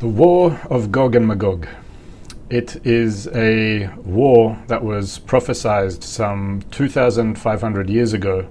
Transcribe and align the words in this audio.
The 0.00 0.08
War 0.08 0.58
of 0.70 0.90
Gog 0.90 1.14
and 1.14 1.28
Magog. 1.28 1.68
It 2.48 2.86
is 2.86 3.26
a 3.34 3.88
war 3.98 4.58
that 4.66 4.82
was 4.82 5.18
prophesied 5.18 6.02
some 6.02 6.62
2,500 6.70 7.90
years 7.90 8.14
ago 8.14 8.48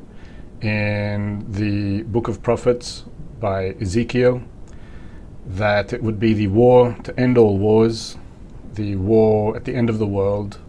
in 0.61 1.51
the 1.51 2.03
Book 2.03 2.27
of 2.27 2.43
Prophets 2.43 3.03
by 3.39 3.69
Ezekiel, 3.81 4.43
that 5.47 5.91
it 5.91 6.03
would 6.03 6.19
be 6.19 6.35
the 6.35 6.49
war 6.49 6.95
to 7.01 7.19
end 7.19 7.35
all 7.35 7.57
wars, 7.57 8.15
the 8.75 8.95
war 8.97 9.55
at 9.55 9.65
the 9.65 9.73
end 9.73 9.89
of 9.89 9.97
the 9.97 10.05
world. 10.05 10.59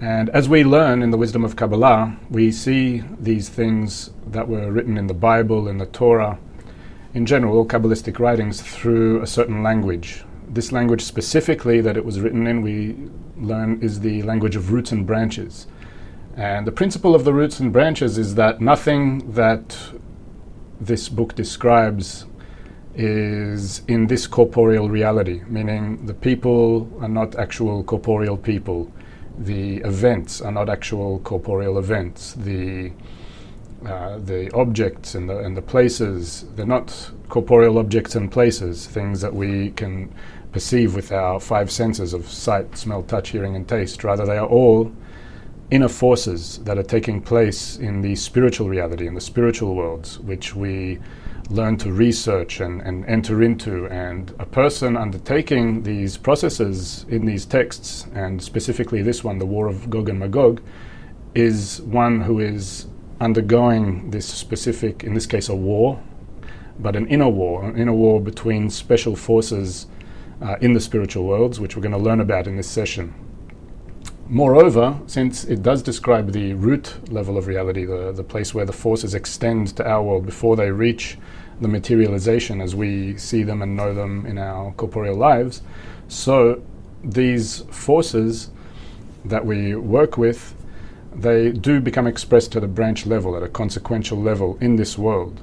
And 0.00 0.30
as 0.30 0.48
we 0.48 0.62
learn 0.62 1.02
in 1.02 1.10
the 1.10 1.18
wisdom 1.18 1.44
of 1.44 1.56
Kabbalah, 1.56 2.16
we 2.30 2.52
see 2.52 3.02
these 3.18 3.48
things 3.48 4.10
that 4.24 4.46
were 4.46 4.70
written 4.70 4.96
in 4.96 5.08
the 5.08 5.14
Bible, 5.14 5.66
in 5.66 5.78
the 5.78 5.86
Torah, 5.86 6.38
in 7.14 7.26
general, 7.26 7.56
all 7.56 7.66
Kabbalistic 7.66 8.18
writings 8.18 8.60
through 8.60 9.22
a 9.22 9.26
certain 9.26 9.62
language. 9.62 10.24
This 10.48 10.72
language 10.72 11.02
specifically 11.02 11.80
that 11.80 11.96
it 11.96 12.04
was 12.04 12.20
written 12.20 12.46
in, 12.46 12.62
we 12.62 12.96
learn, 13.36 13.80
is 13.82 14.00
the 14.00 14.22
language 14.22 14.56
of 14.56 14.72
roots 14.72 14.92
and 14.92 15.06
branches. 15.06 15.66
And 16.36 16.66
the 16.66 16.72
principle 16.72 17.14
of 17.14 17.24
the 17.24 17.32
roots 17.32 17.60
and 17.60 17.72
branches 17.72 18.18
is 18.18 18.34
that 18.36 18.60
nothing 18.60 19.32
that 19.32 19.76
this 20.80 21.08
book 21.08 21.34
describes 21.34 22.26
is 22.94 23.82
in 23.88 24.06
this 24.06 24.26
corporeal 24.26 24.88
reality, 24.88 25.42
meaning 25.46 26.04
the 26.06 26.14
people 26.14 26.90
are 27.00 27.08
not 27.08 27.36
actual 27.36 27.82
corporeal 27.84 28.36
people, 28.36 28.92
the 29.38 29.76
events 29.78 30.40
are 30.40 30.52
not 30.52 30.68
actual 30.68 31.20
corporeal 31.20 31.78
events, 31.78 32.34
the 32.34 32.92
uh, 33.86 34.18
the 34.18 34.50
objects 34.54 35.14
and 35.14 35.28
the, 35.28 35.38
and 35.38 35.56
the 35.56 35.62
places, 35.62 36.44
they're 36.56 36.66
not 36.66 37.10
corporeal 37.28 37.78
objects 37.78 38.16
and 38.16 38.30
places, 38.30 38.86
things 38.86 39.20
that 39.20 39.34
we 39.34 39.70
can 39.72 40.12
perceive 40.52 40.94
with 40.94 41.12
our 41.12 41.38
five 41.38 41.70
senses 41.70 42.12
of 42.12 42.28
sight, 42.28 42.76
smell, 42.76 43.02
touch, 43.02 43.30
hearing, 43.30 43.54
and 43.54 43.68
taste. 43.68 44.02
Rather, 44.02 44.26
they 44.26 44.38
are 44.38 44.46
all 44.46 44.92
inner 45.70 45.88
forces 45.88 46.58
that 46.64 46.78
are 46.78 46.82
taking 46.82 47.20
place 47.20 47.76
in 47.76 48.00
the 48.00 48.16
spiritual 48.16 48.68
reality, 48.68 49.06
in 49.06 49.14
the 49.14 49.20
spiritual 49.20 49.74
worlds, 49.74 50.18
which 50.20 50.54
we 50.54 50.98
learn 51.50 51.76
to 51.76 51.92
research 51.92 52.60
and, 52.60 52.80
and 52.82 53.04
enter 53.06 53.42
into. 53.42 53.86
And 53.86 54.34
a 54.38 54.46
person 54.46 54.96
undertaking 54.96 55.82
these 55.82 56.16
processes 56.16 57.06
in 57.08 57.26
these 57.26 57.44
texts, 57.44 58.06
and 58.14 58.42
specifically 58.42 59.02
this 59.02 59.22
one, 59.22 59.38
the 59.38 59.46
War 59.46 59.68
of 59.68 59.90
Gog 59.90 60.08
and 60.08 60.18
Magog, 60.18 60.62
is 61.34 61.82
one 61.82 62.22
who 62.22 62.40
is 62.40 62.86
undergoing 63.20 64.10
this 64.10 64.26
specific, 64.26 65.04
in 65.04 65.14
this 65.14 65.26
case, 65.26 65.48
a 65.48 65.54
war, 65.54 66.00
but 66.78 66.94
an 66.94 67.06
inner 67.08 67.28
war, 67.28 67.64
an 67.64 67.76
inner 67.76 67.92
war 67.92 68.20
between 68.20 68.70
special 68.70 69.16
forces 69.16 69.86
uh, 70.40 70.56
in 70.60 70.72
the 70.72 70.80
spiritual 70.80 71.24
worlds, 71.24 71.58
which 71.58 71.76
we're 71.76 71.82
going 71.82 71.92
to 71.92 71.98
learn 71.98 72.20
about 72.20 72.46
in 72.46 72.56
this 72.56 72.68
session. 72.68 73.12
Moreover, 74.28 75.00
since 75.06 75.44
it 75.44 75.62
does 75.62 75.82
describe 75.82 76.32
the 76.32 76.52
root 76.54 77.10
level 77.10 77.38
of 77.38 77.46
reality, 77.46 77.84
the, 77.84 78.12
the 78.12 78.22
place 78.22 78.54
where 78.54 78.66
the 78.66 78.72
forces 78.72 79.14
extend 79.14 79.74
to 79.76 79.88
our 79.88 80.02
world 80.02 80.26
before 80.26 80.54
they 80.54 80.70
reach 80.70 81.18
the 81.60 81.68
materialization 81.68 82.60
as 82.60 82.76
we 82.76 83.16
see 83.16 83.42
them 83.42 83.62
and 83.62 83.74
know 83.74 83.94
them 83.94 84.26
in 84.26 84.38
our 84.38 84.70
corporeal 84.72 85.16
lives, 85.16 85.62
so 86.06 86.62
these 87.02 87.62
forces 87.70 88.50
that 89.24 89.44
we 89.44 89.74
work 89.74 90.16
with 90.16 90.54
they 91.14 91.50
do 91.52 91.80
become 91.80 92.06
expressed 92.06 92.56
at 92.56 92.64
a 92.64 92.68
branch 92.68 93.06
level, 93.06 93.36
at 93.36 93.42
a 93.42 93.48
consequential 93.48 94.18
level 94.18 94.58
in 94.60 94.76
this 94.76 94.96
world, 94.96 95.42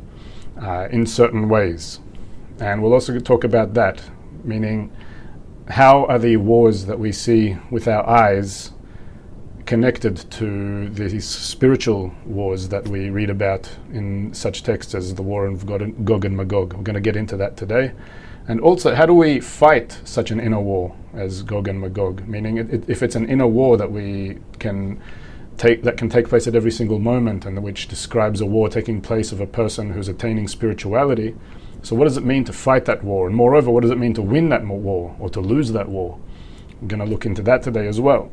uh, 0.62 0.88
in 0.92 1.06
certain 1.06 1.50
ways. 1.50 2.00
And 2.60 2.82
we'll 2.82 2.94
also 2.94 3.18
talk 3.20 3.44
about 3.44 3.74
that, 3.74 4.02
meaning 4.44 4.92
how 5.70 6.06
are 6.06 6.20
the 6.20 6.38
wars 6.38 6.86
that 6.86 7.00
we 7.00 7.12
see 7.12 7.58
with 7.72 7.88
our 7.88 8.08
eyes 8.08 8.72
connected 9.66 10.30
to 10.30 10.90
these 10.90 11.28
spiritual 11.28 12.14
wars 12.26 12.70
that 12.70 12.88
we 12.88 13.10
read 13.10 13.30
about 13.30 13.70
in 13.92 14.34
such 14.34 14.64
texts 14.64 14.94
as 14.94 15.16
the 15.16 15.24
War 15.24 15.48
of 15.48 15.66
Gog 15.66 16.26
and 16.26 16.38
Magog. 16.38 16.74
We're 16.74 16.84
going 16.84 16.94
to 16.94 17.02
get 17.02 17.16
into 17.16 17.36
that 17.38 17.58
today. 17.58 17.92
And 18.48 18.62
also, 18.62 18.94
how 18.94 19.08
do 19.08 19.14
we 19.14 19.40
fight 19.40 20.00
such 20.04 20.30
an 20.30 20.40
inner 20.40 20.60
war 20.60 20.96
as 21.16 21.42
Gog 21.42 21.68
and 21.68 21.82
Magog? 21.82 22.28
Meaning, 22.28 22.58
it, 22.58 22.72
it, 22.72 22.84
if 22.88 23.02
it's 23.02 23.16
an 23.16 23.28
inner 23.28 23.48
war 23.48 23.76
that 23.78 23.92
we 23.92 24.38
can 24.60 25.02
take, 25.58 25.84
that 25.84 25.98
can 25.98 26.10
take 26.10 26.28
place 26.30 26.48
at 26.48 26.56
every 26.56 26.72
single 26.72 27.00
moment 27.00 27.46
and 27.46 27.62
which 27.64 27.88
describes 27.88 28.42
a 28.42 28.46
war 28.46 28.70
taking 28.70 29.02
place 29.02 29.32
of 29.32 29.40
a 29.40 29.48
person 29.48 29.92
who's 29.92 30.08
attaining 30.08 30.48
spirituality. 30.48 31.36
So, 31.82 31.96
what 31.96 32.06
does 32.06 32.18
it 32.18 32.26
mean 32.26 32.44
to 32.46 32.54
fight 32.54 32.86
that 32.86 33.04
war? 33.04 33.28
And 33.28 33.36
moreover, 33.36 33.72
what 33.72 33.82
does 33.82 33.92
it 33.92 33.98
mean 33.98 34.14
to 34.16 34.22
win 34.22 34.50
that 34.50 34.66
war 34.66 35.16
or 35.20 35.30
to 35.30 35.40
lose 35.40 35.72
that 35.74 35.88
war? 35.88 36.20
I'm 36.82 36.88
going 36.88 37.00
to 37.00 37.06
look 37.06 37.26
into 37.26 37.42
that 37.44 37.64
today 37.64 37.88
as 37.88 38.02
well. 38.02 38.32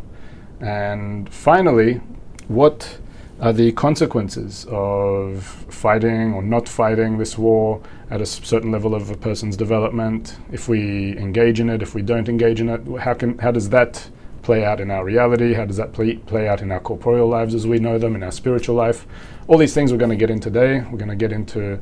And 0.61 1.33
finally, 1.33 2.01
what 2.49 2.99
are 3.41 3.53
the 3.53 3.73
consequences 3.73 4.67
of 4.71 5.45
fighting 5.69 6.33
or 6.33 6.43
not 6.43 6.69
fighting 6.69 7.19
this 7.19 7.37
war 7.37 7.83
at 8.09 8.21
a 8.21 8.27
certain 8.27 8.71
level 8.71 8.95
of 8.95 9.11
a 9.11 9.17
person's 9.17 9.57
development? 9.57 10.37
If 10.51 10.69
we 10.69 11.17
engage 11.19 11.61
in 11.61 11.69
it, 11.69 11.83
if 11.83 11.95
we 11.95 12.03
don't 12.03 12.29
engage 12.29 12.61
in 12.61 12.69
it, 12.69 12.81
how, 13.01 13.15
can, 13.15 13.39
how 13.39 13.51
does 13.51 13.69
that 13.71 14.09
play 14.43 14.65
out 14.65 14.81
in 14.81 14.91
our 14.91 15.05
reality? 15.05 15.55
How 15.55 15.65
does 15.65 15.77
that 15.77 15.93
play, 15.93 16.17
play 16.17 16.49
out 16.49 16.63
in 16.63 16.71
our 16.71 16.81
corporeal 16.81 17.29
lives 17.29 17.55
as 17.55 17.67
we 17.67 17.79
know 17.79 17.99
them, 17.99 18.15
in 18.15 18.23
our 18.23 18.33
spiritual 18.33 18.75
life? 18.75 19.07
All 19.49 19.59
these 19.59 19.75
things 19.75 19.93
we're 19.93 19.99
going 19.99 20.11
to 20.11 20.17
get 20.17 20.31
in 20.31 20.41
today. 20.41 20.81
We're 20.81 20.99
going 20.99 21.09
to 21.09 21.17
get 21.17 21.33
into 21.33 21.81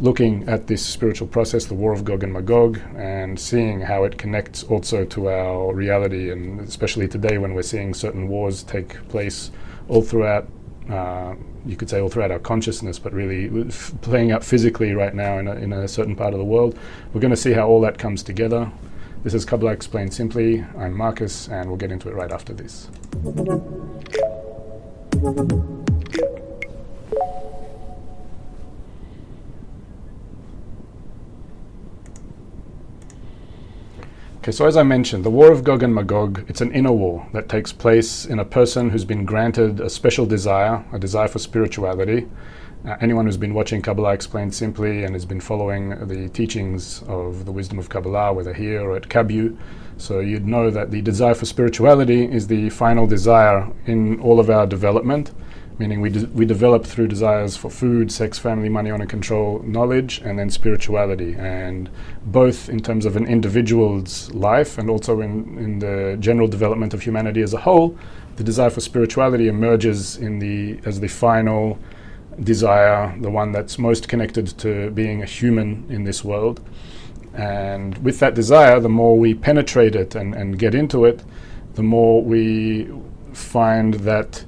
looking 0.00 0.48
at 0.48 0.66
this 0.66 0.84
spiritual 0.84 1.28
process, 1.28 1.66
the 1.66 1.74
war 1.74 1.92
of 1.92 2.04
Gog 2.04 2.22
and 2.22 2.32
Magog, 2.32 2.80
and 2.96 3.38
seeing 3.38 3.80
how 3.80 4.04
it 4.04 4.16
connects 4.16 4.62
also 4.64 5.04
to 5.04 5.28
our 5.28 5.74
reality, 5.74 6.30
and 6.30 6.60
especially 6.60 7.06
today 7.06 7.36
when 7.38 7.54
we're 7.54 7.62
seeing 7.62 7.92
certain 7.92 8.28
wars 8.28 8.62
take 8.62 9.06
place 9.08 9.50
all 9.88 10.02
throughout. 10.02 10.48
Uh, 10.88 11.34
you 11.66 11.76
could 11.76 11.90
say 11.90 12.00
all 12.00 12.08
throughout 12.08 12.30
our 12.30 12.38
consciousness, 12.38 12.98
but 12.98 13.12
really 13.12 13.68
f- 13.68 13.92
playing 14.00 14.32
out 14.32 14.42
physically 14.42 14.94
right 14.94 15.14
now 15.14 15.38
in 15.38 15.46
a, 15.46 15.54
in 15.56 15.72
a 15.72 15.86
certain 15.86 16.16
part 16.16 16.32
of 16.32 16.38
the 16.38 16.44
world. 16.44 16.78
We're 17.12 17.20
going 17.20 17.32
to 17.32 17.36
see 17.36 17.52
how 17.52 17.68
all 17.68 17.82
that 17.82 17.98
comes 17.98 18.22
together. 18.22 18.72
This 19.22 19.34
is 19.34 19.44
Kabbalah 19.44 19.72
Explained 19.72 20.14
Simply. 20.14 20.64
I'm 20.78 20.96
Marcus, 20.96 21.46
and 21.48 21.68
we'll 21.68 21.76
get 21.76 21.92
into 21.92 22.08
it 22.08 22.14
right 22.14 22.32
after 22.32 22.54
this. 22.54 22.88
Okay, 34.38 34.52
so 34.52 34.64
as 34.64 34.78
I 34.78 34.82
mentioned, 34.84 35.22
the 35.22 35.30
War 35.30 35.52
of 35.52 35.64
Gog 35.64 35.82
and 35.82 35.94
Magog, 35.94 36.46
it's 36.48 36.62
an 36.62 36.72
inner 36.72 36.92
war 36.92 37.28
that 37.34 37.50
takes 37.50 37.72
place 37.72 38.24
in 38.24 38.38
a 38.38 38.44
person 38.46 38.88
who's 38.88 39.04
been 39.04 39.26
granted 39.26 39.80
a 39.80 39.90
special 39.90 40.24
desire, 40.24 40.82
a 40.94 40.98
desire 40.98 41.28
for 41.28 41.38
spirituality, 41.38 42.26
uh, 42.86 42.96
anyone 43.00 43.26
who's 43.26 43.36
been 43.36 43.54
watching 43.54 43.82
Kabbalah 43.82 44.12
Explained 44.12 44.54
Simply 44.54 45.04
and 45.04 45.14
has 45.14 45.26
been 45.26 45.40
following 45.40 45.90
the 46.06 46.28
teachings 46.30 47.02
of 47.08 47.44
the 47.44 47.52
wisdom 47.52 47.78
of 47.78 47.88
Kabbalah, 47.88 48.32
whether 48.32 48.54
here 48.54 48.82
or 48.82 48.96
at 48.96 49.08
Kabu, 49.08 49.56
so 49.98 50.20
you'd 50.20 50.46
know 50.46 50.70
that 50.70 50.90
the 50.90 51.02
desire 51.02 51.34
for 51.34 51.44
spirituality 51.44 52.24
is 52.24 52.46
the 52.46 52.70
final 52.70 53.06
desire 53.06 53.70
in 53.84 54.18
all 54.20 54.40
of 54.40 54.48
our 54.48 54.66
development, 54.66 55.30
meaning 55.78 56.00
we, 56.00 56.08
de- 56.08 56.26
we 56.28 56.46
develop 56.46 56.86
through 56.86 57.08
desires 57.08 57.54
for 57.54 57.70
food, 57.70 58.10
sex, 58.10 58.38
family, 58.38 58.70
money, 58.70 58.90
honor, 58.90 59.04
control, 59.04 59.58
knowledge, 59.62 60.22
and 60.24 60.38
then 60.38 60.48
spirituality. 60.48 61.34
And 61.34 61.90
both 62.24 62.70
in 62.70 62.80
terms 62.80 63.04
of 63.04 63.14
an 63.14 63.26
individual's 63.26 64.32
life 64.32 64.78
and 64.78 64.88
also 64.88 65.20
in, 65.20 65.58
in 65.58 65.78
the 65.80 66.16
general 66.18 66.48
development 66.48 66.94
of 66.94 67.02
humanity 67.02 67.42
as 67.42 67.52
a 67.52 67.58
whole, 67.58 67.98
the 68.36 68.44
desire 68.44 68.70
for 68.70 68.80
spirituality 68.80 69.48
emerges 69.48 70.16
in 70.16 70.38
the, 70.38 70.80
as 70.86 71.00
the 71.00 71.08
final 71.08 71.78
desire, 72.42 73.14
the 73.20 73.30
one 73.30 73.52
that's 73.52 73.78
most 73.78 74.08
connected 74.08 74.46
to 74.58 74.90
being 74.90 75.22
a 75.22 75.26
human 75.26 75.86
in 75.88 76.04
this 76.04 76.24
world. 76.24 76.60
And 77.34 77.96
with 77.98 78.18
that 78.20 78.34
desire, 78.34 78.80
the 78.80 78.88
more 78.88 79.18
we 79.18 79.34
penetrate 79.34 79.94
it 79.94 80.14
and, 80.14 80.34
and 80.34 80.58
get 80.58 80.74
into 80.74 81.04
it, 81.04 81.22
the 81.74 81.82
more 81.82 82.22
we 82.22 82.90
find 83.32 83.94
that 83.94 84.44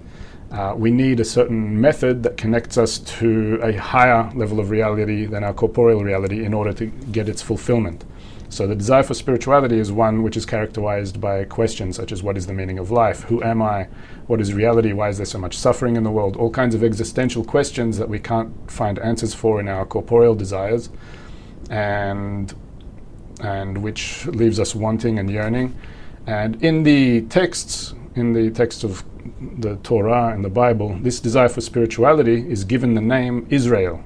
uh, 0.50 0.75
we 0.77 0.91
need 0.91 1.19
a 1.19 1.25
certain 1.25 1.81
method 1.81 2.23
that 2.25 2.37
connects 2.37 2.77
us 2.77 2.99
to 2.99 3.59
a 3.62 3.73
higher 3.73 4.31
level 4.35 4.61
of 4.61 4.69
reality 4.71 5.25
than 5.25 5.43
our 5.43 5.55
corporeal 5.55 6.05
reality 6.05 6.45
in 6.45 6.53
order 6.53 6.73
to 6.75 6.87
get 6.87 7.29
its 7.29 7.41
fulfillment. 7.41 8.05
So 8.50 8.67
the 8.67 8.75
desire 8.75 9.03
for 9.03 9.15
spirituality 9.15 9.79
is 9.79 9.91
one 9.91 10.23
which 10.23 10.37
is 10.37 10.45
characterized 10.45 11.19
by 11.23 11.45
questions 11.45 11.97
such 11.97 12.12
as 12.12 12.23
what 12.23 12.37
is 12.37 12.47
the 12.47 12.53
meaning 12.53 12.79
of 12.79 12.91
life? 12.91 13.23
Who 13.25 13.43
am 13.43 13.62
I? 13.62 13.88
What 14.32 14.40
is 14.40 14.55
reality? 14.55 14.94
Why 14.94 15.11
is 15.11 15.19
there 15.19 15.26
so 15.26 15.37
much 15.37 15.58
suffering 15.58 15.94
in 15.94 16.05
the 16.05 16.11
world? 16.11 16.37
All 16.37 16.49
kinds 16.49 16.75
of 16.75 16.82
existential 16.82 17.44
questions 17.44 17.99
that 17.99 18.08
we 18.08 18.19
can't 18.19 18.50
find 18.70 18.99
answers 19.00 19.34
for 19.34 19.61
in 19.61 19.69
our 19.69 19.84
corporeal 19.84 20.34
desires 20.34 20.88
and 21.69 22.55
and 23.43 23.82
which 23.82 24.25
leaves 24.29 24.58
us 24.58 24.75
wanting 24.75 25.19
and 25.19 25.29
yearning. 25.29 25.76
And 26.26 26.64
in 26.64 26.82
the 26.82 27.26
texts, 27.26 27.93
in 28.14 28.32
the 28.32 28.50
text 28.50 28.84
of 28.84 29.05
the 29.58 29.76
Torah 29.82 30.29
and 30.29 30.43
the 30.43 30.55
Bible, 30.64 30.99
this 31.02 31.20
desire 31.20 31.50
for 31.50 31.61
spirituality 31.61 32.50
is 32.50 32.64
given 32.64 32.94
the 32.94 33.02
name 33.02 33.46
Israel 33.50 34.02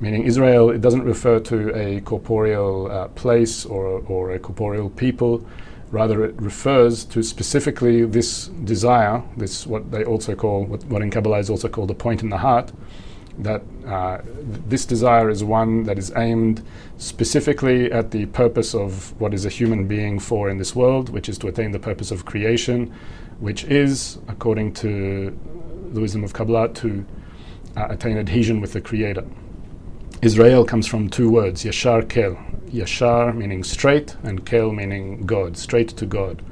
meaning 0.00 0.24
Israel, 0.24 0.70
it 0.70 0.82
doesn't 0.82 1.04
refer 1.04 1.40
to 1.40 1.74
a 1.74 2.00
corporeal 2.02 2.90
uh, 2.90 3.08
place 3.08 3.64
or, 3.64 4.04
or 4.08 4.32
a 4.32 4.38
corporeal 4.38 4.90
people. 4.90 5.46
Rather, 5.90 6.24
it 6.24 6.34
refers 6.40 7.04
to 7.04 7.22
specifically 7.22 8.04
this 8.04 8.48
desire, 8.64 9.22
this 9.36 9.66
what 9.66 9.90
they 9.92 10.04
also 10.04 10.34
call, 10.34 10.64
what, 10.64 10.84
what 10.84 11.00
in 11.02 11.10
Kabbalah 11.10 11.38
is 11.38 11.48
also 11.48 11.68
called 11.68 11.88
the 11.88 11.94
point 11.94 12.22
in 12.22 12.28
the 12.28 12.38
heart, 12.38 12.72
that 13.38 13.62
uh, 13.86 14.18
this 14.66 14.86
desire 14.86 15.28
is 15.28 15.44
one 15.44 15.84
that 15.84 15.98
is 15.98 16.12
aimed 16.16 16.62
specifically 16.96 17.92
at 17.92 18.10
the 18.10 18.26
purpose 18.26 18.74
of 18.74 19.18
what 19.20 19.34
is 19.34 19.44
a 19.44 19.48
human 19.48 19.86
being 19.86 20.18
for 20.18 20.48
in 20.48 20.58
this 20.58 20.74
world, 20.74 21.10
which 21.10 21.28
is 21.28 21.38
to 21.38 21.46
attain 21.46 21.70
the 21.70 21.78
purpose 21.78 22.10
of 22.10 22.24
creation, 22.24 22.92
which 23.38 23.64
is, 23.64 24.18
according 24.28 24.72
to 24.72 25.38
the 25.92 26.00
wisdom 26.00 26.24
of 26.24 26.32
Kabbalah, 26.32 26.70
to 26.74 27.04
uh, 27.76 27.86
attain 27.90 28.16
adhesion 28.16 28.60
with 28.60 28.72
the 28.72 28.80
Creator. 28.80 29.24
Israel 30.22 30.64
comes 30.64 30.86
from 30.86 31.10
two 31.10 31.30
words, 31.30 31.62
Yashar 31.64 32.08
Kel. 32.08 32.36
Yashar 32.70 33.36
meaning 33.36 33.62
straight, 33.62 34.16
and 34.22 34.46
Kel 34.46 34.72
meaning 34.72 35.26
God, 35.26 35.58
straight 35.58 35.88
to 35.88 36.06
God. 36.06 36.42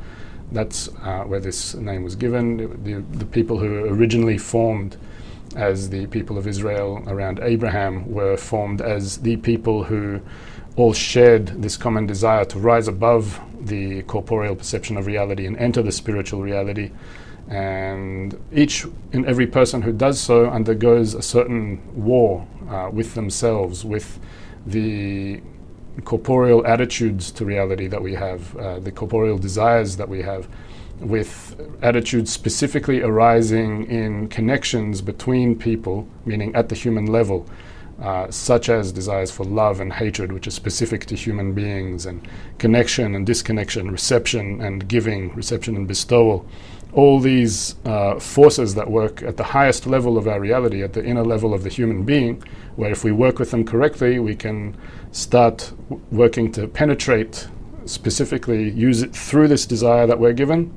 That's 0.52 0.88
uh, 1.02 1.24
where 1.24 1.40
this 1.40 1.74
name 1.74 2.04
was 2.04 2.14
given. 2.14 2.58
The, 2.84 3.00
the, 3.16 3.24
people 3.24 3.58
who 3.58 3.86
originally 3.86 4.36
formed 4.36 4.98
as 5.56 5.88
the 5.88 6.06
people 6.08 6.36
of 6.36 6.46
Israel 6.46 7.02
around 7.06 7.40
Abraham 7.40 8.12
were 8.12 8.36
formed 8.36 8.82
as 8.82 9.18
the 9.18 9.38
people 9.38 9.84
who 9.84 10.20
all 10.76 10.92
shared 10.92 11.62
this 11.62 11.78
common 11.78 12.06
desire 12.06 12.44
to 12.44 12.58
rise 12.58 12.86
above 12.86 13.40
the 13.60 14.02
corporeal 14.02 14.56
perception 14.56 14.98
of 14.98 15.06
reality 15.06 15.46
and 15.46 15.56
enter 15.56 15.82
the 15.82 15.92
spiritual 15.92 16.42
reality. 16.42 16.90
And 17.48 18.38
each 18.52 18.86
and 19.12 19.26
every 19.26 19.46
person 19.46 19.82
who 19.82 19.92
does 19.92 20.18
so 20.18 20.48
undergoes 20.48 21.14
a 21.14 21.22
certain 21.22 21.80
war 21.94 22.46
uh, 22.68 22.88
with 22.92 23.14
themselves, 23.14 23.84
with 23.84 24.18
the 24.66 25.42
corporeal 26.04 26.66
attitudes 26.66 27.30
to 27.32 27.44
reality 27.44 27.86
that 27.86 28.02
we 28.02 28.14
have, 28.14 28.56
uh, 28.56 28.80
the 28.80 28.90
corporeal 28.90 29.38
desires 29.38 29.96
that 29.96 30.08
we 30.08 30.22
have, 30.22 30.48
with 31.00 31.60
attitudes 31.82 32.32
specifically 32.32 33.02
arising 33.02 33.86
in 33.90 34.28
connections 34.28 35.02
between 35.02 35.56
people, 35.56 36.08
meaning 36.24 36.54
at 36.54 36.68
the 36.68 36.74
human 36.74 37.06
level, 37.06 37.46
uh, 38.02 38.28
such 38.30 38.68
as 38.68 38.90
desires 38.90 39.30
for 39.30 39.44
love 39.44 39.80
and 39.80 39.92
hatred, 39.92 40.32
which 40.32 40.46
are 40.46 40.52
specific 40.52 41.06
to 41.06 41.14
human 41.14 41.52
beings, 41.52 42.06
and 42.06 42.26
connection 42.58 43.14
and 43.14 43.26
disconnection, 43.26 43.90
reception 43.90 44.60
and 44.60 44.88
giving, 44.88 45.32
reception 45.34 45.76
and 45.76 45.86
bestowal. 45.86 46.44
All 46.94 47.18
these 47.18 47.74
uh, 47.84 48.20
forces 48.20 48.74
that 48.76 48.90
work 48.90 49.22
at 49.22 49.36
the 49.36 49.44
highest 49.44 49.86
level 49.86 50.16
of 50.16 50.28
our 50.28 50.40
reality, 50.40 50.82
at 50.82 50.92
the 50.92 51.04
inner 51.04 51.24
level 51.24 51.52
of 51.52 51.64
the 51.64 51.68
human 51.68 52.04
being, 52.04 52.42
where 52.76 52.90
if 52.90 53.02
we 53.02 53.12
work 53.12 53.38
with 53.38 53.50
them 53.50 53.64
correctly, 53.64 54.18
we 54.18 54.36
can 54.36 54.76
start 55.10 55.72
w- 55.88 56.02
working 56.12 56.52
to 56.52 56.68
penetrate, 56.68 57.48
specifically 57.84 58.70
use 58.70 59.02
it 59.02 59.14
through 59.14 59.48
this 59.48 59.66
desire 59.66 60.06
that 60.06 60.18
we're 60.18 60.32
given 60.32 60.72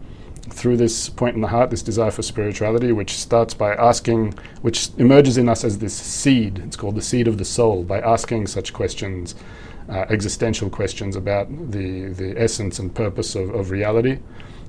through 0.49 0.77
this 0.77 1.09
point 1.09 1.35
in 1.35 1.41
the 1.41 1.47
heart, 1.47 1.69
this 1.69 1.81
desire 1.81 2.11
for 2.11 2.21
spirituality, 2.21 2.91
which 2.91 3.13
starts 3.17 3.53
by 3.53 3.73
asking, 3.75 4.33
which 4.61 4.89
emerges 4.97 5.37
in 5.37 5.49
us 5.49 5.63
as 5.63 5.79
this 5.79 5.93
seed. 5.93 6.59
It's 6.59 6.75
called 6.75 6.95
the 6.95 7.01
seed 7.01 7.27
of 7.27 7.37
the 7.37 7.45
soul, 7.45 7.83
by 7.83 7.99
asking 7.99 8.47
such 8.47 8.73
questions, 8.73 9.35
uh, 9.89 10.05
existential 10.09 10.69
questions 10.69 11.15
about 11.15 11.49
the, 11.71 12.07
the 12.09 12.33
essence 12.37 12.79
and 12.79 12.93
purpose 12.93 13.35
of, 13.35 13.53
of 13.53 13.71
reality. 13.71 14.19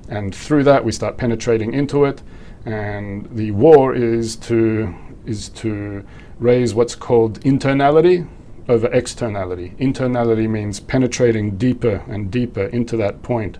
And 0.09 0.33
through 0.35 0.63
that, 0.65 0.83
we 0.83 0.91
start 0.91 1.17
penetrating 1.17 1.73
into 1.73 2.03
it. 2.03 2.21
And 2.65 3.29
the 3.31 3.51
war 3.51 3.95
is 3.95 4.35
to, 4.37 4.93
is 5.25 5.49
to 5.49 6.03
raise 6.39 6.73
what's 6.73 6.95
called 6.95 7.39
internality 7.41 8.27
over 8.67 8.87
externality. 8.87 9.75
Internality 9.79 10.49
means 10.49 10.79
penetrating 10.79 11.57
deeper 11.57 12.03
and 12.07 12.29
deeper 12.31 12.65
into 12.65 12.97
that 12.97 13.21
point 13.21 13.57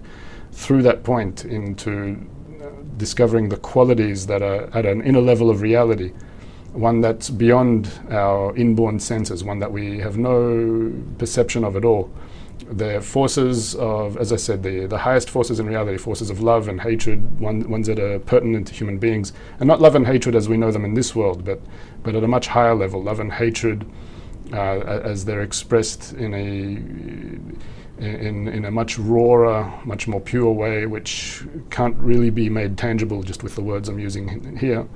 through 0.52 0.82
that 0.84 1.04
point 1.04 1.46
into 1.46 2.28
uh, 2.62 2.66
discovering 2.98 3.50
the 3.50 3.58
qualities 3.58 4.28
that 4.28 4.42
are 4.42 4.70
at 4.76 4.86
an 4.86 5.02
inner 5.02 5.22
level 5.22 5.50
of 5.50 5.62
reality, 5.62 6.12
one 6.74 7.02
that's 7.02 7.30
beyond 7.30 7.92
our 8.10 8.56
inborn 8.56 9.00
senses, 9.00 9.44
one 9.44 9.60
that 9.60 9.72
we 9.72 10.00
have 10.00 10.18
no 10.18 10.92
perception 11.18 11.64
of 11.64 11.76
at 11.76 11.86
all. 11.86 12.12
The 12.72 13.02
forces 13.02 13.74
of, 13.76 14.16
as 14.18 14.32
I 14.32 14.36
said, 14.36 14.62
the, 14.62 14.86
the 14.86 15.00
highest 15.00 15.30
forces 15.30 15.60
in 15.60 15.66
reality, 15.66 15.98
forces 15.98 16.30
of 16.30 16.42
love 16.42 16.68
and 16.68 16.80
hatred, 16.80 17.40
one, 17.40 17.68
ones 17.68 17.88
that 17.88 17.98
are 18.00 18.20
pertinent 18.20 18.68
to 18.68 18.74
human 18.74 19.00
beings, 19.00 19.34
and 19.60 19.68
not 19.68 19.82
love 19.82 19.96
and 19.96 20.06
hatred 20.06 20.36
as 20.36 20.48
we 20.48 20.56
know 20.56 20.72
them 20.72 20.86
in 20.86 20.94
this 20.94 21.16
world, 21.16 21.44
but, 21.44 21.60
but 22.04 22.16
at 22.16 22.24
a 22.24 22.28
much 22.28 22.48
higher 22.48 22.76
level, 22.76 23.02
love 23.02 23.20
and 23.20 23.34
hatred 23.34 23.86
uh, 24.54 24.80
as 25.04 25.26
they're 25.26 25.42
expressed 25.42 26.14
in 26.14 26.34
a 26.34 27.60
in, 28.00 28.48
in 28.48 28.66
a 28.66 28.72
much 28.72 28.98
rawer, 28.98 29.74
much 29.84 30.08
more 30.08 30.22
pure 30.22 30.52
way, 30.52 30.86
which 30.86 31.44
can't 31.70 31.98
really 31.98 32.30
be 32.30 32.50
made 32.50 32.78
tangible 32.78 33.24
just 33.24 33.44
with 33.44 33.56
the 33.56 33.62
words 33.62 33.90
I'm 33.90 34.00
using 34.00 34.56
here. 34.58 34.88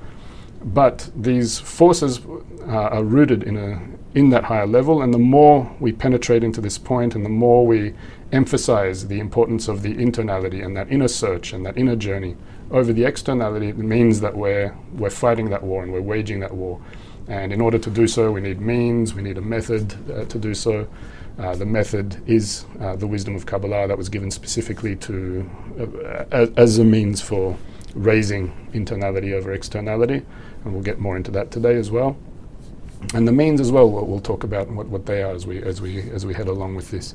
But 0.64 1.10
these 1.14 1.58
forces 1.58 2.20
uh, 2.66 2.70
are 2.70 3.04
rooted 3.04 3.42
in, 3.42 3.58
a, 3.58 3.82
in 4.14 4.30
that 4.30 4.44
higher 4.44 4.66
level, 4.66 5.02
and 5.02 5.12
the 5.12 5.18
more 5.18 5.74
we 5.80 5.92
penetrate 5.92 6.44
into 6.44 6.60
this 6.60 6.78
point, 6.78 7.14
and 7.14 7.24
the 7.24 7.30
more 7.30 7.66
we 7.66 7.94
emphasize 8.32 9.08
the 9.08 9.18
importance 9.18 9.68
of 9.68 9.82
the 9.82 9.94
internality 9.94 10.64
and 10.64 10.76
that 10.76 10.90
inner 10.90 11.08
search 11.08 11.52
and 11.52 11.66
that 11.66 11.76
inner 11.76 11.96
journey 11.96 12.36
over 12.70 12.92
the 12.92 13.04
externality, 13.04 13.68
it 13.68 13.78
means 13.78 14.20
that 14.20 14.36
we're, 14.36 14.76
we're 14.94 15.10
fighting 15.10 15.50
that 15.50 15.62
war 15.62 15.82
and 15.82 15.92
we're 15.92 16.00
waging 16.00 16.40
that 16.40 16.52
war. 16.52 16.80
And 17.26 17.52
in 17.52 17.60
order 17.60 17.78
to 17.78 17.90
do 17.90 18.06
so, 18.06 18.30
we 18.30 18.40
need 18.40 18.60
means, 18.60 19.14
we 19.14 19.22
need 19.22 19.38
a 19.38 19.42
method 19.42 19.94
uh, 20.10 20.24
to 20.26 20.38
do 20.38 20.54
so. 20.54 20.88
Uh, 21.38 21.56
the 21.56 21.66
method 21.66 22.22
is 22.28 22.64
uh, 22.80 22.94
the 22.94 23.06
wisdom 23.06 23.34
of 23.34 23.46
Kabbalah 23.46 23.88
that 23.88 23.98
was 23.98 24.08
given 24.08 24.30
specifically 24.30 24.94
to 24.96 25.50
uh, 26.30 26.46
as 26.56 26.78
a 26.78 26.84
means 26.84 27.20
for 27.20 27.56
raising 27.94 28.70
internality 28.72 29.32
over 29.32 29.52
externality, 29.52 30.22
and 30.64 30.72
we'll 30.72 30.82
get 30.82 30.98
more 30.98 31.16
into 31.16 31.30
that 31.32 31.50
today 31.50 31.76
as 31.76 31.90
well. 31.90 32.16
And 33.12 33.28
the 33.28 33.32
means 33.32 33.60
as 33.60 33.70
well, 33.70 33.90
we'll, 33.90 34.06
we'll 34.06 34.20
talk 34.20 34.44
about 34.44 34.70
what, 34.70 34.86
what 34.86 35.06
they 35.06 35.22
are 35.22 35.32
as 35.32 35.46
we 35.46 35.62
as 35.62 35.80
we 35.80 36.10
as 36.10 36.24
we 36.24 36.34
head 36.34 36.48
along 36.48 36.74
with 36.74 36.90
this. 36.90 37.14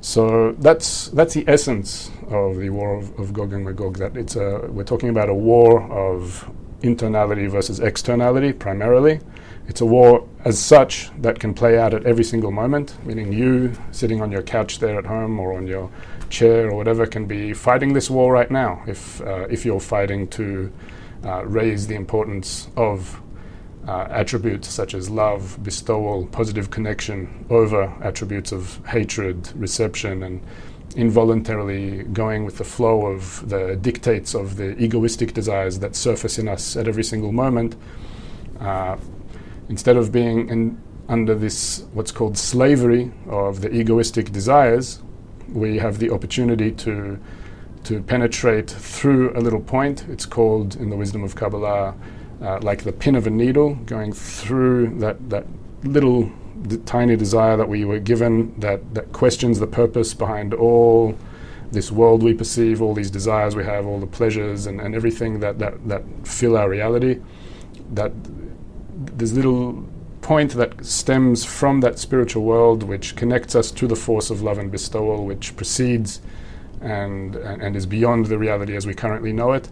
So 0.00 0.52
that's 0.58 1.08
that's 1.08 1.34
the 1.34 1.44
essence 1.46 2.10
of 2.28 2.56
the 2.56 2.70
war 2.70 2.96
of, 2.96 3.18
of 3.18 3.32
Gog 3.32 3.52
and 3.52 3.64
Magog. 3.64 3.98
That 3.98 4.16
it's 4.16 4.36
a 4.36 4.66
we're 4.68 4.84
talking 4.84 5.08
about 5.08 5.28
a 5.28 5.34
war 5.34 5.82
of 5.90 6.50
internality 6.80 7.48
versus 7.48 7.80
externality 7.80 8.52
primarily. 8.52 9.20
It's 9.68 9.80
a 9.80 9.86
war 9.86 10.26
as 10.44 10.58
such 10.58 11.10
that 11.22 11.38
can 11.38 11.54
play 11.54 11.78
out 11.78 11.94
at 11.94 12.04
every 12.04 12.24
single 12.24 12.50
moment, 12.50 12.96
meaning 13.06 13.32
you 13.32 13.72
sitting 13.92 14.20
on 14.20 14.32
your 14.32 14.42
couch 14.42 14.80
there 14.80 14.98
at 14.98 15.06
home 15.06 15.38
or 15.38 15.54
on 15.56 15.68
your 15.68 15.88
chair 16.32 16.70
or 16.70 16.74
whatever 16.74 17.06
can 17.06 17.26
be 17.26 17.52
fighting 17.52 17.92
this 17.92 18.10
war 18.10 18.32
right 18.32 18.50
now 18.50 18.82
if, 18.86 19.20
uh, 19.20 19.46
if 19.50 19.64
you're 19.64 19.78
fighting 19.78 20.26
to 20.28 20.72
uh, 21.24 21.44
raise 21.44 21.86
the 21.86 21.94
importance 21.94 22.68
of 22.76 23.20
uh, 23.86 24.06
attributes 24.10 24.68
such 24.68 24.94
as 24.94 25.10
love, 25.10 25.58
bestowal, 25.62 26.26
positive 26.26 26.70
connection 26.70 27.44
over 27.50 27.92
attributes 28.02 28.52
of 28.52 28.84
hatred, 28.86 29.50
reception, 29.56 30.22
and 30.22 30.40
involuntarily 30.94 32.02
going 32.04 32.44
with 32.44 32.58
the 32.58 32.64
flow 32.64 33.06
of 33.06 33.48
the 33.48 33.76
dictates 33.76 34.34
of 34.34 34.56
the 34.56 34.76
egoistic 34.78 35.32
desires 35.32 35.78
that 35.78 35.96
surface 35.96 36.38
in 36.38 36.48
us 36.48 36.76
at 36.76 36.86
every 36.86 37.04
single 37.04 37.32
moment. 37.32 37.74
Uh, 38.60 38.96
instead 39.68 39.96
of 39.96 40.12
being 40.12 40.48
in, 40.48 40.80
under 41.08 41.34
this 41.34 41.84
what's 41.92 42.12
called 42.12 42.38
slavery 42.38 43.10
of 43.28 43.62
the 43.62 43.74
egoistic 43.74 44.30
desires, 44.32 45.02
we 45.52 45.78
have 45.78 45.98
the 45.98 46.10
opportunity 46.10 46.70
to 46.70 47.18
to 47.84 48.00
penetrate 48.00 48.70
through 48.70 49.36
a 49.36 49.40
little 49.40 49.60
point. 49.60 50.06
It's 50.08 50.24
called 50.24 50.76
in 50.76 50.88
the 50.88 50.96
wisdom 50.96 51.24
of 51.24 51.34
Kabbalah 51.34 51.96
uh, 52.42 52.58
like 52.62 52.84
the 52.84 52.92
pin 52.92 53.14
of 53.14 53.26
a 53.26 53.30
needle, 53.30 53.74
going 53.86 54.12
through 54.12 54.98
that 54.98 55.30
that 55.30 55.46
little 55.84 56.30
d- 56.66 56.78
tiny 56.78 57.16
desire 57.16 57.56
that 57.56 57.68
we 57.68 57.84
were 57.84 57.98
given 57.98 58.58
that 58.60 58.94
that 58.94 59.12
questions 59.12 59.58
the 59.58 59.66
purpose 59.66 60.14
behind 60.14 60.54
all 60.54 61.16
this 61.72 61.90
world 61.90 62.22
we 62.22 62.34
perceive, 62.34 62.82
all 62.82 62.94
these 62.94 63.10
desires 63.10 63.56
we 63.56 63.64
have, 63.64 63.86
all 63.86 63.98
the 63.98 64.06
pleasures 64.06 64.66
and, 64.66 64.80
and 64.80 64.94
everything 64.94 65.40
that, 65.40 65.58
that, 65.58 65.88
that 65.88 66.02
fill 66.24 66.56
our 66.56 66.68
reality. 66.68 67.20
That 67.90 68.12
this 68.94 69.32
little 69.32 69.84
point 70.20 70.52
that 70.52 70.84
stems 70.84 71.44
from 71.44 71.80
that 71.80 71.98
spiritual 71.98 72.44
world, 72.44 72.82
which 72.82 73.16
connects 73.16 73.54
us 73.54 73.70
to 73.72 73.86
the 73.86 73.96
force 73.96 74.30
of 74.30 74.42
love 74.42 74.58
and 74.58 74.70
bestowal, 74.70 75.24
which 75.24 75.56
precedes 75.56 76.20
and, 76.80 77.36
and, 77.36 77.62
and, 77.62 77.76
is 77.76 77.86
beyond 77.86 78.26
the 78.26 78.38
reality 78.38 78.76
as 78.76 78.86
we 78.86 78.94
currently 78.94 79.32
know 79.32 79.52
it. 79.52 79.68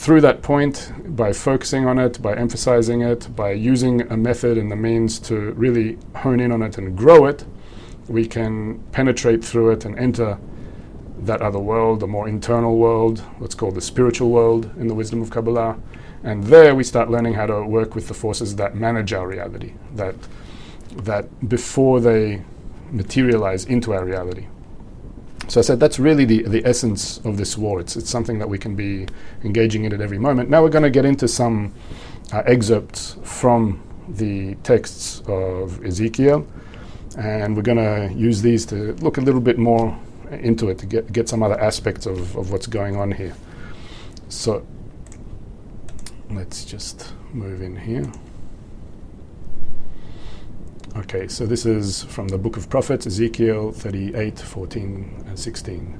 Through 0.00 0.22
that 0.22 0.40
point, 0.40 0.94
by 1.14 1.34
focusing 1.34 1.86
on 1.86 1.98
it, 1.98 2.22
by 2.22 2.34
emphasizing 2.34 3.02
it, 3.02 3.36
by 3.36 3.50
using 3.50 4.00
a 4.10 4.16
method 4.16 4.56
and 4.56 4.72
the 4.72 4.76
means 4.76 5.18
to 5.28 5.52
really 5.52 5.98
hone 6.16 6.40
in 6.40 6.50
on 6.52 6.62
it 6.62 6.78
and 6.78 6.96
grow 6.96 7.26
it, 7.26 7.44
we 8.08 8.26
can 8.26 8.78
penetrate 8.92 9.44
through 9.44 9.72
it 9.72 9.84
and 9.84 9.98
enter 9.98 10.38
that 11.18 11.42
other 11.42 11.58
world, 11.58 12.00
the 12.00 12.06
more 12.06 12.26
internal 12.26 12.78
world, 12.78 13.18
what's 13.40 13.54
called 13.54 13.74
the 13.74 13.82
spiritual 13.82 14.30
world 14.30 14.70
in 14.78 14.88
the 14.88 14.94
wisdom 14.94 15.20
of 15.20 15.28
Kabbalah, 15.28 15.76
and 16.24 16.44
there 16.44 16.74
we 16.74 16.82
start 16.82 17.10
learning 17.10 17.34
how 17.34 17.44
to 17.44 17.62
work 17.62 17.94
with 17.94 18.08
the 18.08 18.14
forces 18.14 18.56
that 18.56 18.74
manage 18.74 19.12
our 19.12 19.28
reality, 19.28 19.74
that 19.96 20.14
that 21.04 21.46
before 21.46 22.00
they 22.00 22.42
materialize 22.90 23.66
into 23.66 23.92
our 23.92 24.06
reality. 24.06 24.46
So 25.50 25.58
I 25.58 25.64
said 25.64 25.80
that's 25.80 25.98
really 25.98 26.24
the, 26.24 26.44
the 26.44 26.64
essence 26.64 27.18
of 27.24 27.36
this 27.36 27.58
war. 27.58 27.80
It's, 27.80 27.96
it's 27.96 28.08
something 28.08 28.38
that 28.38 28.48
we 28.48 28.56
can 28.56 28.76
be 28.76 29.08
engaging 29.42 29.82
in 29.82 29.92
at 29.92 30.00
every 30.00 30.16
moment. 30.16 30.48
Now 30.48 30.62
we're 30.62 30.68
going 30.68 30.84
to 30.84 30.90
get 30.90 31.04
into 31.04 31.26
some 31.26 31.74
uh, 32.32 32.44
excerpts 32.46 33.16
from 33.24 33.82
the 34.10 34.54
texts 34.62 35.24
of 35.26 35.84
Ezekiel, 35.84 36.46
and 37.18 37.56
we're 37.56 37.62
going 37.62 37.78
to 37.78 38.14
use 38.14 38.40
these 38.42 38.64
to 38.66 38.92
look 39.02 39.18
a 39.18 39.20
little 39.20 39.40
bit 39.40 39.58
more 39.58 39.98
into 40.30 40.68
it 40.68 40.78
to 40.78 40.86
get, 40.86 41.12
get 41.12 41.28
some 41.28 41.42
other 41.42 41.60
aspects 41.60 42.06
of, 42.06 42.36
of 42.36 42.52
what's 42.52 42.68
going 42.68 42.94
on 42.94 43.10
here. 43.10 43.34
So 44.28 44.64
let's 46.30 46.64
just 46.64 47.12
move 47.32 47.60
in 47.60 47.74
here. 47.74 48.06
Okay, 50.96 51.28
so 51.28 51.46
this 51.46 51.64
is 51.64 52.02
from 52.02 52.26
the 52.26 52.36
book 52.36 52.56
of 52.56 52.68
prophets, 52.68 53.06
Ezekiel 53.06 53.70
38, 53.70 54.40
14, 54.40 55.24
and 55.28 55.38
16. 55.38 55.96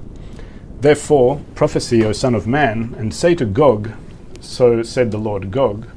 Therefore, 0.81 1.41
prophesy, 1.55 2.03
O 2.03 2.11
Son 2.11 2.35
of 2.35 2.45
Man, 2.45 2.93
and 2.97 3.13
say 3.13 3.33
to 3.35 3.45
Gog, 3.45 3.91
so 4.41 4.83
said 4.83 5.11
the 5.11 5.17
Lord 5.17 5.49
Gog, 5.49 5.87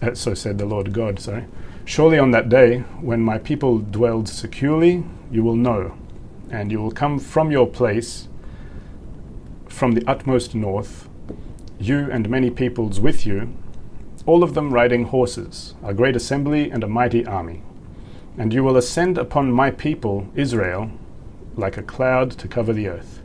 uh, 0.00 0.14
so 0.14 0.34
said 0.34 0.58
the 0.58 0.66
Lord 0.66 0.92
God, 0.92 1.18
sorry, 1.18 1.46
surely 1.84 2.16
on 2.16 2.30
that 2.30 2.48
day, 2.48 2.78
when 3.00 3.22
my 3.22 3.38
people 3.38 3.78
dwelled 3.78 4.28
securely, 4.28 5.02
you 5.32 5.42
will 5.42 5.56
know, 5.56 5.96
and 6.48 6.70
you 6.70 6.80
will 6.80 6.92
come 6.92 7.18
from 7.18 7.50
your 7.50 7.66
place, 7.66 8.28
from 9.68 9.92
the 9.92 10.04
utmost 10.06 10.54
north, 10.54 11.08
you 11.80 12.08
and 12.12 12.30
many 12.30 12.50
peoples 12.50 13.00
with 13.00 13.26
you, 13.26 13.52
all 14.26 14.44
of 14.44 14.54
them 14.54 14.72
riding 14.72 15.06
horses, 15.06 15.74
a 15.82 15.92
great 15.92 16.14
assembly 16.14 16.70
and 16.70 16.84
a 16.84 16.88
mighty 16.88 17.26
army. 17.26 17.62
And 18.38 18.52
you 18.52 18.62
will 18.62 18.76
ascend 18.76 19.16
upon 19.16 19.50
my 19.50 19.70
people, 19.70 20.28
Israel, 20.34 20.90
like 21.56 21.78
a 21.78 21.82
cloud 21.82 22.30
to 22.32 22.48
cover 22.48 22.72
the 22.72 22.88
earth. 22.88 23.22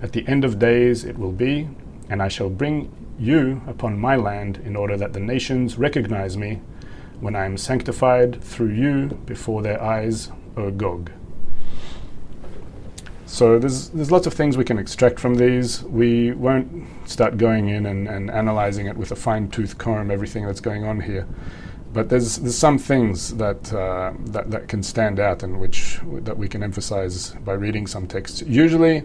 At 0.00 0.12
the 0.12 0.26
end 0.26 0.44
of 0.44 0.58
days 0.58 1.04
it 1.04 1.18
will 1.18 1.32
be, 1.32 1.68
and 2.08 2.22
I 2.22 2.28
shall 2.28 2.48
bring 2.48 2.90
you 3.18 3.60
upon 3.66 3.98
my 3.98 4.16
land 4.16 4.60
in 4.64 4.74
order 4.74 4.96
that 4.96 5.12
the 5.12 5.20
nations 5.20 5.76
recognize 5.78 6.36
me 6.36 6.62
when 7.20 7.36
I 7.36 7.44
am 7.44 7.58
sanctified 7.58 8.42
through 8.42 8.72
you 8.72 9.06
before 9.26 9.62
their 9.62 9.82
eyes, 9.82 10.30
O 10.56 10.70
Gog. 10.70 11.10
So 13.26 13.58
there's 13.58 13.90
there's 13.90 14.10
lots 14.10 14.26
of 14.26 14.34
things 14.34 14.56
we 14.56 14.64
can 14.64 14.78
extract 14.78 15.18
from 15.18 15.34
these. 15.34 15.82
We 15.82 16.32
won't 16.32 16.86
start 17.08 17.36
going 17.36 17.68
in 17.68 17.86
and, 17.86 18.08
and 18.08 18.30
analyzing 18.30 18.86
it 18.86 18.96
with 18.96 19.10
a 19.10 19.16
fine 19.16 19.48
tooth 19.48 19.76
comb, 19.76 20.10
everything 20.10 20.46
that's 20.46 20.60
going 20.60 20.84
on 20.84 21.00
here 21.00 21.26
but 21.94 22.08
there's 22.08 22.38
there's 22.38 22.58
some 22.58 22.76
things 22.76 23.34
that, 23.36 23.72
uh, 23.72 24.12
that 24.26 24.50
that 24.50 24.68
can 24.68 24.82
stand 24.82 25.20
out 25.20 25.42
and 25.44 25.60
which 25.60 26.00
that 26.28 26.36
we 26.36 26.48
can 26.48 26.62
emphasize 26.62 27.30
by 27.44 27.52
reading 27.52 27.86
some 27.86 28.06
texts. 28.06 28.42
Usually, 28.42 29.04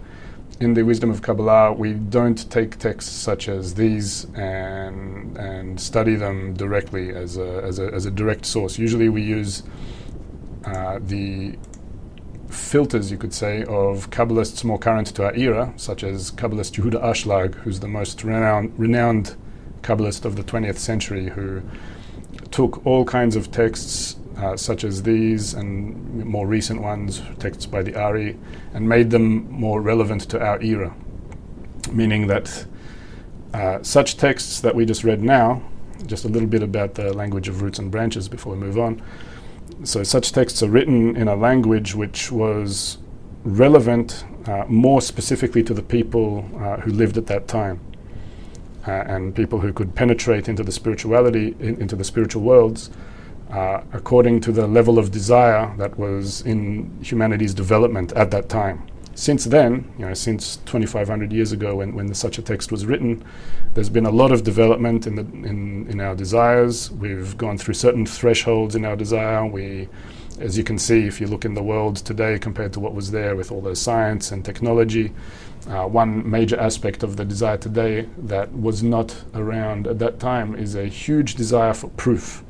in 0.60 0.74
the 0.74 0.82
wisdom 0.84 1.12
of 1.12 1.22
Kabbalah, 1.22 1.74
we 1.74 1.94
don't 1.94 2.50
take 2.52 2.80
texts 2.80 3.12
such 3.12 3.48
as 3.48 3.76
these 3.76 4.26
and 4.34 5.38
and 5.38 5.80
study 5.80 6.16
them 6.16 6.56
directly 6.56 7.12
as 7.12 7.38
a 7.38 7.62
as 7.64 7.78
a, 7.78 7.94
as 7.94 8.06
a 8.08 8.12
direct 8.12 8.46
source. 8.46 8.80
Usually, 8.80 9.08
we 9.08 9.22
use 9.22 9.62
uh, 10.66 11.00
the 11.00 11.58
filters, 12.50 13.12
you 13.12 13.18
could 13.18 13.34
say, 13.34 13.64
of 13.66 14.10
Kabbalists 14.10 14.64
more 14.64 14.80
current 14.80 15.08
to 15.16 15.26
our 15.26 15.36
era, 15.36 15.72
such 15.78 16.04
as 16.04 16.32
Kabbalist 16.32 16.74
Yehuda 16.82 17.04
Ashlag, 17.04 17.54
who's 17.54 17.80
the 17.80 17.88
most 17.88 18.24
renowned 18.24 18.74
renowned 18.80 19.36
Kabbalist 19.84 20.26
of 20.26 20.36
the 20.36 20.44
20th 20.44 20.78
century, 20.78 21.30
who 21.30 21.62
took 22.52 22.86
all 22.86 23.06
kinds 23.06 23.36
of 23.36 23.52
texts, 23.52 24.18
uh, 24.38 24.56
such 24.56 24.84
as 24.84 25.04
these 25.04 25.54
and 25.54 26.26
more 26.26 26.48
recent 26.48 26.82
ones, 26.82 27.22
texts 27.40 27.66
by 27.66 27.84
the 27.84 27.96
Ari, 27.96 28.38
and 28.74 28.88
made 28.88 29.10
them 29.12 29.50
more 29.52 29.82
relevant 29.82 30.22
to 30.30 30.42
our 30.42 30.62
era. 30.62 30.96
Meaning 31.92 32.28
that 32.28 32.66
uh, 33.54 33.82
such 33.82 34.18
texts 34.18 34.62
that 34.62 34.76
we 34.76 34.86
just 34.86 35.04
read 35.04 35.22
now, 35.22 35.62
just 36.06 36.26
a 36.26 36.28
little 36.28 36.48
bit 36.48 36.64
about 36.64 36.96
the 36.96 37.14
language 37.14 37.48
of 37.48 37.62
roots 37.62 37.80
and 37.80 37.92
branches 37.92 38.30
before 38.30 38.54
we 38.54 38.60
move 38.60 38.78
on. 38.78 39.02
So, 39.84 40.04
such 40.04 40.32
texts 40.32 40.64
are 40.64 40.70
written 40.70 41.16
in 41.16 41.28
a 41.28 41.36
language 41.36 41.96
which 41.96 42.32
was 42.32 42.98
relevant 43.44 44.26
uh, 44.46 44.66
more 44.68 45.02
specifically 45.02 45.64
to 45.64 45.74
the 45.74 45.82
people 45.82 46.50
uh, 46.58 46.78
who 46.78 46.92
lived 46.92 47.18
at 47.18 47.28
that 47.28 47.48
time 47.48 47.80
and 48.86 49.36
people 49.36 49.60
who 49.60 49.74
could 49.74 49.96
penetrate 49.96 50.48
into 50.50 50.64
the 50.64 50.72
spirituality, 50.72 51.56
in, 51.60 51.82
into 51.82 51.96
the 51.96 52.04
spiritual 52.04 52.42
worlds, 52.42 52.90
uh, 53.52 53.82
according 53.94 54.42
to 54.42 54.52
the 54.52 54.68
level 54.68 55.00
of 55.00 55.12
desire 55.12 55.74
that 55.78 55.98
was 55.98 56.42
in 56.42 56.98
humanity's 57.02 57.54
development 57.54 58.12
at 58.14 58.32
that 58.32 58.48
time. 58.50 58.88
Since 59.16 59.46
then, 59.46 59.92
you 59.98 60.06
know, 60.06 60.14
since 60.14 60.58
2,500 60.66 61.34
years 61.34 61.52
ago, 61.52 61.76
when, 61.76 61.94
when 61.94 62.14
such 62.14 62.38
a 62.38 62.42
text 62.42 62.72
was 62.72 62.86
written, 62.86 63.24
there's 63.74 63.90
been 63.90 64.06
a 64.06 64.12
lot 64.12 64.32
of 64.32 64.44
development 64.44 65.08
in, 65.08 65.16
the, 65.16 65.22
in, 65.22 65.88
in 65.90 66.00
our 66.00 66.16
desires. 66.16 66.90
We've 66.92 67.38
gone 67.38 67.58
through 67.58 67.74
certain 67.74 68.06
thresholds 68.06 68.76
in 68.76 68.86
our 68.86 68.96
desire. 68.96 69.46
We, 69.46 69.90
as 70.40 70.58
you 70.58 70.64
can 70.64 70.80
see, 70.80 71.06
if 71.06 71.20
you 71.20 71.28
look 71.28 71.46
in 71.46 71.54
the 71.54 71.64
world 71.64 71.98
today 71.98 72.40
compared 72.40 72.74
to 72.74 72.80
what 72.80 72.94
was 72.94 73.12
there 73.12 73.36
with 73.36 73.52
all 73.52 73.62
the 73.62 73.76
science 73.76 74.32
and 74.32 74.44
technology, 74.44 75.12
uh, 75.68 75.86
one 75.86 76.30
major 76.30 76.60
aspect 76.60 77.04
of 77.04 77.18
the 77.18 77.26
desire 77.26 77.58
today 77.58 78.08
that 78.18 78.52
was 78.54 78.82
not 78.82 79.24
around 79.34 79.88
at 79.88 80.00
that 80.00 80.20
time 80.20 80.56
is 80.56 80.76
a 80.76 80.86
huge 80.86 81.36
desire 81.36 81.74
for 81.74 81.90
proof, 81.90 82.44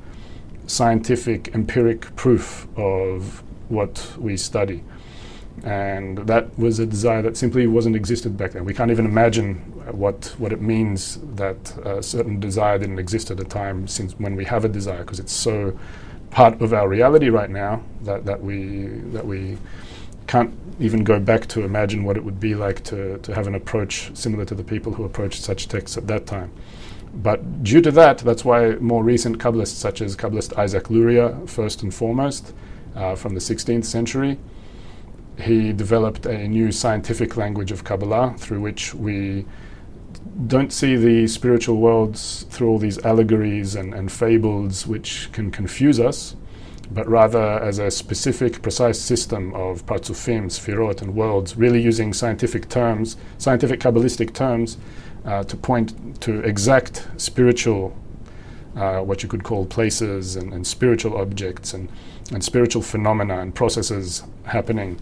scientific, 0.67 1.53
empiric 1.55 2.15
proof 2.15 2.67
of 2.77 3.43
what 3.69 4.13
we 4.17 4.37
study. 4.37 4.83
And 5.63 6.19
that 6.19 6.57
was 6.57 6.79
a 6.79 6.85
desire 6.85 7.21
that 7.23 7.35
simply 7.35 7.67
wasn't 7.67 7.95
existed 7.95 8.37
back 8.37 8.51
then. 8.51 8.63
We 8.63 8.73
can't 8.73 8.91
even 8.91 9.05
imagine 9.05 9.55
what, 9.91 10.33
what 10.37 10.53
it 10.53 10.61
means 10.61 11.19
that 11.35 11.77
a 11.85 12.01
certain 12.01 12.39
desire 12.39 12.77
didn't 12.77 12.99
exist 12.99 13.31
at 13.31 13.39
a 13.39 13.43
time 13.43 13.87
since 13.87 14.13
when 14.19 14.35
we 14.35 14.45
have 14.45 14.63
a 14.63 14.69
desire, 14.69 14.99
because 14.99 15.19
it's 15.19 15.33
so 15.33 15.77
part 16.31 16.61
of 16.61 16.73
our 16.73 16.87
reality 16.87 17.29
right 17.29 17.49
now 17.49 17.83
that, 18.01 18.25
that 18.25 18.41
we 18.41 18.87
that 19.13 19.25
we 19.25 19.57
can't 20.27 20.53
even 20.79 21.03
go 21.03 21.19
back 21.19 21.47
to 21.47 21.63
imagine 21.63 22.03
what 22.03 22.15
it 22.15 22.23
would 22.23 22.39
be 22.39 22.53
like 22.53 22.83
to, 22.83 23.17
to 23.19 23.33
have 23.33 23.47
an 23.47 23.55
approach 23.55 24.11
similar 24.15 24.45
to 24.45 24.53
the 24.53 24.63
people 24.63 24.93
who 24.93 25.03
approached 25.03 25.41
such 25.41 25.67
texts 25.67 25.97
at 25.97 26.07
that 26.07 26.25
time. 26.27 26.51
But 27.13 27.63
due 27.63 27.81
to 27.81 27.91
that, 27.91 28.19
that's 28.19 28.45
why 28.45 28.75
more 28.75 29.03
recent 29.03 29.39
Kabbalists, 29.39 29.73
such 29.73 30.01
as 30.01 30.15
Kabbalist 30.15 30.55
Isaac 30.57 30.91
Luria, 30.91 31.35
first 31.47 31.81
and 31.81 31.91
foremost, 31.91 32.53
uh, 32.95 33.15
from 33.15 33.33
the 33.33 33.39
16th 33.39 33.85
century, 33.85 34.37
he 35.41 35.73
developed 35.73 36.25
a 36.25 36.47
new 36.47 36.71
scientific 36.71 37.35
language 37.35 37.71
of 37.71 37.83
Kabbalah 37.83 38.35
through 38.37 38.61
which 38.61 38.93
we 38.93 39.45
don't 40.47 40.71
see 40.71 40.95
the 40.95 41.27
spiritual 41.27 41.77
worlds 41.77 42.45
through 42.49 42.69
all 42.69 42.79
these 42.79 42.97
allegories 43.05 43.75
and, 43.75 43.93
and 43.93 44.11
fables 44.11 44.87
which 44.87 45.29
can 45.31 45.51
confuse 45.51 45.99
us, 45.99 46.35
but 46.91 47.07
rather 47.07 47.59
as 47.59 47.77
a 47.77 47.91
specific, 47.91 48.61
precise 48.61 48.99
system 48.99 49.53
of 49.53 49.85
parzufim, 49.85 50.45
sfirot, 50.45 51.01
and 51.01 51.15
worlds, 51.15 51.55
really 51.55 51.81
using 51.81 52.13
scientific 52.13 52.69
terms, 52.69 53.17
scientific 53.37 53.79
Kabbalistic 53.79 54.33
terms, 54.33 54.77
uh, 55.25 55.43
to 55.43 55.57
point 55.57 56.21
to 56.21 56.39
exact 56.41 57.07
spiritual, 57.17 57.95
uh, 58.75 59.01
what 59.01 59.21
you 59.21 59.29
could 59.29 59.43
call 59.43 59.65
places 59.65 60.35
and, 60.35 60.53
and, 60.53 60.65
spiritual 60.65 61.17
objects 61.17 61.73
and, 61.73 61.89
and 62.31 62.43
spiritual 62.43 62.81
phenomena 62.81 63.39
and 63.39 63.53
processes 63.53 64.23
happening. 64.45 64.99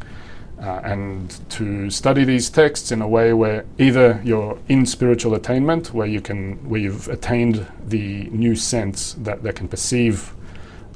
Uh, 0.60 0.82
and 0.84 1.40
to 1.52 1.88
study 1.92 2.24
these 2.24 2.50
texts 2.50 2.92
in 2.92 3.00
a 3.00 3.08
way 3.08 3.32
where 3.32 3.64
either 3.78 4.20
you're 4.24 4.58
in 4.68 4.88
spiritual 4.88 5.36
attainment, 5.36 5.94
where 5.94 6.08
you 6.08 6.20
can, 6.20 6.56
where 6.68 6.82
you've 6.82 7.08
attained 7.10 7.68
the 7.86 8.24
new 8.32 8.56
sense 8.56 9.14
that, 9.20 9.44
that 9.44 9.56
can 9.56 9.68
perceive 9.68 10.34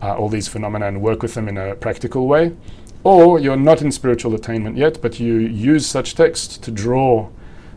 uh, 0.01 0.15
all 0.15 0.29
these 0.29 0.47
phenomena 0.47 0.87
and 0.87 0.99
work 0.99 1.21
with 1.21 1.35
them 1.35 1.47
in 1.47 1.59
a 1.59 1.75
practical 1.75 2.25
way, 2.27 2.55
or 3.03 3.39
you're 3.39 3.55
not 3.55 3.83
in 3.83 3.91
spiritual 3.91 4.33
attainment 4.33 4.77
yet, 4.77 4.99
but 4.99 5.19
you 5.19 5.35
use 5.35 5.85
such 5.85 6.15
texts 6.15 6.57
to 6.57 6.71
draw 6.71 7.29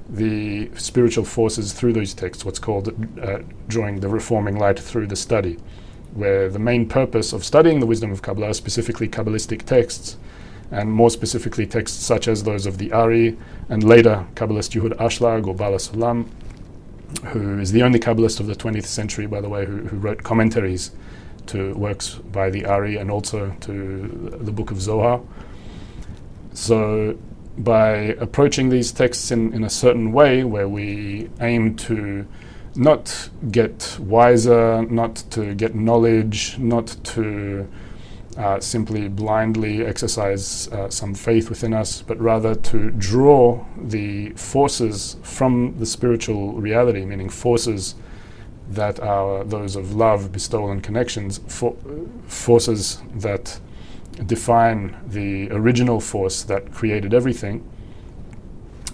the 0.09 0.71
spiritual 0.77 1.25
forces 1.25 1.73
through 1.73 1.93
those 1.93 2.15
texts, 2.15 2.45
what's 2.45 2.59
called 2.59 2.95
uh, 3.21 3.39
drawing 3.69 4.01
the 4.01 4.09
reforming 4.09 4.59
light 4.59 4.79
through 4.79 5.07
the 5.07 5.17
study, 5.17 5.59
where 6.15 6.49
the 6.49 6.59
main 6.59 6.89
purpose 6.89 7.33
of 7.33 7.45
studying 7.45 7.81
the 7.81 7.87
wisdom 7.87 8.11
of 8.11 8.23
Kabbalah, 8.23 8.55
specifically 8.55 9.09
Kabbalistic 9.09 9.63
texts, 9.63 10.17
and 10.71 10.91
more 10.91 11.11
specifically 11.11 11.67
texts 11.67 12.05
such 12.05 12.29
as 12.29 12.43
those 12.43 12.67
of 12.67 12.79
the 12.79 12.93
Ari 12.93 13.37
and 13.69 13.85
later 13.85 14.27
Kabbalist 14.35 14.79
Yehuda 14.79 14.97
Ashlag 14.97 15.47
or 15.47 15.55
Baal 15.55 15.73
HaSulam, 15.73 16.27
who 17.27 17.59
is 17.59 17.73
the 17.73 17.83
only 17.83 17.99
Kabbalist 17.99 18.41
of 18.41 18.47
the 18.47 18.55
20th 18.55 18.87
century, 18.87 19.27
by 19.27 19.41
the 19.41 19.49
way, 19.49 19.67
who, 19.67 19.79
who 19.79 19.97
wrote 19.97 20.23
commentaries 20.23 20.91
to 21.47 21.75
works 21.75 22.15
by 22.15 22.51
the 22.51 22.65
Ari 22.65 22.97
and 22.97 23.11
also 23.11 23.55
to 23.61 24.39
the 24.41 24.53
Book 24.53 24.71
of 24.71 24.81
Zohar. 24.81 25.21
So, 26.55 27.19
by 27.59 28.17
approaching 28.19 28.69
these 28.71 28.91
texts 28.91 29.31
in, 29.31 29.53
in 29.53 29.63
a 29.65 29.71
certain 29.71 30.13
way, 30.13 30.43
where 30.43 30.69
we 30.69 31.31
aim 31.41 31.77
to 31.77 32.27
not 32.75 33.29
get 33.51 33.97
wiser, 34.01 34.83
not 34.83 35.17
to 35.31 35.55
get 35.55 35.75
knowledge, 35.75 36.59
not 36.59 36.97
to 37.05 37.69
uh, 38.37 38.61
simply 38.61 39.09
blindly 39.09 39.85
exercise 39.85 40.69
uh, 40.69 40.91
some 40.91 41.15
faith 41.15 41.49
within 41.49 41.73
us, 41.73 42.03
but 42.03 42.21
rather 42.21 42.55
to 42.55 42.91
draw 42.91 43.65
the 43.77 44.31
forces 44.31 45.17
from 45.23 45.75
the 45.79 45.87
spiritual 45.87 46.53
reality, 46.55 47.05
meaning 47.05 47.29
forces 47.29 47.95
that 48.69 48.99
are 49.01 49.45
those 49.45 49.77
of 49.77 49.95
love, 49.95 50.33
bestowal, 50.33 50.71
and 50.71 50.83
connections, 50.83 51.41
for, 51.49 51.77
forces 52.27 53.03
that 53.15 53.61
define 54.27 54.97
the 55.07 55.51
original 55.51 56.01
force 56.01 56.43
that 56.45 56.73
created 56.73 57.13
everything. 57.13 57.69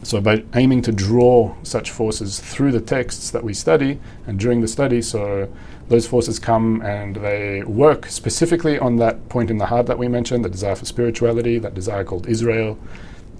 So, 0.03 0.21
by 0.21 0.45
aiming 0.55 0.83
to 0.83 0.93
draw 0.93 1.55
such 1.63 1.91
forces 1.91 2.41
through 2.41 2.73
the 2.73 2.81
texts 2.81 3.31
that 3.33 3.45
we 3.45 3.53
study 3.53 4.01
and 4.27 4.39
during 4.39 4.63
the 4.63 4.69
study, 4.69 5.03
so 5.03 5.53
those 5.89 6.07
forces 6.07 6.39
come 6.39 6.81
and 6.83 7.17
they 7.17 7.63
work 7.65 8.07
specifically 8.07 8.79
on 8.79 8.97
that 8.97 9.29
point 9.29 9.51
in 9.51 9.59
the 9.59 9.67
heart 9.67 9.87
that 9.87 9.99
we 9.99 10.09
mentioned 10.09 10.45
the 10.45 10.49
desire 10.49 10.77
for 10.77 10.87
spirituality, 10.87 11.59
that 11.59 11.75
desire 11.75 12.05
called 12.05 12.27
Israel, 12.29 12.79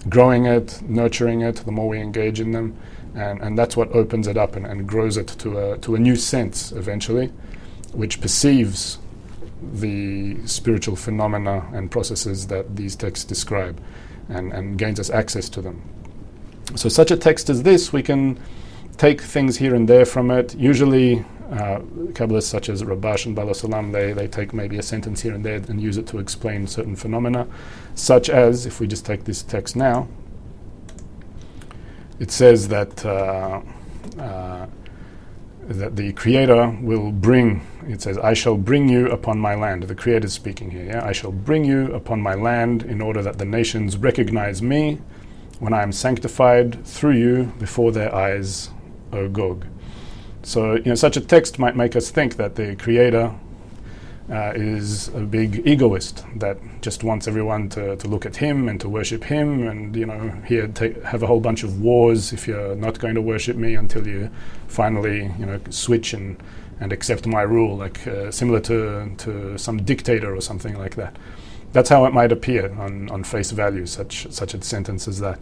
growing 0.09 0.45
it, 0.45 0.83
nurturing 0.83 1.41
it, 1.41 1.57
the 1.57 1.73
more 1.73 1.89
we 1.89 1.99
engage 1.99 2.41
in 2.41 2.53
them. 2.53 2.77
And, 3.15 3.41
and 3.41 3.59
that's 3.59 3.77
what 3.77 3.91
opens 3.93 4.27
it 4.27 4.37
up 4.37 4.55
and, 4.55 4.67
and 4.67 4.87
grows 4.87 5.17
it 5.17 5.29
to 5.39 5.59
a, 5.59 5.79
to 5.79 5.95
a 5.95 5.99
new 5.99 6.17
sense 6.17 6.73
eventually, 6.73 7.29
which 7.93 8.21
perceives 8.21 8.99
the 9.63 10.47
spiritual 10.47 10.97
phenomena 10.97 11.69
and 11.73 11.91
processes 11.91 12.49
that 12.49 12.77
these 12.77 12.97
texts 12.97 13.25
describe 13.25 13.81
and, 14.29 14.53
and 14.53 14.77
gains 14.77 15.01
us 15.01 15.09
access 15.11 15.49
to 15.49 15.63
them. 15.63 15.83
So, 16.77 16.89
such 16.89 17.11
a 17.11 17.17
text 17.17 17.51
as 17.51 17.63
this, 17.63 17.93
we 17.93 18.03
can 18.03 18.39
take 18.97 19.21
things 19.21 19.57
here 19.57 19.75
and 19.75 19.89
there 19.89 20.05
from 20.05 20.31
it. 20.31 20.55
Usually, 20.55 21.25
uh, 21.51 21.81
Kabbalists 22.13 22.45
such 22.45 22.69
as 22.69 22.83
Rabash 22.83 23.27
and 23.27 23.35
Baal 23.35 23.47
HaSulam, 23.47 23.93
they, 23.93 24.13
they 24.13 24.29
take 24.29 24.55
maybe 24.55 24.79
a 24.79 24.83
sentence 24.83 25.21
here 25.21 25.35
and 25.35 25.45
there 25.45 25.57
and 25.57 25.81
use 25.81 25.97
it 25.97 26.07
to 26.09 26.19
explain 26.19 26.67
certain 26.67 26.95
phenomena, 26.95 27.49
such 27.95 28.31
as, 28.31 28.67
if 28.67 28.79
we 28.79 28.87
just 28.87 29.05
take 29.05 29.25
this 29.25 29.43
text 29.43 29.75
now, 29.75 30.07
it 32.21 32.31
says 32.31 32.69
that 32.69 33.05
uh, 33.05 33.63
uh, 34.19 34.67
that 35.63 35.97
the 35.97 36.13
Creator 36.13 36.79
will 36.83 37.11
bring. 37.11 37.67
It 37.89 38.03
says, 38.03 38.19
"I 38.19 38.35
shall 38.35 38.57
bring 38.57 38.89
you 38.89 39.09
upon 39.09 39.39
my 39.39 39.55
land." 39.55 39.85
The 39.85 39.95
Creator 39.95 40.27
is 40.27 40.35
speaking 40.35 40.71
here. 40.71 40.85
Yeah, 40.85 41.05
I 41.05 41.13
shall 41.13 41.33
bring 41.33 41.65
you 41.65 41.93
upon 41.95 42.21
my 42.21 42.35
land 42.35 42.83
in 42.83 43.01
order 43.01 43.23
that 43.23 43.39
the 43.39 43.45
nations 43.45 43.97
recognize 43.97 44.61
me 44.61 44.99
when 45.61 45.73
I 45.73 45.83
am 45.83 45.93
sanctified 45.93 46.85
through 46.85 47.17
you 47.17 47.53
before 47.59 47.93
their 47.93 48.13
eyes, 48.15 48.71
O 49.13 49.29
Gog. 49.29 49.67
So, 50.43 50.75
you 50.75 50.87
know, 50.87 50.95
such 50.95 51.17
a 51.17 51.21
text 51.21 51.59
might 51.59 51.77
make 51.77 51.95
us 51.95 52.11
think 52.11 52.37
that 52.37 52.57
the 52.57 52.75
Creator 52.77 53.35
uh, 54.31 54.53
is 54.55 55.09
a 55.09 55.21
big 55.21 55.67
egoist 55.67 56.25
that 56.37 56.57
just 56.81 57.05
wants 57.05 57.29
everyone 57.29 57.69
to, 57.69 57.97
to 57.97 58.09
look 58.09 58.25
at 58.25 58.37
him 58.37 58.69
and 58.69 58.81
to 58.81 58.89
worship 58.89 59.25
him, 59.25 59.67
and 59.69 59.95
you 59.95 60.07
know, 60.07 60.31
here 60.47 60.69
take, 60.69 61.03
have 61.03 61.23
a 61.23 61.27
whole 61.27 61.41
bunch 61.41 61.63
of 61.63 61.81
wars 61.81 62.33
if 62.33 62.47
you're 62.47 62.77
not 62.77 62.99
going 62.99 63.15
to 63.15 63.23
worship 63.23 63.57
me 63.57 63.75
until 63.75 64.07
you 64.07 64.31
finally, 64.69 65.33
you 65.39 65.47
know, 65.47 65.61
switch 65.71 66.15
and 66.15 66.43
and 66.79 66.95
accept 66.95 67.27
my 67.27 67.43
rule, 67.43 67.77
like 67.77 68.07
uh, 68.07 68.31
similar 68.31 68.61
to 68.61 69.13
to 69.19 69.59
some 69.59 69.83
dictator 69.83 70.35
or 70.35 70.41
something 70.41 70.79
like 70.79 70.95
that. 70.95 71.17
That's 71.73 71.89
how 71.89 72.05
it 72.05 72.13
might 72.13 72.33
appear 72.33 72.73
on, 72.81 73.11
on 73.11 73.25
face 73.25 73.51
value, 73.53 73.87
such 73.87 74.31
such 74.31 74.55
a 74.55 74.63
sentence 74.63 75.07
as 75.07 75.21
that. 75.21 75.39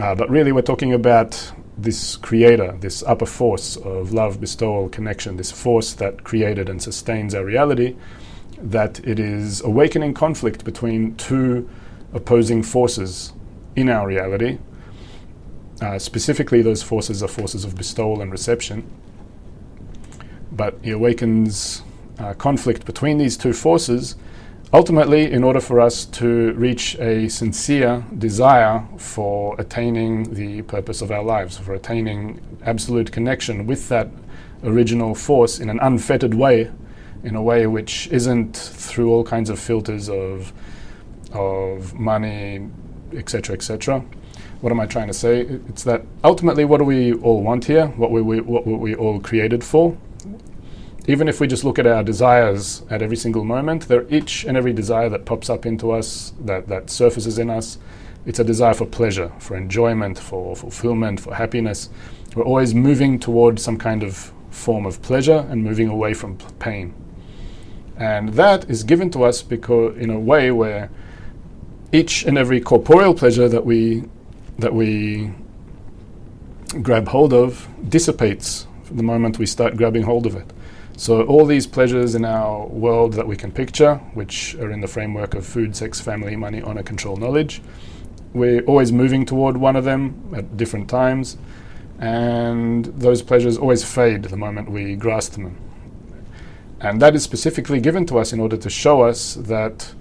Uh, 0.00 0.14
but 0.14 0.30
really, 0.30 0.52
we're 0.52 0.62
talking 0.62 0.94
about 0.94 1.52
this 1.76 2.16
creator, 2.16 2.76
this 2.80 3.02
upper 3.02 3.26
force 3.26 3.76
of 3.76 4.12
love, 4.12 4.40
bestowal, 4.40 4.88
connection, 4.88 5.36
this 5.36 5.50
force 5.50 5.92
that 5.94 6.24
created 6.24 6.68
and 6.68 6.82
sustains 6.82 7.34
our 7.34 7.44
reality, 7.44 7.96
that 8.58 9.00
it 9.06 9.18
is 9.18 9.60
awakening 9.62 10.14
conflict 10.14 10.64
between 10.64 11.14
two 11.16 11.68
opposing 12.14 12.62
forces 12.62 13.32
in 13.76 13.88
our 13.88 14.06
reality. 14.06 14.58
Uh, 15.80 15.98
specifically, 15.98 16.62
those 16.62 16.82
forces 16.82 17.22
are 17.22 17.28
forces 17.28 17.64
of 17.64 17.76
bestowal 17.76 18.20
and 18.20 18.30
reception. 18.30 18.88
But 20.52 20.78
it 20.82 20.92
awakens 20.92 21.82
uh, 22.18 22.34
conflict 22.34 22.84
between 22.84 23.18
these 23.18 23.36
two 23.36 23.52
forces 23.52 24.16
Ultimately, 24.74 25.30
in 25.30 25.44
order 25.44 25.60
for 25.60 25.80
us 25.80 26.06
to 26.06 26.54
reach 26.54 26.98
a 26.98 27.28
sincere 27.28 28.02
desire 28.16 28.82
for 28.96 29.54
attaining 29.60 30.32
the 30.32 30.62
purpose 30.62 31.02
of 31.02 31.10
our 31.10 31.22
lives, 31.22 31.58
for 31.58 31.74
attaining 31.74 32.40
absolute 32.64 33.12
connection 33.12 33.66
with 33.66 33.90
that 33.90 34.08
original 34.64 35.14
force 35.14 35.60
in 35.60 35.68
an 35.68 35.78
unfettered 35.80 36.32
way, 36.32 36.70
in 37.22 37.36
a 37.36 37.42
way 37.42 37.66
which 37.66 38.06
isn't 38.08 38.56
through 38.56 39.10
all 39.10 39.22
kinds 39.22 39.50
of 39.50 39.58
filters 39.58 40.08
of, 40.08 40.54
of 41.34 41.92
money, 41.92 42.66
etc., 43.12 43.54
etc. 43.54 44.02
What 44.62 44.72
am 44.72 44.80
I 44.80 44.86
trying 44.86 45.08
to 45.08 45.12
say? 45.14 45.42
It's 45.68 45.82
that 45.84 46.02
ultimately, 46.24 46.64
what 46.64 46.78
do 46.78 46.84
we 46.84 47.12
all 47.12 47.42
want 47.42 47.66
here? 47.66 47.88
What 47.88 48.10
were 48.10 48.24
we, 48.24 48.40
what 48.40 48.66
were 48.66 48.78
we 48.78 48.94
all 48.94 49.20
created 49.20 49.62
for? 49.62 49.98
Even 51.06 51.26
if 51.28 51.40
we 51.40 51.46
just 51.46 51.64
look 51.64 51.78
at 51.78 51.86
our 51.86 52.04
desires 52.04 52.82
at 52.88 53.02
every 53.02 53.16
single 53.16 53.44
moment, 53.44 53.88
they're 53.88 54.06
each 54.08 54.44
and 54.44 54.56
every 54.56 54.72
desire 54.72 55.08
that 55.08 55.24
pops 55.24 55.50
up 55.50 55.66
into 55.66 55.90
us, 55.90 56.32
that, 56.40 56.68
that 56.68 56.90
surfaces 56.90 57.38
in 57.38 57.50
us, 57.50 57.78
it's 58.24 58.38
a 58.38 58.44
desire 58.44 58.74
for 58.74 58.86
pleasure, 58.86 59.32
for 59.40 59.56
enjoyment, 59.56 60.16
for 60.16 60.54
fulfillment, 60.54 61.18
for 61.18 61.34
happiness. 61.34 61.88
We're 62.36 62.44
always 62.44 62.72
moving 62.72 63.18
toward 63.18 63.58
some 63.58 63.76
kind 63.76 64.04
of 64.04 64.32
form 64.50 64.86
of 64.86 65.02
pleasure 65.02 65.44
and 65.50 65.64
moving 65.64 65.88
away 65.88 66.14
from 66.14 66.36
pain. 66.60 66.94
And 67.96 68.30
that 68.30 68.70
is 68.70 68.84
given 68.84 69.10
to 69.10 69.24
us 69.24 69.42
because 69.42 69.96
in 69.96 70.10
a 70.10 70.20
way 70.20 70.52
where 70.52 70.88
each 71.92 72.24
and 72.24 72.38
every 72.38 72.60
corporeal 72.60 73.14
pleasure 73.14 73.48
that 73.48 73.66
we 73.66 74.04
that 74.58 74.72
we 74.72 75.32
grab 76.82 77.08
hold 77.08 77.32
of 77.32 77.68
dissipates 77.88 78.66
the 78.90 79.02
moment 79.02 79.38
we 79.38 79.46
start 79.46 79.76
grabbing 79.76 80.02
hold 80.02 80.26
of 80.26 80.36
it. 80.36 80.52
So, 81.02 81.22
all 81.24 81.46
these 81.46 81.66
pleasures 81.66 82.14
in 82.14 82.24
our 82.24 82.64
world 82.64 83.14
that 83.14 83.26
we 83.26 83.34
can 83.34 83.50
picture, 83.50 83.96
which 84.14 84.54
are 84.54 84.70
in 84.70 84.80
the 84.80 84.86
framework 84.86 85.34
of 85.34 85.44
food, 85.44 85.74
sex, 85.74 86.00
family, 86.00 86.36
money, 86.36 86.62
honor, 86.62 86.84
control, 86.84 87.16
knowledge, 87.16 87.60
we're 88.32 88.60
always 88.66 88.92
moving 88.92 89.26
toward 89.26 89.56
one 89.56 89.74
of 89.74 89.82
them 89.82 90.32
at 90.32 90.56
different 90.56 90.88
times, 90.88 91.38
and 91.98 92.84
those 92.84 93.20
pleasures 93.20 93.58
always 93.58 93.82
fade 93.82 94.22
the 94.26 94.36
moment 94.36 94.70
we 94.70 94.94
grasp 94.94 95.32
them. 95.32 95.56
And 96.78 97.02
that 97.02 97.16
is 97.16 97.24
specifically 97.24 97.80
given 97.80 98.06
to 98.06 98.20
us 98.20 98.32
in 98.32 98.38
order 98.38 98.56
to 98.58 98.70
show 98.70 99.02
us 99.02 99.34
that 99.34 99.92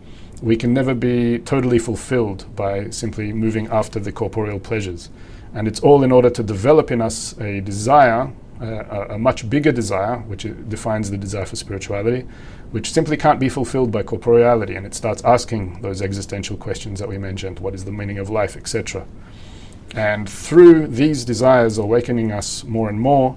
we 0.44 0.56
can 0.56 0.72
never 0.72 0.94
be 0.94 1.40
totally 1.40 1.80
fulfilled 1.80 2.46
by 2.56 2.92
simply 2.92 3.34
moving 3.34 3.66
after 3.70 4.00
the 4.00 4.12
corporeal 4.12 4.60
pleasures. 4.60 5.10
And 5.56 5.68
it's 5.68 5.80
all 5.80 6.04
in 6.04 6.12
order 6.12 6.30
to 6.30 6.44
develop 6.44 6.92
in 6.92 7.02
us 7.02 7.36
a 7.40 7.60
desire 7.60 8.32
a, 8.62 9.16
a, 9.16 9.18
much 9.18 9.50
bigger 9.50 9.72
desire, 9.72 10.18
which 10.20 10.46
defines 10.70 11.10
the 11.10 11.18
desire 11.18 11.46
for 11.46 11.56
spirituality, 11.56 12.28
which 12.72 12.92
simply 12.92 13.18
can't 13.18 13.40
be 13.40 13.50
fulfilled 13.50 13.92
by 13.92 14.04
corporeality, 14.04 14.76
and 14.76 14.86
it 14.86 14.94
starts 14.94 15.24
asking 15.24 15.82
those 15.82 16.02
existential 16.02 16.58
questions 16.58 17.00
that 17.00 17.10
we 17.10 17.18
mentioned: 17.18 17.60
what 17.60 17.74
is 17.74 17.86
the 17.86 17.92
meaning 17.92 18.18
of 18.18 18.30
life, 18.30 18.56
etc. 18.56 19.06
And 19.96 20.30
through 20.30 20.88
these 20.88 21.26
desires 21.26 21.78
awakening 21.78 22.32
us 22.32 22.64
more 22.64 22.88
and 22.88 23.00
more, 23.00 23.36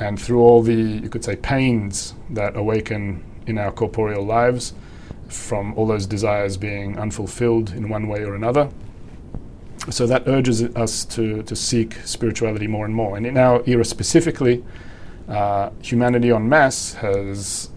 and 0.00 0.20
through 0.20 0.40
all 0.40 0.62
the 0.62 0.74
you 0.74 1.08
could 1.08 1.24
say 1.24 1.36
pains 1.36 2.14
that 2.30 2.56
awaken 2.56 3.24
in 3.46 3.58
our 3.58 3.72
corporeal 3.72 4.24
lives, 4.24 4.74
from 5.28 5.74
all 5.74 5.86
those 5.86 6.06
desires 6.06 6.56
being 6.56 6.98
unfulfilled 6.98 7.70
in 7.70 7.88
one 7.88 8.08
way 8.08 8.22
or 8.24 8.34
another, 8.34 8.68
so 9.90 10.06
that 10.06 10.26
urges 10.26 10.62
us 10.62 11.04
to, 11.04 11.42
to 11.42 11.56
seek 11.56 11.94
spirituality 12.04 12.66
more 12.66 12.84
and 12.84 12.94
more. 12.94 13.16
And 13.16 13.26
in 13.26 13.36
our 13.36 13.62
era 13.66 13.84
specifically, 13.84 14.64
uh, 15.28 15.70
humanity 15.82 16.30
en 16.30 16.48
masse 16.48 16.94
has 16.94 17.70